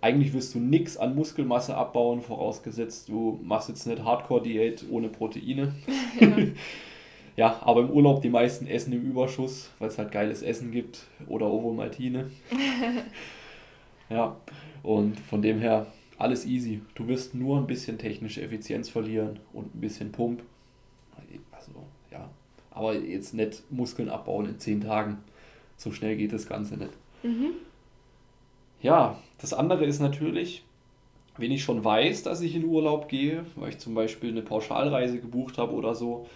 eigentlich 0.00 0.32
wirst 0.34 0.54
du 0.54 0.58
nichts 0.58 0.96
an 0.96 1.14
Muskelmasse 1.14 1.76
abbauen, 1.76 2.20
vorausgesetzt 2.20 3.08
du 3.08 3.40
machst 3.42 3.68
jetzt 3.68 3.86
nicht 3.86 4.04
Hardcore-Diät 4.04 4.84
ohne 4.90 5.08
Proteine. 5.08 5.74
Ja. 6.20 6.28
ja, 7.36 7.58
aber 7.62 7.80
im 7.80 7.90
Urlaub 7.90 8.22
die 8.22 8.28
meisten 8.28 8.66
essen 8.66 8.92
im 8.92 9.02
Überschuss, 9.02 9.70
weil 9.78 9.88
es 9.88 9.98
halt 9.98 10.12
geiles 10.12 10.42
Essen 10.42 10.70
gibt 10.70 11.06
oder 11.26 11.46
Ovomaltine. 11.46 12.30
ja, 14.10 14.36
und 14.82 15.18
von 15.18 15.40
dem 15.40 15.58
her 15.58 15.86
alles 16.18 16.46
easy. 16.46 16.82
Du 16.94 17.08
wirst 17.08 17.34
nur 17.34 17.58
ein 17.58 17.66
bisschen 17.66 17.98
technische 17.98 18.42
Effizienz 18.42 18.88
verlieren 18.88 19.40
und 19.52 19.74
ein 19.74 19.80
bisschen 19.80 20.12
Pump. 20.12 20.42
Also, 21.50 21.72
ja. 22.10 22.28
Aber 22.70 22.94
jetzt 22.94 23.34
nicht 23.34 23.62
Muskeln 23.70 24.08
abbauen 24.08 24.46
in 24.46 24.58
zehn 24.58 24.80
Tagen. 24.80 25.18
So 25.76 25.90
schnell 25.90 26.16
geht 26.16 26.32
das 26.32 26.48
Ganze 26.48 26.76
nicht. 26.76 26.92
Mhm. 27.22 27.54
Ja, 28.82 29.18
das 29.40 29.52
andere 29.52 29.84
ist 29.84 30.00
natürlich, 30.00 30.64
wenn 31.38 31.50
ich 31.50 31.62
schon 31.62 31.84
weiß, 31.84 32.22
dass 32.24 32.40
ich 32.40 32.54
in 32.54 32.64
Urlaub 32.64 33.08
gehe, 33.08 33.44
weil 33.56 33.70
ich 33.70 33.78
zum 33.78 33.94
Beispiel 33.94 34.30
eine 34.30 34.42
Pauschalreise 34.42 35.18
gebucht 35.18 35.58
habe 35.58 35.72
oder 35.72 35.94
so, 35.94 36.26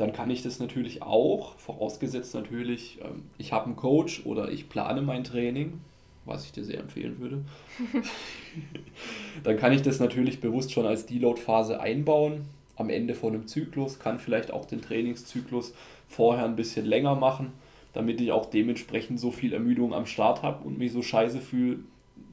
dann 0.00 0.14
kann 0.14 0.30
ich 0.30 0.42
das 0.42 0.58
natürlich 0.58 1.02
auch, 1.02 1.58
vorausgesetzt 1.58 2.34
natürlich, 2.34 2.98
ähm, 3.02 3.24
ich 3.36 3.52
habe 3.52 3.66
einen 3.66 3.76
Coach 3.76 4.24
oder 4.24 4.50
ich 4.50 4.70
plane 4.70 5.02
mein 5.02 5.24
Training, 5.24 5.80
was 6.24 6.46
ich 6.46 6.52
dir 6.52 6.64
sehr 6.64 6.80
empfehlen 6.80 7.18
würde, 7.18 7.44
dann 9.44 9.58
kann 9.58 9.72
ich 9.72 9.82
das 9.82 10.00
natürlich 10.00 10.40
bewusst 10.40 10.72
schon 10.72 10.86
als 10.86 11.04
Deload-Phase 11.04 11.80
einbauen. 11.80 12.46
Am 12.76 12.88
Ende 12.88 13.14
von 13.14 13.34
einem 13.34 13.46
Zyklus, 13.46 13.98
kann 13.98 14.18
vielleicht 14.18 14.52
auch 14.52 14.64
den 14.64 14.80
Trainingszyklus 14.80 15.74
vorher 16.08 16.46
ein 16.46 16.56
bisschen 16.56 16.86
länger 16.86 17.14
machen, 17.14 17.52
damit 17.92 18.22
ich 18.22 18.32
auch 18.32 18.46
dementsprechend 18.46 19.20
so 19.20 19.30
viel 19.30 19.52
Ermüdung 19.52 19.92
am 19.92 20.06
Start 20.06 20.42
habe 20.42 20.64
und 20.64 20.78
mich 20.78 20.92
so 20.92 21.02
scheiße 21.02 21.42
fühle, 21.42 21.80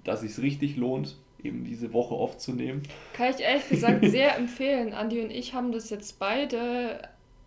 dass 0.06 0.24
es 0.24 0.38
sich 0.38 0.44
richtig 0.44 0.78
lohnt, 0.78 1.18
eben 1.44 1.66
diese 1.66 1.92
Woche 1.92 2.16
aufzunehmen. 2.16 2.84
Kann 3.12 3.34
ich 3.36 3.42
ehrlich 3.42 3.68
gesagt 3.68 4.06
sehr 4.06 4.38
empfehlen. 4.38 4.94
Andi 4.94 5.20
und 5.20 5.32
ich 5.32 5.54
haben 5.54 5.74
das 5.74 5.90
jetzt 5.90 6.18
beide 6.18 7.02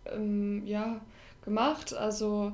ähm, 0.05 0.65
ja, 0.65 1.01
gemacht. 1.43 1.93
Also 1.93 2.51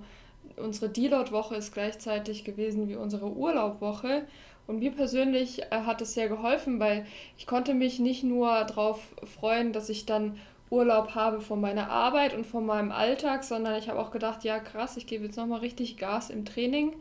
unsere 0.55 0.89
Deload-Woche 0.89 1.55
ist 1.55 1.73
gleichzeitig 1.73 2.43
gewesen 2.43 2.87
wie 2.87 2.95
unsere 2.95 3.31
Urlaubwoche. 3.31 4.23
Und 4.65 4.79
mir 4.79 4.91
persönlich 4.91 5.63
äh, 5.63 5.81
hat 5.85 6.01
es 6.01 6.13
sehr 6.13 6.27
geholfen, 6.27 6.79
weil 6.79 7.05
ich 7.37 7.47
konnte 7.47 7.73
mich 7.73 7.99
nicht 7.99 8.23
nur 8.23 8.63
darauf 8.65 8.99
freuen, 9.39 9.71
dass 9.71 9.89
ich 9.89 10.05
dann 10.05 10.37
Urlaub 10.69 11.15
habe 11.15 11.39
von 11.39 11.61
meiner 11.61 11.89
Arbeit 11.89 12.33
und 12.33 12.45
von 12.45 12.65
meinem 12.65 12.91
Alltag, 12.91 13.45
sondern 13.45 13.77
ich 13.77 13.87
habe 13.87 13.99
auch 13.99 14.11
gedacht, 14.11 14.43
ja 14.43 14.59
krass, 14.59 14.97
ich 14.97 15.07
gebe 15.07 15.25
jetzt 15.25 15.37
nochmal 15.37 15.59
richtig 15.59 15.95
Gas 15.95 16.29
im 16.29 16.43
Training, 16.43 16.93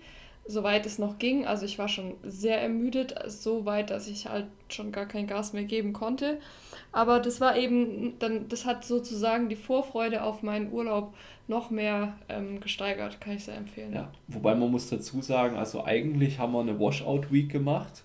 soweit 0.49 0.87
es 0.87 0.99
noch 0.99 1.19
ging. 1.19 1.47
Also 1.47 1.65
ich 1.65 1.79
war 1.79 1.89
schon 1.89 2.15
sehr 2.23 2.61
ermüdet, 2.61 3.15
so 3.27 3.65
weit, 3.67 3.91
dass 3.91 4.09
ich 4.09 4.27
halt 4.27 4.47
schon 4.69 4.93
gar 4.93 5.07
kein 5.07 5.27
Gas 5.27 5.53
mehr 5.53 5.65
geben 5.65 5.93
konnte. 5.93 6.39
Aber 6.93 7.21
das 7.21 7.41
war 7.41 7.57
eben, 7.57 8.15
dann, 8.19 8.49
das 8.49 8.65
hat 8.65 8.85
sozusagen 8.85 9.49
die 9.49 9.57
Vorfreude 9.57 10.23
auf 10.23 10.43
meinen 10.43 10.73
Urlaub 10.73 11.15
noch 11.49 11.71
mehr 11.71 12.17
ähm, 12.29 12.61
gesteigert, 12.61 13.21
kann 13.21 13.35
ich 13.35 13.45
sehr 13.45 13.57
empfehlen. 13.57 13.93
Ja, 13.93 14.11
wobei 14.29 14.55
man 14.55 14.71
muss 14.71 14.89
dazu 14.89 15.21
sagen, 15.23 15.57
also 15.57 15.85
eigentlich 15.85 16.39
haben 16.39 16.53
wir 16.53 16.61
eine 16.61 16.81
Washout-Week 16.81 17.51
gemacht, 17.51 18.03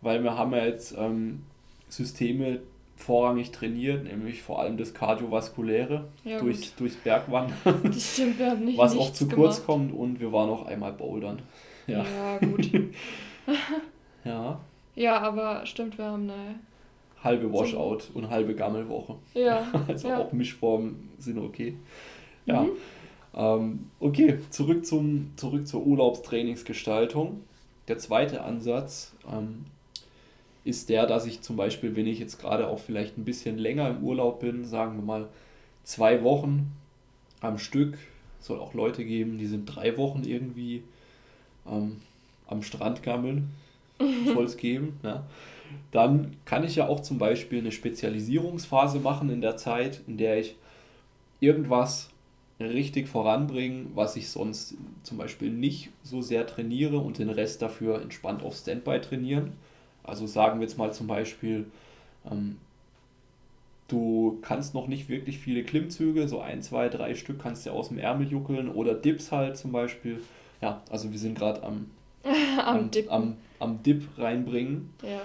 weil 0.00 0.22
wir 0.22 0.36
haben 0.36 0.52
ja 0.52 0.66
jetzt 0.66 0.94
ähm, 0.98 1.42
Systeme 1.88 2.60
vorrangig 2.96 3.50
trainiert, 3.50 4.04
nämlich 4.04 4.42
vor 4.42 4.60
allem 4.60 4.76
das 4.76 4.94
Kardiovaskuläre 4.94 6.08
ja, 6.24 6.38
durch, 6.38 6.74
durchs 6.74 6.96
Bergwandern. 6.96 7.56
Das 7.84 8.14
stimmt, 8.14 8.38
wir 8.38 8.50
haben 8.50 8.64
nicht 8.64 8.78
Was 8.78 8.96
auch 8.96 9.12
zu 9.12 9.28
kurz 9.28 9.56
gemacht. 9.56 9.66
kommt 9.66 9.94
und 9.94 10.18
wir 10.20 10.32
waren 10.32 10.48
auch 10.48 10.66
einmal 10.66 10.92
bouldern. 10.92 11.40
Ja, 11.86 12.04
ja 12.04 12.38
gut. 12.38 12.70
ja. 14.24 14.60
Ja, 14.94 15.18
aber 15.20 15.66
stimmt, 15.66 15.98
wir 15.98 16.06
haben 16.06 16.30
eine 16.30 16.58
halbe 17.22 17.52
Washout 17.52 18.00
so. 18.00 18.18
und 18.18 18.30
halbe 18.30 18.54
Gammelwoche. 18.54 19.16
Ja. 19.34 19.66
Also 19.88 20.08
ja. 20.08 20.18
auch 20.18 20.32
Mischformen 20.32 21.10
sind 21.18 21.38
okay. 21.38 21.76
Ja. 22.46 22.62
Mhm. 22.62 22.70
Ähm, 23.34 23.90
okay, 24.00 24.38
zurück, 24.50 24.86
zum, 24.86 25.32
zurück 25.36 25.66
zur 25.68 25.86
Urlaubstrainingsgestaltung. 25.86 27.42
Der 27.88 27.98
zweite 27.98 28.42
Ansatz 28.42 29.14
ähm, 29.30 29.66
ist 30.64 30.88
der, 30.88 31.06
dass 31.06 31.26
ich 31.26 31.42
zum 31.42 31.56
Beispiel, 31.56 31.94
wenn 31.94 32.06
ich 32.06 32.18
jetzt 32.18 32.38
gerade 32.40 32.66
auch 32.66 32.78
vielleicht 32.78 33.18
ein 33.18 33.24
bisschen 33.24 33.58
länger 33.58 33.90
im 33.90 34.02
Urlaub 34.02 34.40
bin, 34.40 34.64
sagen 34.64 34.96
wir 34.96 35.04
mal 35.04 35.28
zwei 35.84 36.22
Wochen 36.24 36.72
am 37.40 37.58
Stück, 37.58 37.98
soll 38.40 38.58
auch 38.58 38.74
Leute 38.74 39.04
geben, 39.04 39.38
die 39.38 39.46
sind 39.46 39.66
drei 39.66 39.96
Wochen 39.96 40.24
irgendwie 40.24 40.82
ähm, 41.70 42.00
am 42.46 42.62
Strand 42.62 43.02
gammeln, 43.02 43.50
soll 44.26 44.44
es 44.44 44.56
geben. 44.56 44.98
Ja. 45.02 45.24
Dann 45.90 46.36
kann 46.44 46.64
ich 46.64 46.76
ja 46.76 46.88
auch 46.88 47.00
zum 47.00 47.18
Beispiel 47.18 47.58
eine 47.58 47.72
Spezialisierungsphase 47.72 49.00
machen 49.00 49.30
in 49.30 49.40
der 49.40 49.56
Zeit, 49.56 50.02
in 50.06 50.16
der 50.16 50.38
ich 50.38 50.56
irgendwas 51.40 52.10
richtig 52.58 53.08
voranbringen, 53.08 53.90
was 53.94 54.16
ich 54.16 54.28
sonst 54.30 54.74
zum 55.02 55.18
Beispiel 55.18 55.50
nicht 55.50 55.90
so 56.02 56.22
sehr 56.22 56.46
trainiere 56.46 56.98
und 56.98 57.18
den 57.18 57.28
Rest 57.28 57.60
dafür 57.60 58.00
entspannt 58.00 58.42
auf 58.42 58.56
Standby 58.56 59.00
trainieren. 59.00 59.52
Also 60.02 60.26
sagen 60.26 60.60
wir 60.60 60.66
jetzt 60.66 60.78
mal 60.78 60.92
zum 60.92 61.06
Beispiel, 61.06 61.66
ähm, 62.30 62.56
du 63.88 64.38
kannst 64.40 64.74
noch 64.74 64.86
nicht 64.86 65.08
wirklich 65.08 65.38
viele 65.38 65.64
Klimmzüge, 65.64 66.28
so 66.28 66.40
ein, 66.40 66.62
zwei, 66.62 66.88
drei 66.88 67.14
Stück 67.14 67.40
kannst 67.40 67.66
du 67.66 67.70
aus 67.70 67.88
dem 67.88 67.98
Ärmel 67.98 68.28
juckeln 68.28 68.68
oder 68.68 68.94
Dips 68.94 69.32
halt 69.32 69.56
zum 69.56 69.72
Beispiel. 69.72 70.22
Ja, 70.60 70.82
also 70.90 71.10
wir 71.10 71.18
sind 71.18 71.38
gerade 71.38 71.62
am, 71.62 71.90
am, 72.24 72.58
am, 72.58 72.90
Dip. 72.90 73.12
am, 73.12 73.36
am 73.58 73.82
Dip 73.82 74.06
reinbringen. 74.18 74.92
Ja. 75.02 75.20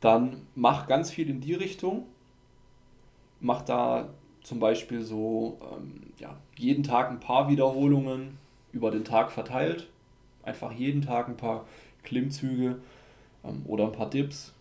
Dann 0.00 0.46
mach 0.54 0.86
ganz 0.86 1.10
viel 1.10 1.28
in 1.28 1.40
die 1.40 1.54
Richtung. 1.54 2.06
Mach 3.40 3.62
da 3.62 4.08
zum 4.42 4.58
Beispiel 4.58 5.02
so 5.02 5.58
ähm, 5.72 6.00
ja, 6.18 6.36
jeden 6.56 6.82
Tag 6.82 7.10
ein 7.10 7.20
paar 7.20 7.48
Wiederholungen 7.48 8.38
über 8.72 8.90
den 8.90 9.04
Tag 9.04 9.30
verteilt. 9.30 9.88
Einfach 10.42 10.72
jeden 10.72 11.02
Tag 11.02 11.28
ein 11.28 11.36
paar 11.36 11.66
Klimmzüge 12.02 12.80
ähm, 13.44 13.62
oder 13.66 13.84
ein 13.84 13.92
paar 13.92 14.08
Dips. 14.08 14.52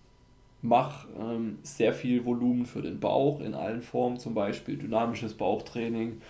Mach 0.61 1.05
ähm, 1.17 1.59
sehr 1.63 1.93
viel 1.93 2.25
Volumen 2.25 2.65
für 2.65 2.81
den 2.81 2.99
Bauch 2.99 3.39
in 3.39 3.53
allen 3.53 3.81
Formen, 3.81 4.19
zum 4.19 4.33
Beispiel 4.33 4.77
dynamisches 4.77 5.33
Bauchtraining, 5.35 6.21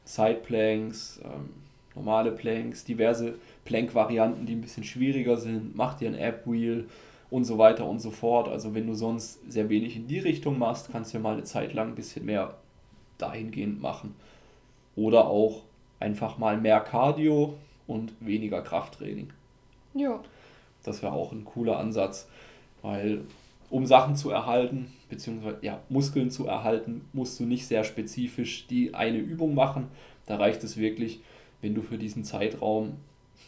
ähm, 0.00 0.06
Sideplanks, 0.06 1.20
ähm, 1.24 1.50
normale 1.94 2.32
Planks, 2.32 2.84
diverse 2.84 3.34
Plank-Varianten, 3.64 4.46
die 4.46 4.54
ein 4.54 4.60
bisschen 4.60 4.84
schwieriger 4.84 5.36
sind. 5.36 5.76
Mach 5.76 5.94
dir 5.94 6.08
ein 6.08 6.20
Ab-Wheel 6.20 6.88
und 7.30 7.44
so 7.44 7.58
weiter 7.58 7.86
und 7.86 8.00
so 8.00 8.10
fort. 8.10 8.48
Also 8.48 8.74
wenn 8.74 8.86
du 8.86 8.94
sonst 8.94 9.40
sehr 9.50 9.68
wenig 9.68 9.96
in 9.96 10.08
die 10.08 10.18
Richtung 10.18 10.58
machst, 10.58 10.90
kannst 10.90 11.12
du 11.12 11.18
ja 11.18 11.22
mal 11.22 11.34
eine 11.34 11.44
Zeit 11.44 11.74
lang 11.74 11.88
ein 11.88 11.94
bisschen 11.94 12.26
mehr 12.26 12.54
dahingehend 13.18 13.80
machen. 13.80 14.14
Oder 14.96 15.26
auch 15.26 15.62
einfach 16.00 16.38
mal 16.38 16.58
mehr 16.58 16.80
Cardio 16.80 17.54
und 17.86 18.12
weniger 18.20 18.62
Krafttraining. 18.62 19.30
Ja. 19.94 20.20
Das 20.82 21.02
wäre 21.02 21.12
auch 21.12 21.32
ein 21.32 21.44
cooler 21.44 21.78
Ansatz, 21.78 22.28
weil 22.82 23.22
um 23.70 23.86
Sachen 23.86 24.16
zu 24.16 24.30
erhalten, 24.30 24.92
beziehungsweise 25.08 25.58
ja, 25.62 25.80
Muskeln 25.88 26.30
zu 26.30 26.46
erhalten, 26.46 27.02
musst 27.12 27.38
du 27.40 27.44
nicht 27.44 27.66
sehr 27.66 27.84
spezifisch 27.84 28.66
die 28.66 28.94
eine 28.94 29.18
Übung 29.18 29.54
machen. 29.54 29.88
Da 30.26 30.36
reicht 30.36 30.62
es 30.64 30.76
wirklich, 30.76 31.20
wenn 31.62 31.74
du 31.74 31.82
für 31.82 31.98
diesen 31.98 32.24
Zeitraum 32.24 32.96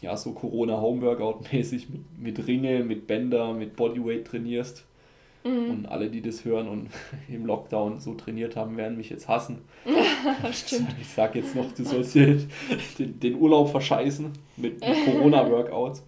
ja, 0.01 0.17
so 0.17 0.33
Corona-Homeworkout-mäßig 0.33 1.89
mit, 1.89 2.19
mit 2.19 2.47
Ringe, 2.47 2.83
mit 2.83 3.07
Bänder, 3.07 3.53
mit 3.53 3.75
Bodyweight 3.75 4.25
trainierst. 4.25 4.85
Mhm. 5.43 5.69
Und 5.69 5.85
alle, 5.87 6.09
die 6.09 6.21
das 6.21 6.45
hören 6.45 6.67
und 6.67 6.89
im 7.29 7.45
Lockdown 7.45 7.99
so 7.99 8.13
trainiert 8.13 8.55
haben, 8.55 8.77
werden 8.77 8.97
mich 8.97 9.09
jetzt 9.09 9.27
hassen. 9.27 9.59
Stimmt. 10.51 10.95
Ich 11.01 11.09
sag 11.09 11.35
jetzt 11.35 11.55
noch, 11.55 11.71
du 11.71 11.83
sollst 11.83 12.15
dir 12.15 12.37
den, 12.99 13.19
den 13.19 13.35
Urlaub 13.35 13.69
verscheißen 13.69 14.31
mit, 14.57 14.79
mit 14.79 15.05
Corona-Workouts. 15.05 16.03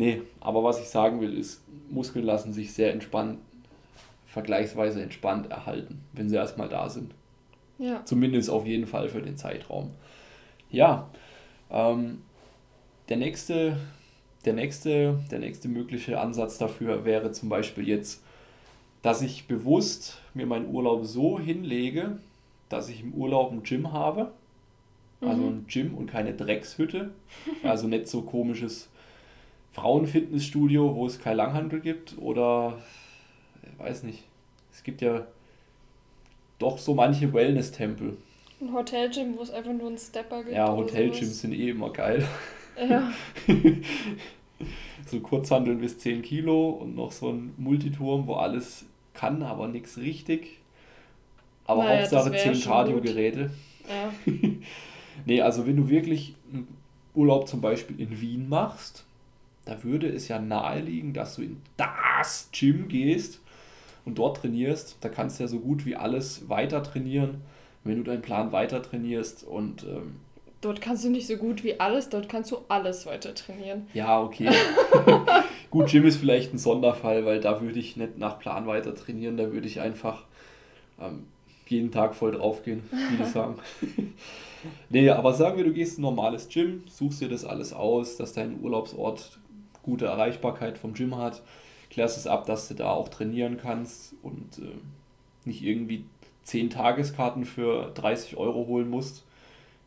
Nee, 0.00 0.22
aber 0.40 0.64
was 0.64 0.80
ich 0.80 0.88
sagen 0.88 1.20
will, 1.20 1.36
ist, 1.36 1.62
Muskeln 1.90 2.24
lassen 2.24 2.54
sich 2.54 2.72
sehr 2.72 2.90
entspannt, 2.90 3.38
vergleichsweise 4.24 5.02
entspannt 5.02 5.50
erhalten, 5.50 6.00
wenn 6.14 6.30
sie 6.30 6.36
erstmal 6.36 6.70
da 6.70 6.88
sind. 6.88 7.12
Ja. 7.78 8.02
Zumindest 8.06 8.48
auf 8.48 8.64
jeden 8.64 8.86
Fall 8.86 9.10
für 9.10 9.20
den 9.20 9.36
Zeitraum. 9.36 9.90
Ja, 10.70 11.10
ähm, 11.70 12.22
der 13.10 13.18
nächste, 13.18 13.76
der 14.46 14.54
nächste, 14.54 15.20
der 15.30 15.38
nächste 15.38 15.68
mögliche 15.68 16.18
Ansatz 16.18 16.56
dafür 16.56 17.04
wäre 17.04 17.32
zum 17.32 17.50
Beispiel 17.50 17.86
jetzt, 17.86 18.22
dass 19.02 19.20
ich 19.20 19.48
bewusst 19.48 20.16
mir 20.32 20.46
meinen 20.46 20.74
Urlaub 20.74 21.04
so 21.04 21.38
hinlege, 21.38 22.16
dass 22.70 22.88
ich 22.88 23.02
im 23.02 23.12
Urlaub 23.12 23.52
ein 23.52 23.64
Gym 23.64 23.92
habe. 23.92 24.32
Also 25.20 25.42
mhm. 25.42 25.48
ein 25.48 25.66
Gym 25.68 25.94
und 25.94 26.06
keine 26.06 26.32
Dreckshütte. 26.32 27.10
Also 27.62 27.86
nicht 27.86 28.08
so 28.08 28.22
komisches 28.22 28.89
Frauenfitnessstudio, 29.72 30.94
wo 30.94 31.06
es 31.06 31.20
kein 31.20 31.36
Langhandel 31.36 31.80
gibt. 31.80 32.18
Oder, 32.18 32.78
ich 33.62 33.78
weiß 33.78 34.02
nicht, 34.02 34.24
es 34.72 34.82
gibt 34.82 35.00
ja 35.00 35.26
doch 36.58 36.78
so 36.78 36.94
manche 36.94 37.32
Wellness-Tempel. 37.32 38.16
Ein 38.60 38.72
Hotelgym, 38.74 39.36
wo 39.36 39.42
es 39.42 39.50
einfach 39.50 39.72
nur 39.72 39.88
einen 39.88 39.98
Stepper 39.98 40.42
gibt. 40.42 40.54
Ja, 40.54 40.70
Hotelgyms 40.74 41.40
sind 41.40 41.52
eh 41.54 41.70
immer 41.70 41.90
geil. 41.90 42.26
Ja. 42.78 43.12
so 45.06 45.20
Kurzhandeln 45.20 45.80
bis 45.80 45.98
10 45.98 46.22
Kilo 46.22 46.70
und 46.70 46.94
noch 46.94 47.12
so 47.12 47.30
ein 47.30 47.54
Multiturm, 47.56 48.26
wo 48.26 48.34
alles 48.34 48.84
kann, 49.14 49.42
aber 49.42 49.68
nichts 49.68 49.98
richtig. 49.98 50.58
Aber 51.64 51.84
naja, 51.84 52.00
Hauptsache 52.00 52.32
10 52.32 52.60
Cardio-Geräte. 52.60 53.50
Ja. 53.88 54.12
nee, 55.24 55.40
also 55.40 55.66
wenn 55.66 55.76
du 55.76 55.88
wirklich 55.88 56.34
einen 56.52 56.68
Urlaub 57.14 57.48
zum 57.48 57.60
Beispiel 57.60 57.98
in 58.00 58.20
Wien 58.20 58.48
machst, 58.48 59.04
da 59.64 59.82
würde 59.84 60.08
es 60.08 60.28
ja 60.28 60.38
naheliegen, 60.38 61.12
dass 61.12 61.36
du 61.36 61.42
in 61.42 61.62
das 61.76 62.50
Gym 62.52 62.88
gehst 62.88 63.40
und 64.04 64.18
dort 64.18 64.38
trainierst. 64.38 64.96
Da 65.00 65.08
kannst 65.08 65.38
du 65.38 65.44
ja 65.44 65.48
so 65.48 65.60
gut 65.60 65.86
wie 65.86 65.96
alles 65.96 66.48
weiter 66.48 66.82
trainieren, 66.82 67.42
wenn 67.84 67.96
du 67.96 68.02
deinen 68.02 68.22
Plan 68.22 68.52
weiter 68.52 68.82
trainierst 68.82 69.44
und 69.44 69.84
ähm, 69.84 70.16
Dort 70.60 70.82
kannst 70.82 71.04
du 71.06 71.08
nicht 71.08 71.26
so 71.26 71.36
gut 71.38 71.64
wie 71.64 71.80
alles, 71.80 72.10
dort 72.10 72.28
kannst 72.28 72.50
du 72.50 72.58
alles 72.68 73.06
weiter 73.06 73.34
trainieren. 73.34 73.86
Ja, 73.94 74.20
okay. 74.20 74.50
gut, 75.70 75.88
Gym 75.88 76.04
ist 76.04 76.18
vielleicht 76.18 76.52
ein 76.52 76.58
Sonderfall, 76.58 77.24
weil 77.24 77.40
da 77.40 77.62
würde 77.62 77.78
ich 77.78 77.96
nicht 77.96 78.18
nach 78.18 78.38
Plan 78.38 78.66
weiter 78.66 78.94
trainieren, 78.94 79.38
da 79.38 79.52
würde 79.52 79.66
ich 79.66 79.80
einfach 79.80 80.24
ähm, 81.00 81.24
jeden 81.66 81.90
Tag 81.90 82.14
voll 82.14 82.32
draufgehen, 82.32 82.82
wie 82.90 83.16
die 83.16 83.24
sagen. 83.30 83.56
nee, 84.90 85.08
aber 85.08 85.32
sagen 85.32 85.56
wir, 85.56 85.64
du 85.64 85.72
gehst 85.72 85.96
in 85.96 86.02
ein 86.02 86.08
normales 86.08 86.48
Gym, 86.50 86.82
suchst 86.90 87.22
dir 87.22 87.30
das 87.30 87.46
alles 87.46 87.72
aus, 87.72 88.18
dass 88.18 88.34
dein 88.34 88.60
Urlaubsort 88.60 89.38
gute 89.82 90.06
Erreichbarkeit 90.06 90.78
vom 90.78 90.94
Gym 90.94 91.16
hat, 91.16 91.42
klärst 91.90 92.16
es 92.16 92.26
ab, 92.26 92.46
dass 92.46 92.68
du 92.68 92.74
da 92.74 92.90
auch 92.90 93.08
trainieren 93.08 93.58
kannst 93.60 94.14
und 94.22 94.58
äh, 94.58 94.76
nicht 95.44 95.62
irgendwie 95.62 96.04
10 96.44 96.70
Tageskarten 96.70 97.44
für 97.44 97.90
30 97.94 98.36
Euro 98.36 98.66
holen 98.66 98.88
musst 98.88 99.24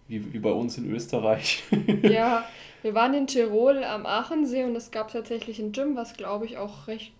wie, 0.07 0.33
wie 0.33 0.39
bei 0.39 0.51
uns 0.51 0.77
in 0.77 0.91
Österreich. 0.91 1.63
ja, 2.03 2.43
wir 2.81 2.93
waren 2.93 3.13
in 3.13 3.27
Tirol 3.27 3.83
am 3.83 4.05
Aachensee 4.05 4.63
und 4.63 4.75
es 4.75 4.91
gab 4.91 5.11
tatsächlich 5.11 5.59
ein 5.59 5.71
Gym, 5.71 5.95
was 5.95 6.13
glaube 6.13 6.45
ich 6.45 6.57
auch 6.57 6.87
recht, 6.87 7.13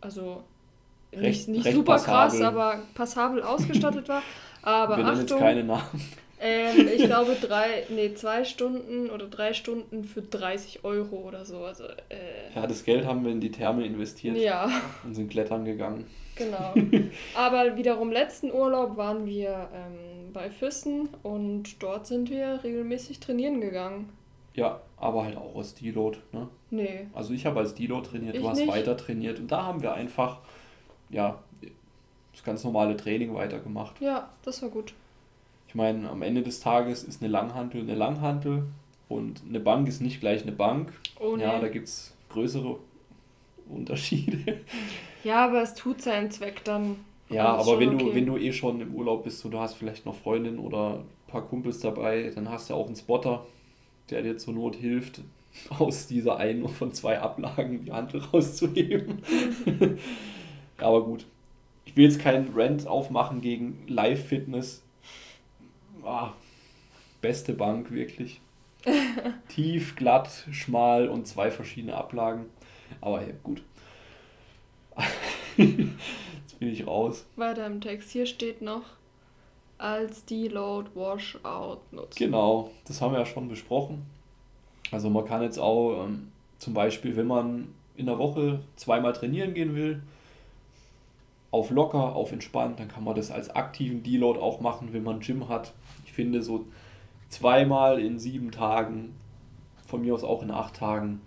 also 0.00 0.42
recht, 1.12 1.22
nicht, 1.22 1.48
nicht 1.48 1.66
recht 1.66 1.76
super 1.76 1.92
passabel. 1.94 2.38
krass, 2.38 2.40
aber 2.40 2.82
passabel 2.94 3.42
ausgestattet 3.42 4.08
war. 4.08 4.22
Aber 4.62 4.96
wir 4.96 5.06
Achtung, 5.06 5.20
jetzt 5.20 5.38
keine 5.38 5.64
Namen. 5.64 6.02
Ähm, 6.40 6.88
ich 6.96 7.04
glaube 7.04 7.36
drei, 7.40 7.84
nee, 7.90 8.14
zwei 8.14 8.44
Stunden 8.44 9.10
oder 9.10 9.26
drei 9.26 9.52
Stunden 9.52 10.04
für 10.04 10.22
30 10.22 10.84
Euro 10.84 11.16
oder 11.16 11.44
so. 11.44 11.58
Also, 11.58 11.84
äh, 11.84 12.54
ja, 12.54 12.66
das 12.66 12.84
Geld 12.84 13.04
haben 13.04 13.24
wir 13.24 13.30
in 13.30 13.40
die 13.40 13.50
Therme 13.50 13.84
investiert. 13.84 14.36
Ja. 14.38 14.70
Und 15.04 15.14
sind 15.14 15.30
klettern 15.30 15.64
gegangen. 15.64 16.06
Genau. 16.36 16.74
Aber 17.34 17.76
wiederum 17.76 18.10
letzten 18.10 18.50
Urlaub 18.50 18.96
waren 18.96 19.26
wir 19.26 19.68
ähm, 19.74 20.32
bei 20.32 20.50
Füssen 20.50 21.10
und 21.22 21.82
dort 21.82 22.06
sind 22.06 22.30
wir 22.30 22.60
regelmäßig 22.64 23.20
trainieren 23.20 23.60
gegangen. 23.60 24.08
Ja, 24.54 24.80
aber 24.96 25.24
halt 25.24 25.36
auch 25.36 25.56
als 25.56 25.74
Deload, 25.74 26.18
ne? 26.32 26.48
Nee. 26.70 27.06
Also 27.12 27.32
ich 27.32 27.46
habe 27.46 27.60
als 27.60 27.74
Deload 27.74 28.08
trainiert, 28.08 28.34
ich 28.34 28.42
du 28.42 28.48
hast 28.48 28.58
nicht. 28.58 28.68
weiter 28.68 28.96
trainiert 28.96 29.38
und 29.38 29.50
da 29.50 29.62
haben 29.62 29.80
wir 29.80 29.94
einfach, 29.94 30.40
ja, 31.08 31.38
das 32.32 32.42
ganz 32.42 32.64
normale 32.64 32.96
Training 32.96 33.32
weitergemacht. 33.34 34.00
Ja, 34.00 34.28
das 34.44 34.60
war 34.62 34.68
gut. 34.68 34.92
Ich 35.70 35.76
meine, 35.76 36.10
am 36.10 36.22
Ende 36.22 36.42
des 36.42 36.58
Tages 36.58 37.04
ist 37.04 37.22
eine 37.22 37.30
Langhantel 37.30 37.82
eine 37.82 37.94
Langhantel 37.94 38.64
und 39.08 39.40
eine 39.48 39.60
Bank 39.60 39.86
ist 39.86 40.00
nicht 40.00 40.18
gleich 40.18 40.42
eine 40.42 40.50
Bank. 40.50 40.92
Oh, 41.20 41.36
nee. 41.36 41.44
Ja, 41.44 41.60
da 41.60 41.68
gibt 41.68 41.86
es 41.86 42.12
größere 42.28 42.76
Unterschiede. 43.68 44.62
Ja, 45.22 45.44
aber 45.44 45.62
es 45.62 45.74
tut 45.74 46.02
seinen 46.02 46.32
Zweck 46.32 46.64
dann. 46.64 46.96
Ja, 47.28 47.54
aber 47.54 47.78
wenn 47.78 47.94
okay. 47.94 48.04
du, 48.04 48.14
wenn 48.16 48.26
du 48.26 48.36
eh 48.36 48.52
schon 48.52 48.80
im 48.80 48.96
Urlaub 48.96 49.22
bist 49.22 49.44
und 49.44 49.52
du 49.52 49.60
hast 49.60 49.74
vielleicht 49.74 50.06
noch 50.06 50.16
Freundin 50.16 50.58
oder 50.58 50.94
ein 50.94 51.04
paar 51.28 51.42
Kumpels 51.42 51.78
dabei, 51.78 52.32
dann 52.34 52.50
hast 52.50 52.68
du 52.68 52.74
auch 52.74 52.86
einen 52.86 52.96
Spotter, 52.96 53.46
der 54.10 54.22
dir 54.22 54.38
zur 54.38 54.54
Not 54.54 54.74
hilft, 54.74 55.20
aus 55.78 56.08
dieser 56.08 56.38
einen 56.38 56.66
von 56.66 56.92
zwei 56.92 57.20
Ablagen 57.20 57.84
die 57.84 57.92
Handel 57.92 58.22
rauszuheben. 58.22 59.22
aber 60.78 61.04
gut. 61.04 61.26
Ich 61.84 61.96
will 61.96 62.06
jetzt 62.06 62.18
keinen 62.18 62.52
Rant 62.56 62.88
aufmachen 62.88 63.40
gegen 63.40 63.84
Live-Fitness. 63.86 64.82
Ah, 66.04 66.32
beste 67.20 67.52
Bank, 67.52 67.90
wirklich. 67.90 68.40
Tief, 69.48 69.96
glatt, 69.96 70.46
schmal 70.50 71.08
und 71.08 71.26
zwei 71.26 71.50
verschiedene 71.50 71.96
Ablagen. 71.96 72.46
Aber 73.00 73.20
ja, 73.22 73.32
gut 73.42 73.62
bin 75.56 75.98
ich 76.60 76.86
raus. 76.86 77.26
Weiter 77.36 77.66
im 77.66 77.80
Text. 77.80 78.10
Hier 78.10 78.26
steht 78.26 78.62
noch, 78.62 78.82
als 79.78 80.24
Deload 80.24 80.90
Washout 80.94 81.80
nutzen. 81.90 82.18
Genau, 82.18 82.70
das 82.86 83.00
haben 83.00 83.12
wir 83.12 83.20
ja 83.20 83.26
schon 83.26 83.48
besprochen. 83.48 84.06
Also 84.90 85.08
man 85.10 85.24
kann 85.24 85.42
jetzt 85.42 85.58
auch 85.58 86.04
ähm, 86.04 86.32
zum 86.58 86.74
Beispiel, 86.74 87.16
wenn 87.16 87.26
man 87.26 87.74
in 87.96 88.06
der 88.06 88.18
Woche 88.18 88.60
zweimal 88.76 89.12
trainieren 89.12 89.54
gehen 89.54 89.74
will, 89.74 90.02
auf 91.50 91.70
locker, 91.70 92.14
auf 92.14 92.32
entspannt, 92.32 92.78
dann 92.78 92.88
kann 92.88 93.04
man 93.04 93.16
das 93.16 93.30
als 93.30 93.50
aktiven 93.50 94.02
Deload 94.02 94.38
auch 94.38 94.60
machen, 94.60 94.92
wenn 94.92 95.02
man 95.02 95.20
Gym 95.20 95.48
hat. 95.48 95.72
Ich 96.04 96.12
finde 96.12 96.42
so 96.42 96.66
zweimal 97.28 97.98
in 97.98 98.18
sieben 98.18 98.50
Tagen, 98.52 99.14
von 99.86 100.02
mir 100.02 100.14
aus 100.14 100.24
auch 100.24 100.42
in 100.42 100.50
acht 100.50 100.76
Tagen, 100.76 101.20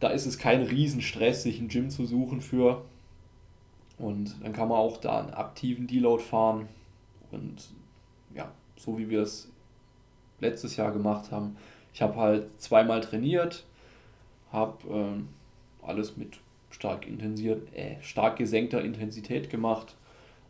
da 0.00 0.08
ist 0.08 0.24
es 0.24 0.38
kein 0.38 0.62
Riesenstress, 0.62 1.42
sich 1.42 1.60
ein 1.60 1.68
Gym 1.68 1.90
zu 1.90 2.06
suchen 2.06 2.40
für. 2.40 2.82
Und 3.98 4.34
dann 4.42 4.54
kann 4.54 4.68
man 4.68 4.78
auch 4.78 4.96
da 4.96 5.20
einen 5.20 5.34
aktiven 5.34 5.86
Deload 5.86 6.22
fahren. 6.22 6.68
Und 7.30 7.68
ja, 8.34 8.50
so 8.76 8.96
wie 8.98 9.10
wir 9.10 9.20
es 9.20 9.50
letztes 10.40 10.76
Jahr 10.76 10.90
gemacht 10.90 11.30
haben. 11.30 11.56
Ich 11.92 12.00
habe 12.00 12.16
halt 12.16 12.60
zweimal 12.60 13.02
trainiert, 13.02 13.64
habe 14.52 14.78
ähm, 14.88 15.28
alles 15.82 16.16
mit 16.16 16.38
stark 16.70 17.06
intensiert, 17.06 17.74
äh, 17.74 17.96
stark 18.02 18.36
gesenkter 18.36 18.82
Intensität 18.82 19.50
gemacht. 19.50 19.96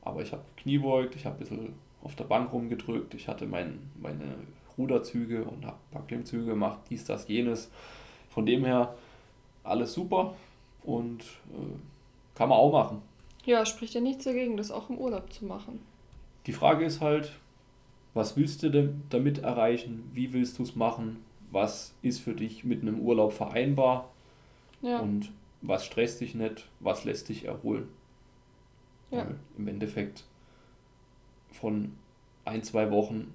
Aber 0.02 0.22
ich 0.22 0.32
habe 0.32 0.42
Kniebeugt, 0.56 1.16
ich 1.16 1.26
habe 1.26 1.36
ein 1.36 1.38
bisschen 1.40 1.74
auf 2.02 2.14
der 2.14 2.24
Bank 2.24 2.52
rumgedrückt, 2.52 3.14
ich 3.14 3.28
hatte 3.28 3.46
mein, 3.46 3.90
meine 4.00 4.34
Ruderzüge 4.78 5.44
und 5.44 5.64
habe 5.66 5.76
ein 5.76 5.92
paar 5.92 6.06
Klimmzüge 6.06 6.46
gemacht, 6.46 6.80
dies, 6.88 7.04
das, 7.04 7.28
jenes. 7.28 7.70
Von 8.30 8.46
dem 8.46 8.64
her 8.64 8.94
alles 9.64 9.92
super 9.92 10.34
und 10.84 11.22
äh, 11.22 11.76
kann 12.34 12.48
man 12.48 12.58
auch 12.58 12.72
machen. 12.72 13.02
Ja, 13.44 13.66
spricht 13.66 13.94
ja 13.94 14.00
nichts 14.00 14.24
dagegen, 14.24 14.56
das 14.56 14.70
auch 14.70 14.90
im 14.90 14.98
Urlaub 14.98 15.32
zu 15.32 15.44
machen. 15.44 15.80
Die 16.46 16.52
Frage 16.52 16.84
ist 16.84 17.00
halt, 17.00 17.32
was 18.14 18.36
willst 18.36 18.62
du 18.62 18.70
denn 18.70 19.02
damit 19.10 19.38
erreichen? 19.38 20.10
Wie 20.12 20.32
willst 20.32 20.58
du 20.58 20.62
es 20.62 20.74
machen? 20.74 21.22
Was 21.50 21.94
ist 22.02 22.20
für 22.20 22.34
dich 22.34 22.64
mit 22.64 22.82
einem 22.82 23.00
Urlaub 23.00 23.32
vereinbar? 23.32 24.08
Ja. 24.82 25.00
Und 25.00 25.30
was 25.62 25.84
stresst 25.84 26.20
dich 26.20 26.34
nicht? 26.34 26.68
Was 26.80 27.04
lässt 27.04 27.28
dich 27.28 27.44
erholen? 27.44 27.88
Ja. 29.10 29.26
Im 29.58 29.68
Endeffekt 29.68 30.24
von 31.52 31.92
ein, 32.44 32.62
zwei 32.62 32.90
Wochen, 32.90 33.34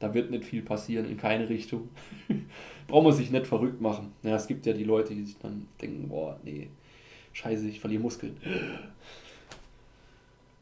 da 0.00 0.12
wird 0.14 0.30
nicht 0.30 0.44
viel 0.44 0.62
passieren 0.62 1.08
in 1.08 1.16
keine 1.16 1.48
Richtung. 1.48 1.88
Braucht 2.88 3.04
man 3.04 3.12
sich 3.12 3.30
nicht 3.30 3.46
verrückt 3.46 3.80
machen. 3.80 4.12
Ja, 4.22 4.36
es 4.36 4.46
gibt 4.46 4.66
ja 4.66 4.72
die 4.72 4.84
Leute, 4.84 5.14
die 5.14 5.24
sich 5.24 5.38
dann 5.38 5.68
denken, 5.80 6.08
boah, 6.08 6.38
nee, 6.42 6.68
Scheiße, 7.32 7.68
ich 7.68 7.80
verliere 7.80 8.02
Muskeln. 8.02 8.36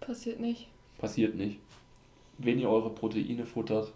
Passiert 0.00 0.40
nicht. 0.40 0.68
Passiert 0.98 1.34
nicht. 1.34 1.58
Wenn 2.38 2.58
ihr 2.58 2.70
eure 2.70 2.90
Proteine 2.90 3.44
futtert, 3.44 3.92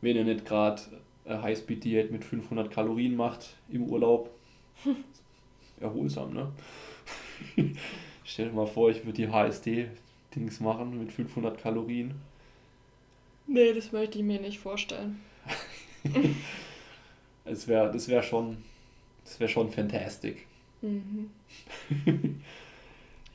wenn 0.00 0.16
ihr 0.16 0.24
nicht 0.24 0.44
gerade 0.44 0.82
Highspeed-Diät 1.26 2.10
mit 2.10 2.24
500 2.24 2.70
Kalorien 2.70 3.16
macht 3.16 3.56
im 3.68 3.84
Urlaub, 3.84 4.30
erholsam, 5.82 6.32
ne? 6.32 6.52
Stell 8.24 8.48
dir 8.48 8.54
mal 8.54 8.66
vor, 8.66 8.90
ich 8.90 9.04
würde 9.04 9.14
die 9.14 9.28
HSD-Dings 9.28 10.60
machen 10.60 10.98
mit 10.98 11.12
500 11.12 11.58
Kalorien. 11.58 12.14
Nee, 13.46 13.72
das 13.72 13.92
möchte 13.92 14.18
ich 14.18 14.24
mir 14.24 14.40
nicht 14.40 14.58
vorstellen. 14.58 15.20
es 17.44 17.68
wär, 17.68 17.88
das 17.88 18.08
wäre 18.08 18.22
schon 18.22 18.58
Das 19.24 19.40
wäre 19.40 19.50
schon 19.50 19.70
fantastic. 19.70 20.46
Mhm. 20.80 21.30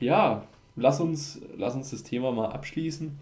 ja, 0.00 0.46
lass 0.76 1.00
uns, 1.00 1.40
lass 1.56 1.74
uns 1.74 1.90
das 1.90 2.02
Thema 2.02 2.32
mal 2.32 2.50
abschließen. 2.50 3.18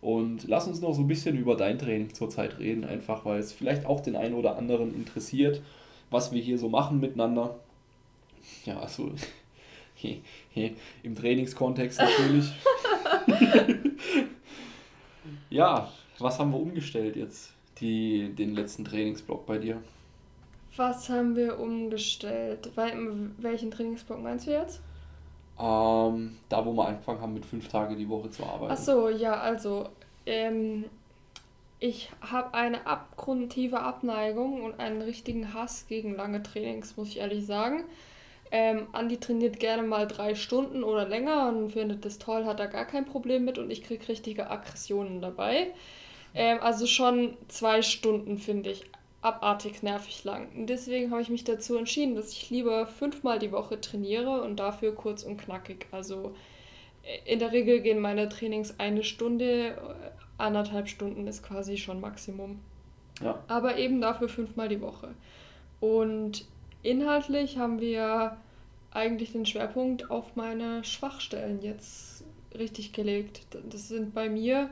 Und 0.00 0.48
lass 0.48 0.66
uns 0.66 0.80
noch 0.80 0.94
so 0.94 1.02
ein 1.02 1.08
bisschen 1.08 1.38
über 1.38 1.56
dein 1.56 1.78
Training 1.78 2.12
zurzeit 2.12 2.58
reden, 2.58 2.84
einfach 2.84 3.24
weil 3.24 3.38
es 3.38 3.52
vielleicht 3.52 3.86
auch 3.86 4.00
den 4.00 4.16
einen 4.16 4.34
oder 4.34 4.56
anderen 4.56 4.92
interessiert, 4.94 5.62
was 6.10 6.32
wir 6.32 6.42
hier 6.42 6.58
so 6.58 6.68
machen 6.68 6.98
miteinander. 6.98 7.60
Ja, 8.64 8.78
also 8.78 9.12
im 11.02 11.14
Trainingskontext 11.14 11.98
natürlich. 11.98 12.52
ja, 15.50 15.90
was 16.18 16.38
haben 16.38 16.52
wir 16.52 16.60
umgestellt 16.60 17.16
jetzt, 17.16 17.52
die, 17.78 18.32
den 18.34 18.54
letzten 18.54 18.84
Trainingsblock 18.84 19.46
bei 19.46 19.58
dir? 19.58 19.82
Was 20.76 21.08
haben 21.08 21.36
wir 21.36 21.58
umgestellt? 21.58 22.70
Welchen 22.76 23.70
Trainingsblock 23.70 24.22
meinst 24.22 24.46
du 24.46 24.52
jetzt? 24.52 24.80
Ähm, 25.58 26.38
da, 26.48 26.64
wo 26.64 26.72
wir 26.72 26.88
angefangen 26.88 27.20
haben, 27.20 27.34
mit 27.34 27.44
fünf 27.44 27.68
Tage 27.68 27.94
die 27.94 28.08
Woche 28.08 28.30
zu 28.30 28.44
arbeiten. 28.44 28.72
Ach 28.72 28.78
so, 28.78 29.08
ja, 29.10 29.34
also 29.34 29.88
ähm, 30.24 30.86
ich 31.78 32.10
habe 32.20 32.54
eine 32.54 32.86
abgrundtiefe 32.86 33.80
Abneigung 33.80 34.62
und 34.62 34.80
einen 34.80 35.02
richtigen 35.02 35.52
Hass 35.52 35.86
gegen 35.88 36.14
lange 36.14 36.42
Trainings, 36.42 36.96
muss 36.96 37.08
ich 37.08 37.18
ehrlich 37.18 37.44
sagen. 37.44 37.84
Ähm, 38.54 38.88
Andi 38.92 39.16
trainiert 39.16 39.58
gerne 39.58 39.82
mal 39.82 40.06
drei 40.06 40.34
Stunden 40.34 40.84
oder 40.84 41.08
länger 41.08 41.48
und 41.48 41.70
findet 41.70 42.04
das 42.04 42.18
toll, 42.18 42.44
hat 42.44 42.60
da 42.60 42.66
gar 42.66 42.84
kein 42.84 43.06
Problem 43.06 43.46
mit 43.46 43.56
und 43.56 43.70
ich 43.70 43.82
kriege 43.82 44.06
richtige 44.08 44.50
Aggressionen 44.50 45.22
dabei. 45.22 45.68
Ähm, 46.34 46.58
also 46.60 46.86
schon 46.86 47.38
zwei 47.48 47.80
Stunden 47.80 48.36
finde 48.36 48.72
ich 48.72 48.84
abartig 49.22 49.82
nervig 49.82 50.22
lang. 50.24 50.48
Und 50.54 50.66
deswegen 50.66 51.10
habe 51.10 51.22
ich 51.22 51.30
mich 51.30 51.44
dazu 51.44 51.78
entschieden, 51.78 52.14
dass 52.14 52.32
ich 52.32 52.50
lieber 52.50 52.86
fünfmal 52.86 53.38
die 53.38 53.52
Woche 53.52 53.80
trainiere 53.80 54.42
und 54.42 54.56
dafür 54.56 54.94
kurz 54.94 55.22
und 55.22 55.38
knackig. 55.38 55.86
Also 55.90 56.34
äh, 57.04 57.32
in 57.32 57.38
der 57.38 57.52
Regel 57.52 57.80
gehen 57.80 58.00
meine 58.00 58.28
Trainings 58.28 58.78
eine 58.78 59.02
Stunde, 59.02 59.68
äh, 59.68 59.74
anderthalb 60.36 60.88
Stunden 60.88 61.26
ist 61.26 61.42
quasi 61.42 61.78
schon 61.78 62.02
Maximum. 62.02 62.60
Ja. 63.22 63.42
Aber 63.48 63.78
eben 63.78 64.02
dafür 64.02 64.28
fünfmal 64.28 64.68
die 64.68 64.82
Woche. 64.82 65.14
Und 65.80 66.44
inhaltlich 66.82 67.58
haben 67.58 67.80
wir 67.80 68.36
eigentlich 68.90 69.32
den 69.32 69.46
Schwerpunkt 69.46 70.10
auf 70.10 70.36
meine 70.36 70.84
Schwachstellen 70.84 71.62
jetzt 71.62 72.24
richtig 72.56 72.92
gelegt. 72.92 73.46
Das 73.70 73.88
sind 73.88 74.14
bei 74.14 74.28
mir 74.28 74.68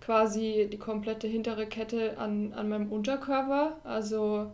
quasi 0.00 0.68
die 0.70 0.78
komplette 0.78 1.26
hintere 1.26 1.66
Kette 1.66 2.16
an, 2.18 2.52
an 2.52 2.68
meinem 2.68 2.92
Unterkörper, 2.92 3.76
also 3.84 4.52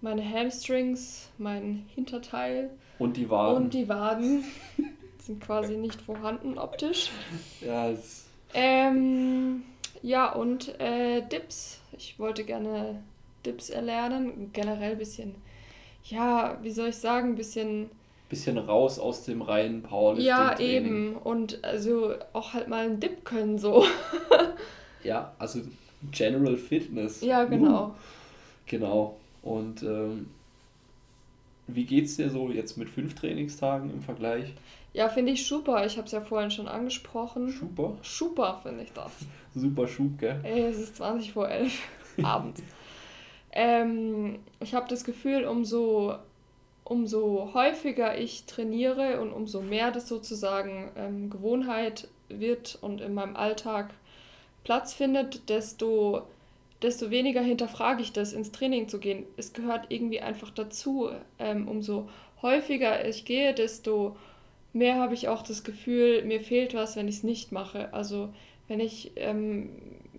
meine 0.00 0.26
Hamstrings, 0.26 1.28
mein 1.38 1.84
Hinterteil. 1.94 2.70
Und 2.98 3.16
die 3.16 3.28
Waden. 3.28 3.64
Und 3.64 3.74
die 3.74 3.88
Waden 3.88 4.44
sind 5.18 5.42
quasi 5.42 5.76
nicht 5.76 6.00
vorhanden 6.00 6.58
optisch. 6.58 7.10
Ja, 7.60 7.92
ähm, 8.54 9.62
ja 10.02 10.32
und 10.32 10.80
äh, 10.80 11.22
Dips. 11.22 11.80
Ich 11.96 12.18
wollte 12.18 12.44
gerne 12.44 13.02
Dips 13.44 13.70
erlernen. 13.70 14.50
Generell 14.52 14.92
ein 14.92 14.98
bisschen, 14.98 15.34
ja, 16.08 16.58
wie 16.62 16.70
soll 16.70 16.88
ich 16.88 16.96
sagen, 16.96 17.30
ein 17.30 17.36
bisschen 17.36 17.90
bisschen 18.28 18.58
raus 18.58 18.98
aus 18.98 19.24
dem 19.24 19.42
reinen 19.42 19.82
Powerlifting. 19.82 20.26
Ja, 20.26 20.58
eben. 20.58 21.16
Und 21.16 21.64
also 21.64 22.14
auch 22.32 22.52
halt 22.52 22.68
mal 22.68 22.84
einen 22.84 23.00
Dip 23.00 23.24
können 23.24 23.58
so. 23.58 23.84
ja, 25.02 25.32
also 25.38 25.60
General 26.10 26.56
Fitness. 26.56 27.22
Ja, 27.22 27.44
genau. 27.44 27.86
Uh, 27.86 27.92
genau. 28.66 29.16
Und 29.42 29.82
ähm, 29.82 30.28
wie 31.66 31.84
geht's 31.84 32.16
dir 32.16 32.30
so 32.30 32.50
jetzt 32.50 32.76
mit 32.76 32.88
fünf 32.88 33.14
Trainingstagen 33.14 33.90
im 33.90 34.02
Vergleich? 34.02 34.52
Ja, 34.92 35.08
finde 35.08 35.32
ich 35.32 35.46
super. 35.46 35.84
Ich 35.86 35.96
habe 35.96 36.06
es 36.06 36.12
ja 36.12 36.20
vorhin 36.20 36.50
schon 36.50 36.68
angesprochen. 36.68 37.50
Super? 37.50 37.96
Super 38.02 38.60
finde 38.62 38.84
ich 38.84 38.92
das. 38.92 39.12
super 39.54 39.86
Schub, 39.86 40.18
gell? 40.18 40.40
Ey, 40.42 40.62
es 40.62 40.78
ist 40.78 40.96
20 40.96 41.32
vor 41.32 41.48
11 41.48 41.72
abends. 42.22 42.62
Ähm, 43.52 44.40
ich 44.60 44.74
habe 44.74 44.88
das 44.88 45.04
Gefühl, 45.04 45.44
umso 45.44 46.14
umso 46.88 47.50
häufiger 47.52 48.16
ich 48.18 48.44
trainiere 48.44 49.20
und 49.20 49.30
umso 49.30 49.60
mehr 49.60 49.90
das 49.90 50.08
sozusagen 50.08 50.90
ähm, 50.96 51.28
Gewohnheit 51.28 52.08
wird 52.28 52.78
und 52.80 53.02
in 53.02 53.12
meinem 53.12 53.36
Alltag 53.36 53.90
Platz 54.64 54.94
findet, 54.94 55.50
desto, 55.50 56.22
desto 56.82 57.10
weniger 57.10 57.42
hinterfrage 57.42 58.02
ich 58.02 58.12
das, 58.12 58.32
ins 58.32 58.52
Training 58.52 58.88
zu 58.88 58.98
gehen. 59.00 59.24
Es 59.36 59.52
gehört 59.52 59.86
irgendwie 59.90 60.20
einfach 60.20 60.50
dazu. 60.50 61.10
Ähm, 61.38 61.68
umso 61.68 62.08
häufiger 62.40 63.06
ich 63.06 63.24
gehe, 63.26 63.52
desto 63.52 64.16
mehr 64.72 64.96
habe 64.96 65.14
ich 65.14 65.28
auch 65.28 65.42
das 65.42 65.64
Gefühl, 65.64 66.24
mir 66.24 66.40
fehlt 66.40 66.74
was, 66.74 66.96
wenn 66.96 67.08
ich 67.08 67.16
es 67.16 67.22
nicht 67.22 67.52
mache. 67.52 67.92
Also 67.92 68.30
wenn 68.66 68.80
ich, 68.80 69.12
ähm, 69.16 69.70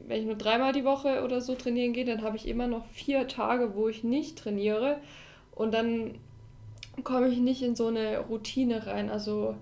wenn 0.09 0.21
ich 0.21 0.25
nur 0.25 0.35
dreimal 0.35 0.73
die 0.73 0.83
Woche 0.83 1.23
oder 1.23 1.39
so 1.39 1.53
trainieren 1.53 1.93
gehe, 1.93 2.03
dann 2.03 2.23
habe 2.23 2.35
ich 2.35 2.47
immer 2.47 2.65
noch 2.65 2.83
vier 2.87 3.27
Tage, 3.27 3.75
wo 3.75 3.87
ich 3.87 4.03
nicht 4.03 4.39
trainiere. 4.39 4.97
Und 5.51 5.71
dann 5.71 6.15
komme 7.03 7.27
ich 7.27 7.37
nicht 7.37 7.61
in 7.61 7.75
so 7.75 7.87
eine 7.87 8.17
Routine 8.17 8.87
rein. 8.87 9.11
Also 9.11 9.53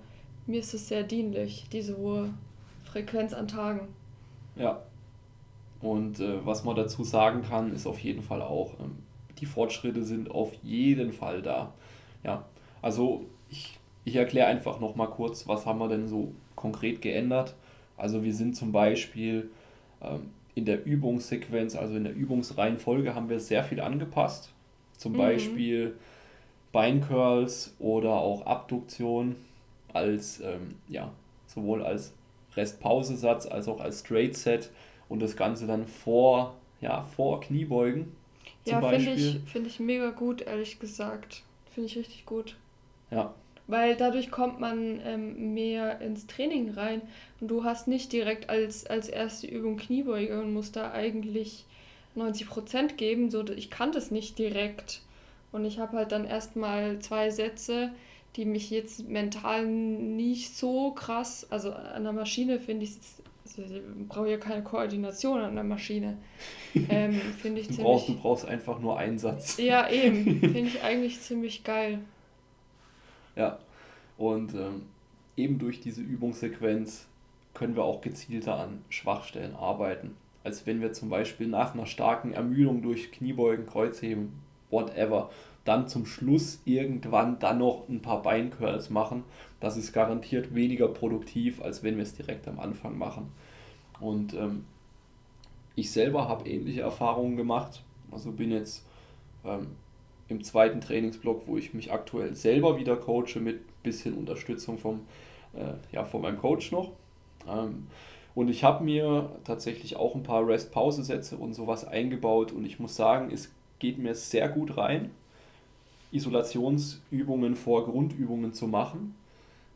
mir 0.46 0.62
ist 0.62 0.74
es 0.74 0.88
sehr 0.88 1.04
dienlich, 1.04 1.66
diese 1.74 1.98
hohe 1.98 2.30
Frequenz 2.86 3.34
an 3.34 3.50
Tagen. 3.50 3.90
Ja. 4.56 4.82
Und 5.82 6.22
äh, 6.22 6.46
was 6.46 6.64
man 6.64 6.78
dazu 6.78 7.04
sagen 7.04 7.44
kann, 7.44 7.74
ist 7.74 7.86
auf 7.86 8.00
jeden 8.00 8.24
Fall 8.24 8.42
auch, 8.42 8.80
ähm, 8.80 9.00
die 9.40 9.46
Fortschritte 9.46 10.06
sind 10.06 10.32
auf 10.32 10.54
jeden 10.64 11.12
Fall 11.12 11.42
da. 11.42 11.74
Ja, 12.24 12.46
also 12.82 13.26
ich, 13.50 13.78
ich 14.06 14.16
erkläre 14.16 14.48
einfach 14.48 14.80
nochmal 14.80 15.10
kurz, 15.10 15.46
was 15.46 15.66
haben 15.66 15.80
wir 15.80 15.90
denn 15.90 16.08
so 16.08 16.32
konkret 16.56 17.02
geändert. 17.02 17.54
Also 17.98 18.24
wir 18.24 18.34
sind 18.34 18.56
zum 18.56 18.72
Beispiel 18.72 19.52
ähm, 20.02 20.32
in 20.58 20.66
der 20.66 20.84
Übungssequenz, 20.86 21.76
also 21.76 21.96
in 21.96 22.04
der 22.04 22.16
Übungsreihenfolge 22.16 23.14
haben 23.14 23.30
wir 23.30 23.40
sehr 23.40 23.64
viel 23.64 23.80
angepasst. 23.80 24.52
Zum 24.98 25.14
mhm. 25.14 25.18
Beispiel 25.18 25.96
Beincurls 26.72 27.76
oder 27.78 28.14
auch 28.14 28.46
Abduktion 28.48 29.36
als, 29.94 30.42
ähm, 30.42 30.76
ja, 30.88 31.12
sowohl 31.46 31.84
als 31.84 32.14
Restpausesatz 32.56 33.46
als 33.46 33.68
auch 33.68 33.80
als 33.80 34.00
Straight 34.00 34.36
Set 34.36 34.72
und 35.10 35.22
das 35.22 35.36
Ganze 35.36 35.68
dann 35.68 35.86
vor, 35.86 36.56
ja, 36.82 37.04
vor 37.04 37.40
Kniebeugen. 37.40 38.14
Ja, 38.66 38.82
finde 38.82 39.12
ich, 39.12 39.40
find 39.46 39.68
ich 39.68 39.80
mega 39.80 40.10
gut, 40.10 40.42
ehrlich 40.42 40.80
gesagt. 40.80 41.44
Finde 41.72 41.88
ich 41.88 41.98
richtig 41.98 42.26
gut. 42.26 42.58
Ja. 43.12 43.36
Weil 43.68 43.96
dadurch 43.96 44.32
kommt 44.32 44.60
man 44.60 45.02
ähm, 45.06 45.54
mehr 45.54 46.00
ins 46.00 46.26
Training 46.26 46.72
rein 46.72 47.02
und 47.42 47.50
du 47.50 47.64
hast 47.66 47.88
nicht 47.88 48.14
direkt 48.14 48.50
als, 48.50 48.86
als 48.86 49.10
erste 49.10 49.48
Übung 49.48 49.78
Kniebeuge 49.78 50.40
und 50.40 50.54
musst 50.54 50.76
da 50.78 50.92
eigentlich 50.92 51.66
90% 52.16 52.94
geben. 52.96 53.30
So, 53.30 53.46
ich 53.50 53.70
kann 53.70 53.92
das 53.92 54.10
nicht 54.10 54.40
direkt. 54.40 55.02
Und 55.52 55.66
ich 55.66 55.80
habe 55.80 55.98
halt 55.98 56.12
dann 56.12 56.26
erstmal 56.26 57.00
zwei 57.00 57.30
Sätze, 57.30 57.92
die 58.36 58.46
mich 58.46 58.70
jetzt 58.70 59.08
mental 59.10 59.66
nicht 59.66 60.56
so 60.56 60.92
krass, 60.92 61.48
also 61.50 61.72
an 61.72 62.04
der 62.04 62.14
Maschine 62.14 62.60
finde 62.60 62.86
ich 62.86 62.92
also 63.58 63.76
ich 63.76 64.08
brauche 64.08 64.30
ja 64.30 64.38
keine 64.38 64.62
Koordination 64.62 65.40
an 65.40 65.56
der 65.56 65.64
Maschine. 65.64 66.18
Ähm, 66.90 67.14
finde 67.42 67.62
ich 67.62 67.68
du, 67.70 67.74
ziemlich, 67.74 67.92
brauchst, 67.92 68.10
du 68.10 68.16
brauchst 68.16 68.46
einfach 68.46 68.80
nur 68.80 69.00
einen 69.00 69.18
Satz. 69.18 69.58
Ja, 69.58 69.90
eben. 69.90 70.40
Finde 70.42 70.68
ich 70.68 70.84
eigentlich 70.84 71.20
ziemlich 71.22 71.64
geil. 71.64 72.00
Ja, 73.38 73.60
und 74.18 74.56
ähm, 74.56 74.84
eben 75.36 75.60
durch 75.60 75.80
diese 75.80 76.02
Übungssequenz 76.02 77.08
können 77.54 77.76
wir 77.76 77.84
auch 77.84 78.02
gezielter 78.02 78.60
an 78.60 78.84
Schwachstellen 78.90 79.56
arbeiten. 79.56 80.18
Als 80.44 80.66
wenn 80.66 80.82
wir 80.82 80.94
zum 80.94 81.10
Beispiel 81.10 81.48
nach 81.48 81.74
einer 81.74 81.86
starken 81.86 82.34
Ermüdung 82.34 82.82
durch 82.82 83.12
Kniebeugen, 83.12 83.68
Kreuzheben 83.68 84.34
whatever. 84.70 85.30
Dann 85.66 85.88
zum 85.88 86.06
Schluss 86.06 86.62
irgendwann 86.66 87.40
dann 87.40 87.60
noch 87.60 87.88
ein 87.90 88.02
paar 88.02 88.22
Beincurls 88.22 88.90
machen. 88.90 89.24
Das 89.60 89.76
ist 89.76 89.92
garantiert 89.94 90.56
weniger 90.56 90.88
produktiv, 90.88 91.62
als 91.62 91.84
wenn 91.84 91.98
wir 91.98 92.04
es 92.04 92.16
direkt 92.16 92.48
am 92.48 92.60
Anfang 92.60 92.98
machen. 92.98 93.32
Und 94.00 94.34
ähm, 94.34 94.66
ich 95.76 95.92
selber 95.92 96.28
habe 96.28 96.50
ähnliche 96.50 96.82
Erfahrungen 96.82 97.36
gemacht. 97.36 97.84
Also 98.12 98.32
bin 98.32 98.52
jetzt 98.52 98.86
ähm, 99.44 99.68
im 100.30 100.44
zweiten 100.44 100.82
Trainingsblock, 100.82 101.48
wo 101.48 101.58
ich 101.58 101.74
mich 101.74 101.92
aktuell 101.92 102.36
selber 102.36 102.78
wieder 102.78 102.96
coache 102.98 103.40
mit 103.40 103.60
bisschen 103.84 104.16
Unterstützung 104.16 104.78
vom, 104.78 105.02
äh, 105.54 105.74
ja, 105.92 106.04
von 106.04 106.22
meinem 106.22 106.38
Coach 106.38 106.72
noch. 106.72 106.92
Ähm, 107.48 107.88
und 108.36 108.50
ich 108.50 108.64
habe 108.64 108.84
mir 108.84 109.32
tatsächlich 109.46 109.96
auch 109.96 110.14
ein 110.14 110.24
paar 110.24 110.48
Rest-Pause-Sätze 110.48 111.38
und 111.38 111.54
sowas 111.54 111.86
eingebaut 111.86 112.52
und 112.52 112.66
ich 112.66 112.80
muss 112.80 112.96
sagen, 112.96 113.32
es 113.32 113.52
geht 113.80 113.98
mir 113.98 114.14
sehr 114.14 114.50
gut 114.50 114.78
rein, 114.78 115.12
Isolationsübungen 116.12 117.56
vor 117.56 117.86
Grundübungen 117.86 118.54
zu 118.54 118.68
machen, 118.68 119.16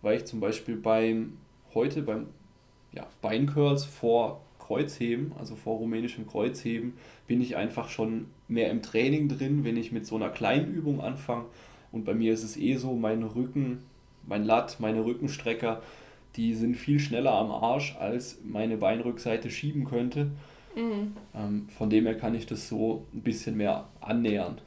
weil 0.02 0.18
ich 0.18 0.26
zum 0.26 0.40
Beispiel 0.40 0.76
beim 0.76 1.38
heute 1.74 2.02
beim 2.02 2.28
ja, 2.92 3.08
Beincurls 3.22 3.86
vor 3.86 4.42
Kreuzheben, 4.72 5.34
also 5.38 5.56
vor 5.56 5.80
rumänischem 5.80 6.28
Kreuzheben, 6.28 6.94
bin 7.28 7.42
ich 7.42 7.58
einfach 7.58 7.90
schon 7.90 8.28
mehr 8.48 8.70
im 8.70 8.82
Training 8.82 9.28
drin, 9.28 9.66
wenn 9.66 9.76
ich 9.76 9.92
mit 9.92 10.06
so 10.06 10.16
einer 10.16 10.30
kleinen 10.30 10.74
Übung 10.74 11.02
anfange, 11.02 11.46
Und 11.92 12.06
bei 12.06 12.14
mir 12.14 12.34
ist 12.34 12.44
es 12.44 12.56
eh 12.56 12.78
so, 12.78 12.94
mein 12.94 13.22
Rücken, 13.24 13.84
mein 14.26 14.46
Latt, 14.46 14.78
meine 14.80 15.04
Rückenstrecker, 15.04 15.82
die 16.38 16.54
sind 16.54 16.76
viel 16.76 17.00
schneller 17.00 17.34
am 17.34 17.52
Arsch, 17.52 17.98
als 18.00 18.38
meine 18.46 18.78
Beinrückseite 18.78 19.50
schieben 19.50 19.84
könnte. 19.84 20.32
Mhm. 20.74 21.18
Ähm, 21.36 21.68
von 21.78 21.90
dem 21.90 22.06
her 22.06 22.16
kann 22.16 22.34
ich 22.34 22.46
das 22.46 22.70
so 22.70 23.06
ein 23.14 23.22
bisschen 23.22 23.58
mehr 23.58 23.90
annähern. 24.00 24.60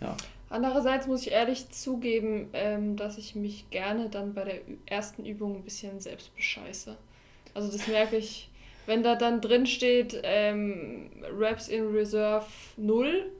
Ja. 0.00 0.16
Andererseits 0.50 1.06
muss 1.06 1.24
ich 1.24 1.30
ehrlich 1.30 1.70
zugeben, 1.70 2.48
ähm, 2.52 2.96
dass 2.96 3.16
ich 3.16 3.36
mich 3.36 3.70
gerne 3.70 4.08
dann 4.08 4.34
bei 4.34 4.44
der 4.44 4.60
ersten 4.86 5.24
Übung 5.24 5.54
ein 5.54 5.62
bisschen 5.62 6.00
selbst 6.00 6.34
bescheiße. 6.34 6.96
Also 7.54 7.70
das 7.70 7.86
merke 7.86 8.16
ich, 8.16 8.48
wenn 8.86 9.02
da 9.02 9.14
dann 9.14 9.40
drin 9.40 9.66
steht, 9.66 10.20
ähm, 10.24 11.10
Reps 11.38 11.68
in 11.68 11.88
Reserve 11.88 12.46
0, 12.76 13.30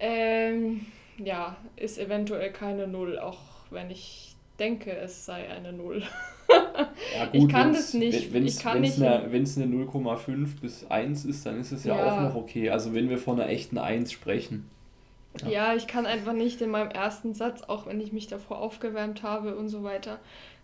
ähm, 0.00 0.86
ja, 1.18 1.56
ist 1.76 1.98
eventuell 1.98 2.52
keine 2.52 2.86
0, 2.86 3.18
auch 3.18 3.38
wenn 3.70 3.90
ich 3.90 4.34
denke, 4.58 4.92
es 4.92 5.24
sei 5.24 5.48
eine 5.48 5.72
0. 5.72 6.02
Ja, 6.48 7.26
gut, 7.32 7.34
ich 7.34 7.48
kann 7.48 7.72
das 7.72 7.94
nicht. 7.94 8.32
Wenn 8.32 8.46
es 8.46 8.64
eine, 8.64 8.82
eine 8.82 9.26
0,5 9.26 10.60
bis 10.60 10.86
1 10.88 11.24
ist, 11.24 11.46
dann 11.46 11.60
ist 11.60 11.72
es 11.72 11.84
ja, 11.84 11.96
ja, 11.96 12.12
auch 12.12 12.20
noch 12.20 12.34
okay. 12.34 12.70
Also 12.70 12.94
wenn 12.94 13.08
wir 13.08 13.18
von 13.18 13.40
einer 13.40 13.50
echten 13.50 13.78
1 13.78 14.12
sprechen. 14.12 14.68
Ja. 15.40 15.48
ja, 15.48 15.74
ich 15.74 15.88
kann 15.88 16.06
einfach 16.06 16.32
nicht 16.32 16.60
in 16.60 16.70
meinem 16.70 16.90
ersten 16.90 17.34
Satz, 17.34 17.62
auch 17.62 17.86
wenn 17.86 18.00
ich 18.00 18.12
mich 18.12 18.28
davor 18.28 18.58
aufgewärmt 18.58 19.24
habe 19.24 19.56
und 19.56 19.68
so 19.68 19.82
weiter, 19.82 20.20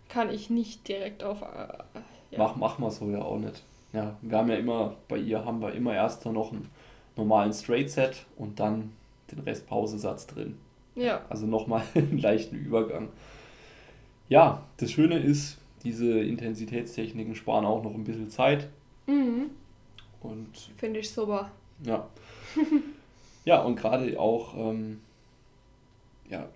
kann 0.09 0.31
ich 0.31 0.49
nicht 0.49 0.87
direkt 0.87 1.25
auf. 1.25 1.43
Ja. 2.31 2.39
Mach, 2.39 2.57
mach 2.57 2.79
mal 2.79 2.91
so 2.91 3.11
ja 3.11 3.23
auch 3.23 3.39
nicht. 3.39 3.65
Ja, 3.93 4.17
wir 4.23 4.39
haben 4.39 4.49
ja 4.49 4.57
immer, 4.57 4.97
bei 5.09 5.17
ihr 5.17 5.45
haben 5.45 5.61
wir 5.61 5.73
immer 5.73 5.95
erst 5.95 6.25
noch 6.27 6.53
einen 6.53 6.69
normalen 7.17 7.53
Straight 7.53 7.91
Set 7.91 8.27
und 8.37 8.61
dann 8.61 8.93
den 9.31 9.41
Rest 9.41 9.67
Pausesatz 9.67 10.27
drin. 10.27 10.57
Ja. 10.95 11.23
Also 11.29 11.47
nochmal 11.47 11.83
einen 11.95 12.19
leichten 12.19 12.57
Übergang. 12.57 13.09
Ja, 14.29 14.63
das 14.77 14.93
Schöne 14.93 15.19
ist, 15.19 15.59
diese 15.83 16.21
Intensitätstechniken 16.21 17.35
sparen 17.35 17.65
auch 17.65 17.83
noch 17.83 17.95
ein 17.95 18.05
bisschen 18.05 18.31
Zeit. 18.31 18.69
Mhm. 19.07 19.51
Und 20.21 20.71
finde 20.77 21.01
ich 21.01 21.11
super. 21.11 21.51
Ja. 21.85 22.07
ja, 23.45 23.63
und 23.63 23.77
gerade 23.77 24.21
auch, 24.21 24.55
ähm, 24.57 25.01
ja, 26.29 26.49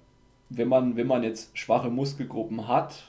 wenn 0.51 0.69
man, 0.69 0.97
wenn 0.97 1.07
man 1.07 1.23
jetzt 1.23 1.57
schwache 1.59 1.91
Muskelgruppen 1.91 2.69
hat 2.69 3.03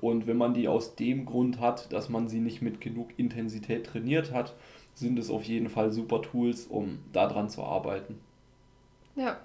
und 0.00 0.26
wenn 0.26 0.36
man 0.36 0.54
die 0.54 0.68
aus 0.68 0.94
dem 0.94 1.24
Grund 1.26 1.60
hat, 1.60 1.92
dass 1.92 2.08
man 2.08 2.28
sie 2.28 2.40
nicht 2.40 2.62
mit 2.62 2.80
genug 2.80 3.10
Intensität 3.16 3.86
trainiert 3.86 4.32
hat, 4.32 4.54
sind 4.94 5.18
es 5.18 5.30
auf 5.30 5.44
jeden 5.44 5.68
Fall 5.68 5.92
super 5.92 6.22
Tools, 6.22 6.66
um 6.66 6.98
daran 7.12 7.48
zu 7.48 7.62
arbeiten. 7.62 8.20
Ja. 9.14 9.40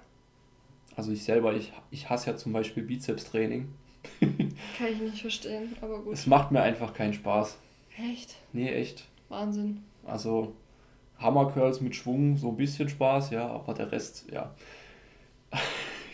Also 0.96 1.12
ich 1.12 1.24
selber, 1.24 1.54
ich, 1.54 1.72
ich 1.90 2.10
hasse 2.10 2.30
ja 2.30 2.36
zum 2.36 2.52
Beispiel 2.52 2.82
Bizeps-Training. 2.82 3.68
Kann 4.20 4.88
ich 4.92 5.00
nicht 5.00 5.20
verstehen, 5.20 5.74
aber 5.80 6.00
gut. 6.00 6.14
Es 6.14 6.26
macht 6.26 6.52
mir 6.52 6.62
einfach 6.62 6.92
keinen 6.92 7.14
Spaß. 7.14 7.58
Echt? 8.12 8.36
Nee, 8.52 8.70
echt. 8.70 9.06
Wahnsinn. 9.28 9.82
Also 10.04 10.54
Hammer 11.18 11.50
Curls 11.50 11.80
mit 11.80 11.96
Schwung, 11.96 12.36
so 12.36 12.48
ein 12.48 12.56
bisschen 12.56 12.88
Spaß, 12.88 13.30
ja, 13.30 13.48
aber 13.48 13.74
der 13.74 13.90
Rest, 13.90 14.26
ja. 14.30 14.54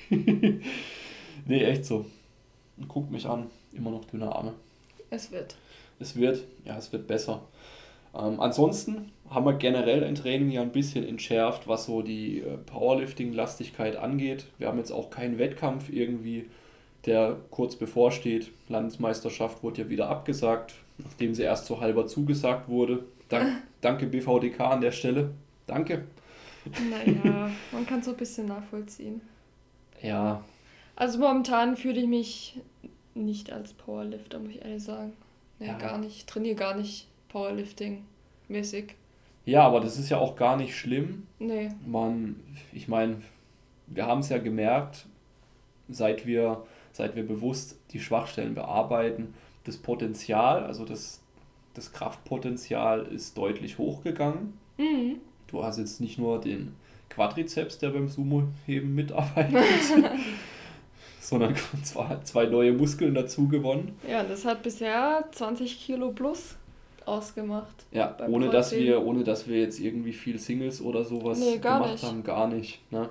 nee, 0.11 1.65
echt 1.65 1.85
so. 1.85 2.07
Guckt 2.89 3.11
mich 3.11 3.27
an, 3.27 3.51
immer 3.73 3.91
noch 3.91 4.05
dünne 4.05 4.35
Arme. 4.35 4.55
Es 5.11 5.31
wird. 5.31 5.57
Es 5.99 6.17
wird, 6.17 6.45
ja, 6.65 6.77
es 6.79 6.93
wird 6.93 7.07
besser. 7.07 7.43
Ähm, 8.15 8.41
ansonsten 8.41 9.13
haben 9.29 9.45
wir 9.45 9.55
generell 9.55 10.03
ein 10.03 10.15
Training 10.15 10.51
ja 10.51 10.63
ein 10.63 10.73
bisschen 10.73 11.07
entschärft, 11.07 11.69
was 11.69 11.85
so 11.85 12.03
die 12.03 12.41
äh, 12.41 12.57
Powerlifting-Lastigkeit 12.57 13.97
angeht. 13.97 14.47
Wir 14.59 14.69
haben 14.69 14.79
jetzt 14.79 14.91
auch 14.91 15.11
keinen 15.11 15.39
Wettkampf 15.39 15.89
irgendwie 15.91 16.47
der 17.07 17.37
kurz 17.51 17.77
bevorsteht. 17.77 18.51
Landesmeisterschaft 18.69 19.63
wurde 19.63 19.83
ja 19.83 19.89
wieder 19.89 20.09
abgesagt, 20.11 20.75
nachdem 20.99 21.35
sie 21.35 21.43
erst 21.43 21.67
so 21.67 21.81
halber 21.81 22.07
zugesagt 22.07 22.69
wurde. 22.69 23.05
Dank, 23.29 23.63
danke 23.81 24.07
BVDK 24.07 24.61
an 24.61 24.81
der 24.81 24.93
Stelle. 24.93 25.31
Danke. 25.67 26.05
Naja, 26.91 27.51
man 27.73 27.87
kann 27.87 28.03
so 28.03 28.11
ein 28.11 28.17
bisschen 28.17 28.47
nachvollziehen. 28.47 29.21
Ja. 30.03 30.45
Also 30.97 31.19
momentan 31.19 31.77
fühle 31.77 32.01
ich 32.01 32.09
mich 32.09 32.61
nicht 33.15 33.53
als 33.53 33.73
Powerlifter, 33.73 34.39
muss 34.39 34.51
ich 34.51 34.63
ehrlich 34.63 34.83
sagen. 34.83 35.13
Nee, 35.59 35.67
ja. 35.67 35.79
gar 35.79 35.99
nicht. 35.99 36.17
Ich 36.17 36.27
trainiere 36.27 36.55
gar 36.55 36.77
nicht 36.77 37.09
Powerlifting-mäßig. 37.33 38.95
Ja, 39.45 39.63
aber 39.63 39.81
das 39.81 39.99
ist 39.99 40.11
ja 40.11 40.19
auch 40.19 40.37
gar 40.37 40.57
nicht 40.57 40.77
schlimm. 40.77 41.27
Nee. 41.39 41.71
Man, 41.87 42.37
ich 42.73 42.89
meine, 42.89 43.23
wir 43.87 44.07
haben 44.07 44.21
es 44.21 44.29
ja 44.29 44.39
gemerkt, 44.39 45.07
seit 45.89 46.27
wir 46.27 46.63
seit 46.93 47.17
wir 47.17 47.27
bewusst 47.27 47.77
die 47.93 48.01
Schwachstellen 48.01 48.55
bearbeiten, 48.55 49.35
das 49.65 49.77
Potenzial, 49.77 50.65
also 50.65 50.85
das, 50.85 51.21
das 51.75 51.93
Kraftpotenzial 51.93 53.07
ist 53.07 53.37
deutlich 53.37 53.79
hochgegangen. 53.79 54.55
Mhm. 54.79 55.17
Du 55.47 55.63
hast 55.63 55.79
jetzt 55.79 56.01
nicht 56.01 56.19
nur 56.19 56.41
den 56.41 56.75
Quadrizeps, 57.09 57.79
der 57.79 57.91
beim 57.91 58.09
Sumo-Heben 58.09 58.95
mitarbeitet, 58.95 59.55
sondern 61.31 61.55
zwei, 61.83 62.19
zwei 62.25 62.47
neue 62.47 62.73
Muskeln 62.73 63.15
dazu 63.15 63.49
gewonnen. 63.49 63.97
Ja, 64.09 64.23
das 64.23 64.45
hat 64.45 64.63
bisher 64.63 65.25
20 65.33 65.81
Kilo 65.81 66.11
plus 66.11 66.57
ausgemacht. 67.07 67.87
Ja, 67.93 68.17
ohne 68.29 68.51
dass, 68.51 68.73
wir, 68.73 69.05
ohne 69.05 69.25
dass 69.25 69.49
wir 69.49 69.59
jetzt 69.59 69.81
irgendwie 69.81 70.13
viel 70.13 70.39
Singles 70.39 70.83
oder 70.83 71.05
sowas 71.05 71.39
nee, 71.39 71.59
gemacht 71.59 71.93
nicht. 71.93 72.05
haben, 72.05 72.23
gar 72.23 72.49
nicht. 72.49 72.81
Ne? 72.93 73.09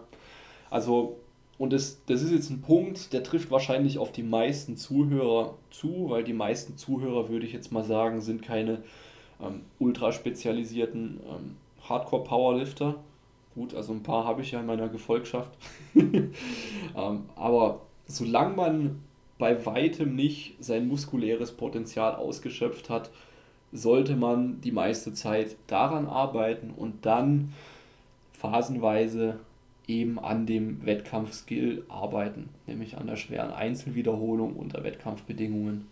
Also 0.70 1.18
und 1.58 1.74
das, 1.74 2.02
das 2.06 2.22
ist 2.22 2.32
jetzt 2.32 2.50
ein 2.50 2.62
Punkt, 2.62 3.12
der 3.12 3.22
trifft 3.24 3.52
wahrscheinlich 3.52 3.98
auf 3.98 4.14
die 4.14 4.24
meisten 4.24 4.78
Zuhörer 4.78 5.56
zu, 5.72 6.10
weil 6.10 6.24
die 6.24 6.34
meisten 6.34 6.78
Zuhörer, 6.78 7.28
würde 7.28 7.46
ich 7.46 7.52
jetzt 7.52 7.74
mal 7.74 7.84
sagen, 7.84 8.22
sind 8.22 8.42
keine 8.42 8.82
ähm, 9.42 9.62
ultra 9.78 10.14
spezialisierten 10.14 11.20
ähm, 11.28 11.58
Hardcore-Powerlifter. 11.84 12.96
Gut, 13.56 13.74
also 13.74 13.92
ein 13.92 14.04
paar 14.04 14.24
habe 14.24 14.42
ich 14.42 14.52
ja 14.52 14.62
in 14.62 14.68
meiner 14.68 14.88
Gefolgschaft. 14.88 15.52
ähm, 15.96 16.32
aber 17.36 17.82
solange 18.10 18.56
man 18.56 19.00
bei 19.38 19.66
weitem 19.66 20.16
nicht 20.16 20.56
sein 20.60 20.88
muskuläres 20.88 21.54
Potenzial 21.54 22.16
ausgeschöpft 22.16 22.90
hat, 22.90 23.10
sollte 23.72 24.16
man 24.16 24.60
die 24.62 24.72
meiste 24.72 25.14
Zeit 25.14 25.56
daran 25.68 26.08
arbeiten 26.08 26.72
und 26.76 27.06
dann 27.06 27.54
phasenweise 28.34 29.40
eben 29.88 30.20
an 30.20 30.46
dem 30.46 30.86
Wettkampfskill 30.86 31.84
arbeiten, 31.88 32.50
nämlich 32.68 32.98
an 32.98 33.08
der 33.08 33.16
schweren 33.16 33.52
Einzelwiederholung 33.52 34.56
unter 34.56 34.84
Wettkampfbedingungen. 34.84 35.88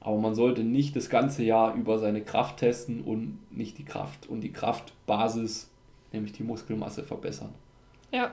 Aber 0.00 0.18
man 0.18 0.34
sollte 0.34 0.64
nicht 0.64 0.96
das 0.96 1.10
ganze 1.10 1.42
Jahr 1.42 1.74
über 1.74 1.98
seine 1.98 2.22
Kraft 2.22 2.58
testen 2.58 3.02
und 3.02 3.38
nicht 3.50 3.76
die 3.76 3.84
Kraft 3.84 4.28
und 4.28 4.40
die 4.40 4.52
Kraftbasis, 4.52 5.68
nämlich 6.12 6.32
die 6.32 6.42
Muskelmasse 6.42 7.02
verbessern. 7.02 7.50
Ja. 8.10 8.32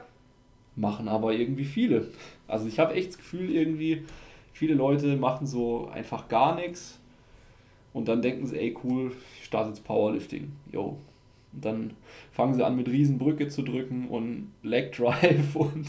Machen 0.77 1.09
aber 1.09 1.33
irgendwie 1.33 1.65
viele. 1.65 2.07
Also 2.47 2.67
ich 2.67 2.79
habe 2.79 2.93
echt 2.93 3.09
das 3.09 3.17
Gefühl, 3.17 3.49
irgendwie, 3.49 4.03
viele 4.53 4.75
Leute 4.75 5.17
machen 5.17 5.45
so 5.45 5.89
einfach 5.89 6.29
gar 6.29 6.55
nichts 6.55 6.99
und 7.93 8.07
dann 8.07 8.21
denken 8.21 8.45
sie, 8.45 8.57
ey 8.57 8.77
cool, 8.83 9.11
ich 9.37 9.45
starte 9.45 9.69
jetzt 9.69 9.83
Powerlifting. 9.83 10.53
Yo, 10.71 10.97
und 11.51 11.65
dann 11.65 11.93
fangen 12.31 12.53
sie 12.53 12.65
an 12.65 12.75
mit 12.75 12.87
Riesenbrücke 12.87 13.47
zu 13.47 13.63
drücken 13.63 14.07
und 14.07 14.51
Leg 14.63 14.91
Drive 14.95 15.55
und 15.55 15.87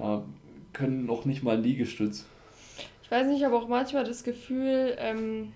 äh, 0.00 0.18
können 0.72 1.06
noch 1.06 1.24
nicht 1.24 1.42
mal 1.42 1.58
Liegestütz. 1.58 2.26
Ich 3.02 3.10
weiß 3.10 3.28
nicht, 3.28 3.38
ich 3.38 3.44
habe 3.44 3.56
auch 3.56 3.68
manchmal 3.68 4.02
das 4.02 4.24
Gefühl, 4.24 4.96
ähm, 4.98 5.52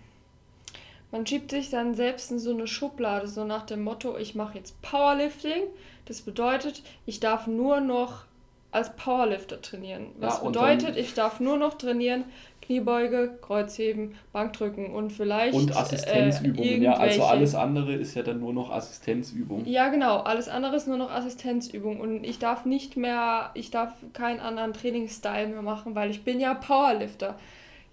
man 1.12 1.26
schiebt 1.26 1.50
sich 1.50 1.70
dann 1.70 1.94
selbst 1.94 2.30
in 2.30 2.38
so 2.38 2.50
eine 2.50 2.66
Schublade, 2.66 3.26
so 3.26 3.44
nach 3.44 3.66
dem 3.66 3.82
Motto, 3.82 4.16
ich 4.16 4.34
mache 4.34 4.58
jetzt 4.58 4.80
Powerlifting. 4.82 5.62
Das 6.06 6.22
bedeutet, 6.22 6.82
ich 7.06 7.20
darf 7.20 7.46
nur 7.46 7.80
noch 7.80 8.24
als 8.72 8.94
Powerlifter 8.94 9.60
trainieren. 9.60 10.06
Was 10.18 10.38
ja, 10.38 10.44
bedeutet, 10.44 10.96
ich 10.96 11.14
darf 11.14 11.40
nur 11.40 11.56
noch 11.56 11.74
trainieren, 11.74 12.24
Kniebeuge, 12.62 13.36
Kreuzheben, 13.42 14.14
Bankdrücken 14.32 14.94
und 14.94 15.10
vielleicht. 15.10 15.54
Und 15.54 15.76
Assistenzübungen, 15.76 16.82
äh, 16.82 16.84
ja. 16.84 16.92
Also 16.92 17.24
alles 17.24 17.56
andere 17.56 17.94
ist 17.94 18.14
ja 18.14 18.22
dann 18.22 18.38
nur 18.38 18.52
noch 18.52 18.70
Assistenzübung. 18.70 19.64
Ja, 19.66 19.88
genau. 19.88 20.18
Alles 20.18 20.48
andere 20.48 20.76
ist 20.76 20.86
nur 20.86 20.96
noch 20.96 21.10
Assistenzübung. 21.10 21.98
Und 21.98 22.22
ich 22.22 22.38
darf 22.38 22.64
nicht 22.64 22.96
mehr, 22.96 23.50
ich 23.54 23.72
darf 23.72 23.92
keinen 24.12 24.38
anderen 24.38 24.72
Trainingsstyle 24.72 25.48
mehr 25.48 25.62
machen, 25.62 25.96
weil 25.96 26.10
ich 26.10 26.22
bin 26.22 26.38
ja 26.38 26.54
Powerlifter. 26.54 27.36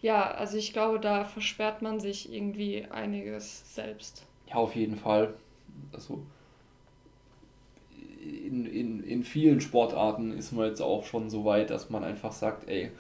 Ja, 0.02 0.32
also 0.32 0.58
ich 0.58 0.74
glaube, 0.74 1.00
da 1.00 1.26
versperrt 1.26 1.82
man 1.82 2.00
sich 2.00 2.32
irgendwie 2.32 2.86
einiges 2.86 3.74
selbst. 3.74 4.26
Ja, 4.48 4.56
auf 4.56 4.76
jeden 4.76 4.96
Fall. 4.96 5.34
Also 5.92 6.22
in, 8.22 8.66
in, 8.66 9.04
in 9.04 9.24
vielen 9.24 9.62
Sportarten 9.62 10.32
ist 10.32 10.52
man 10.52 10.68
jetzt 10.68 10.82
auch 10.82 11.06
schon 11.06 11.30
so 11.30 11.46
weit, 11.46 11.70
dass 11.70 11.90
man 11.90 12.04
einfach 12.04 12.32
sagt, 12.32 12.70
ey, 12.70 12.92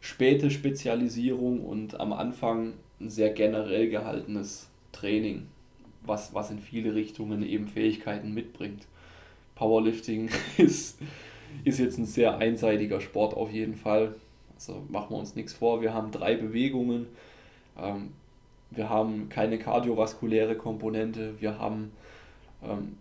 späte 0.00 0.50
Spezialisierung 0.50 1.64
und 1.64 1.98
am 1.98 2.12
Anfang 2.12 2.74
ein 3.00 3.10
sehr 3.10 3.30
generell 3.30 3.88
gehaltenes 3.88 4.68
Training, 4.92 5.46
was, 6.02 6.34
was 6.34 6.50
in 6.50 6.58
viele 6.58 6.94
Richtungen 6.94 7.42
eben 7.42 7.68
Fähigkeiten 7.68 8.34
mitbringt. 8.34 8.86
Powerlifting 9.54 10.30
ist 10.58 10.98
ist 11.64 11.78
jetzt 11.78 11.98
ein 11.98 12.04
sehr 12.06 12.38
einseitiger 12.38 13.00
Sport 13.00 13.34
auf 13.34 13.50
jeden 13.50 13.74
Fall. 13.74 14.14
Also 14.58 14.82
machen 14.88 15.10
wir 15.10 15.18
uns 15.18 15.36
nichts 15.36 15.52
vor. 15.52 15.80
Wir 15.80 15.94
haben 15.94 16.10
drei 16.10 16.34
Bewegungen. 16.34 17.06
Ähm, 17.78 18.10
wir 18.70 18.90
haben 18.90 19.28
keine 19.28 19.58
kardiovaskuläre 19.58 20.56
Komponente. 20.56 21.40
Wir 21.40 21.60
haben 21.60 21.92
ähm, 22.62 22.96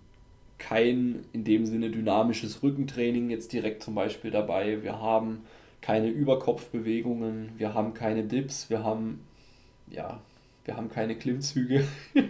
kein 0.60 1.26
in 1.34 1.44
dem 1.44 1.66
Sinne 1.66 1.90
dynamisches 1.90 2.62
Rückentraining 2.62 3.32
jetzt 3.32 3.52
direkt 3.54 3.82
zum 3.82 3.96
Beispiel 3.96 4.30
dabei. 4.30 4.84
Wir 4.84 5.02
haben 5.02 5.44
keine 5.82 6.10
Überkopfbewegungen. 6.10 7.50
Wir 7.58 7.74
haben 7.74 7.96
keine 7.96 8.24
Dips. 8.24 8.70
Wir 8.70 8.84
haben 8.84 9.22
ja, 9.90 10.20
wir 10.66 10.78
haben 10.78 10.90
keine 10.90 11.16
Klimmzüge. 11.16 11.88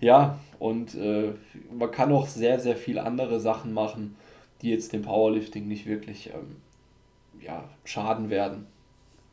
ja, 0.00 0.38
und 0.58 0.94
äh, 0.94 1.32
man 1.76 1.90
kann 1.90 2.12
auch 2.12 2.26
sehr, 2.26 2.58
sehr 2.60 2.76
viel 2.76 2.98
andere 2.98 3.40
Sachen 3.40 3.74
machen, 3.74 4.16
die 4.62 4.70
jetzt 4.70 4.94
dem 4.94 5.02
Powerlifting 5.02 5.68
nicht 5.68 5.86
wirklich 5.86 6.30
ähm, 6.30 6.56
ja, 7.44 7.68
schaden 7.84 8.30
werden, 8.30 8.66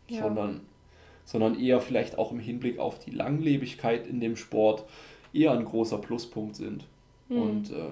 ja. 0.08 0.24
sondern, 0.24 0.62
sondern 1.26 1.60
eher 1.60 1.82
vielleicht 1.82 2.18
auch 2.18 2.32
im 2.32 2.40
Hinblick 2.40 2.80
auf 2.80 3.00
die 3.00 3.12
Langlebigkeit 3.12 4.08
in 4.08 4.20
dem 4.20 4.36
Sport 4.36 4.86
eher 5.34 5.52
ein 5.52 5.66
großer 5.66 5.98
Pluspunkt 6.00 6.56
sind. 6.56 6.86
Mhm. 7.30 7.42
Und 7.42 7.72
äh, 7.72 7.92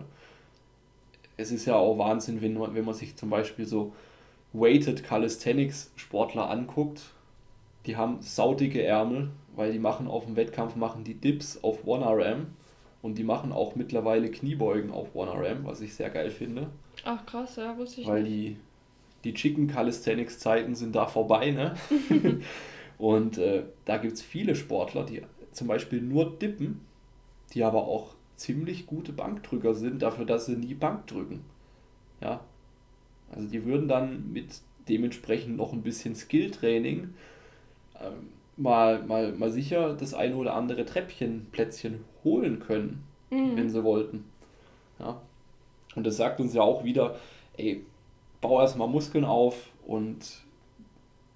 es 1.38 1.52
ist 1.52 1.66
ja 1.66 1.76
auch 1.76 1.98
Wahnsinn, 1.98 2.42
wenn 2.42 2.56
man, 2.56 2.74
wenn 2.76 2.86
man 2.86 2.96
sich 2.96 3.16
zum 3.16 3.30
Beispiel 3.30 3.66
so 3.66 3.94
Weighted 4.54 5.04
Calisthenics 5.04 5.92
Sportler 5.96 6.50
anguckt, 6.50 7.02
die 7.86 7.96
haben 7.96 8.22
saudicke 8.22 8.84
Ärmel, 8.84 9.30
weil 9.56 9.72
die 9.72 9.80
machen 9.80 10.08
auf 10.08 10.26
dem 10.26 10.36
Wettkampf 10.36 10.76
machen 10.76 11.04
die 11.04 11.14
Dips 11.14 11.64
auf 11.64 11.86
1RM 11.86 12.46
und 13.02 13.18
die 13.18 13.24
machen 13.24 13.52
auch 13.52 13.76
mittlerweile 13.76 14.30
Kniebeugen 14.30 14.92
auf 14.92 15.16
1RM, 15.16 15.64
was 15.64 15.82
ich 15.82 15.94
sehr 15.94 16.10
geil 16.10 16.30
finde. 16.30 16.68
Ach 17.06 17.26
krass, 17.26 17.56
ja, 17.56 17.78
wusste 17.78 18.02
ich 18.02 18.08
Weil 18.08 18.24
nicht. 18.24 18.36
die, 18.36 18.58
die 19.28 19.34
Chicken 19.34 19.68
Calisthenics 19.68 20.40
Zeiten 20.40 20.74
sind 20.74 20.96
da 20.96 21.06
vorbei, 21.06 21.52
ne? 21.52 21.76
und 22.98 23.38
äh, 23.38 23.64
da 23.84 23.98
gibt 23.98 24.14
es 24.14 24.22
viele 24.22 24.56
Sportler, 24.56 25.04
die 25.04 25.22
zum 25.52 25.68
Beispiel 25.68 26.02
nur 26.02 26.38
dippen, 26.38 26.82
die 27.54 27.64
aber 27.64 27.84
auch 27.84 28.16
ziemlich 28.38 28.86
gute 28.86 29.12
Bankdrücker 29.12 29.74
sind, 29.74 30.02
dafür, 30.02 30.26
dass 30.26 30.46
sie 30.46 30.56
nie 30.56 30.76
Bank 30.76 31.08
drücken. 31.08 31.44
Ja. 32.22 32.40
Also 33.36 33.50
die 33.50 33.66
würden 33.66 33.90
dann 33.90 34.32
mit 34.32 34.62
dementsprechend 34.88 35.58
noch 35.58 35.74
ein 35.74 35.82
bisschen 35.82 36.16
Skilltraining 36.16 37.14
ähm, 38.00 38.30
mal, 38.56 39.04
mal, 39.04 39.34
mal 39.34 39.52
sicher 39.52 39.94
das 39.94 40.14
eine 40.14 40.38
oder 40.38 40.54
andere 40.54 40.86
Treppchenplätzchen 40.86 42.06
holen 42.24 42.60
können, 42.60 43.04
mhm. 43.30 43.58
wenn 43.58 43.70
sie 43.70 43.84
wollten. 43.84 44.24
Ja. 45.00 45.22
Und 45.96 46.08
das 46.08 46.16
sagt 46.16 46.40
uns 46.40 46.54
ja 46.54 46.62
auch 46.62 46.86
wieder, 46.86 47.20
ey, 47.58 47.84
bau 48.42 48.62
erstmal 48.62 48.88
Muskeln 48.88 49.26
auf 49.26 49.56
und 49.86 50.42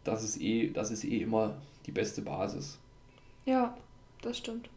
das 0.04 0.24
ist 0.24 0.42
eh, 0.42 0.70
das 0.70 0.92
ist 0.92 1.04
eh 1.04 1.22
immer 1.22 1.56
die 1.86 1.92
beste 1.92 2.22
Basis. 2.22 2.80
Ja, 3.46 3.76
das 4.22 4.38
stimmt. 4.38 4.70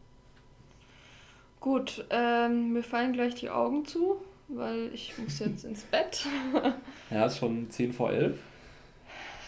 Gut, 1.61 2.05
ähm, 2.11 2.73
mir 2.75 2.83
fallen 2.83 3.13
gleich 3.15 3.35
die 3.37 3.49
Augen 3.49 3.87
zu, 3.87 4.17
weil 4.49 4.91
ich 4.93 5.17
muss 5.19 5.39
jetzt 5.39 5.65
ins 5.65 5.83
Bett. 5.85 6.27
ja, 7.11 7.27
ist 7.27 7.39
schon 7.39 7.71
10 7.71 7.93
vor 7.93 8.13
11. 8.13 8.39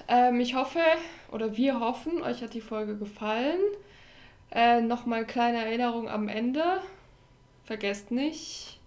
Ähm, 0.08 0.40
ich 0.40 0.54
hoffe, 0.54 0.80
oder 1.30 1.56
wir 1.56 1.80
hoffen, 1.80 2.22
euch 2.22 2.42
hat 2.42 2.54
die 2.54 2.60
Folge 2.60 2.96
gefallen. 2.96 3.60
Äh, 4.50 4.80
Nochmal 4.80 5.26
kleine 5.26 5.64
Erinnerung 5.64 6.08
am 6.08 6.28
Ende. 6.28 6.80
Vergesst 7.64 8.10
nicht. 8.10 8.80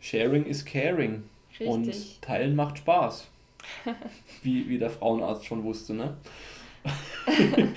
Sharing 0.00 0.46
is 0.46 0.64
caring. 0.64 1.24
Richtig. 1.58 1.68
Und 1.68 2.22
teilen 2.22 2.56
macht 2.56 2.78
Spaß. 2.78 3.28
wie, 4.42 4.68
wie 4.68 4.78
der 4.78 4.90
Frauenarzt 4.90 5.44
schon 5.44 5.64
wusste, 5.64 5.94
ne? 5.94 6.16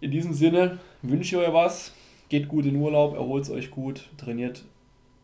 in 0.00 0.10
diesem 0.10 0.32
Sinne 0.32 0.78
wünsche 1.02 1.36
ich 1.36 1.46
euch 1.46 1.52
was. 1.52 1.92
Geht 2.28 2.48
gut 2.48 2.64
in 2.64 2.76
Urlaub, 2.76 3.14
erholt 3.14 3.48
euch 3.50 3.70
gut, 3.70 4.08
trainiert, 4.16 4.64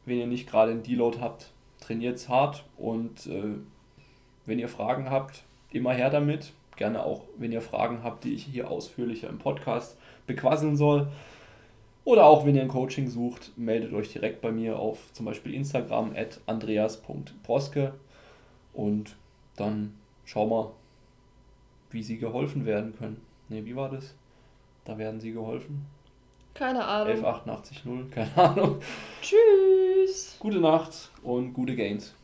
wenn 0.05 0.18
ihr 0.18 0.26
nicht 0.26 0.49
gerade 0.49 0.72
einen 0.72 0.82
Deload 0.82 1.18
habt, 1.20 1.51
trainiert 1.80 2.28
hart 2.28 2.64
und 2.76 3.26
äh, 3.26 3.57
wenn 4.44 4.59
ihr 4.59 4.68
Fragen 4.68 5.11
habt, 5.11 5.42
immer 5.72 5.92
her 5.92 6.11
damit. 6.11 6.53
Gerne 6.76 7.03
auch, 7.03 7.22
wenn 7.36 7.51
ihr 7.51 7.62
Fragen 7.62 8.05
habt, 8.05 8.24
die 8.24 8.34
ich 8.34 8.44
hier 8.44 8.70
ausführlicher 8.70 9.28
im 9.28 9.38
Podcast 9.38 9.96
bequasseln 10.26 10.76
soll. 10.76 11.09
Oder 12.09 12.25
auch, 12.25 12.47
wenn 12.47 12.55
ihr 12.55 12.63
ein 12.63 12.69
Coaching 12.69 13.07
sucht, 13.11 13.53
meldet 13.59 13.93
euch 13.93 14.11
direkt 14.11 14.41
bei 14.41 14.51
mir 14.51 14.79
auf 14.79 15.13
zum 15.13 15.27
Beispiel 15.27 15.53
Instagram 15.53 16.15
at 16.17 16.41
andreas.broske 16.47 17.93
und 18.73 19.15
dann 19.57 19.93
schauen 20.25 20.49
wir, 20.49 20.73
wie 21.91 22.03
sie 22.03 22.17
geholfen 22.17 22.65
werden 22.65 22.97
können. 22.97 23.21
Ne, 23.51 23.67
wie 23.67 23.77
war 23.77 23.91
das? 23.91 24.15
Da 24.87 24.97
werden 24.97 25.21
sie 25.21 25.33
geholfen. 25.33 25.85
Keine 26.55 26.83
Ahnung. 26.83 27.13
11880, 27.13 27.83
keine 28.11 28.37
Ahnung. 28.39 28.81
Tschüss. 29.21 30.39
Gute 30.39 30.61
Nacht 30.61 31.11
und 31.23 31.53
gute 31.53 31.77
Gains. 31.77 32.15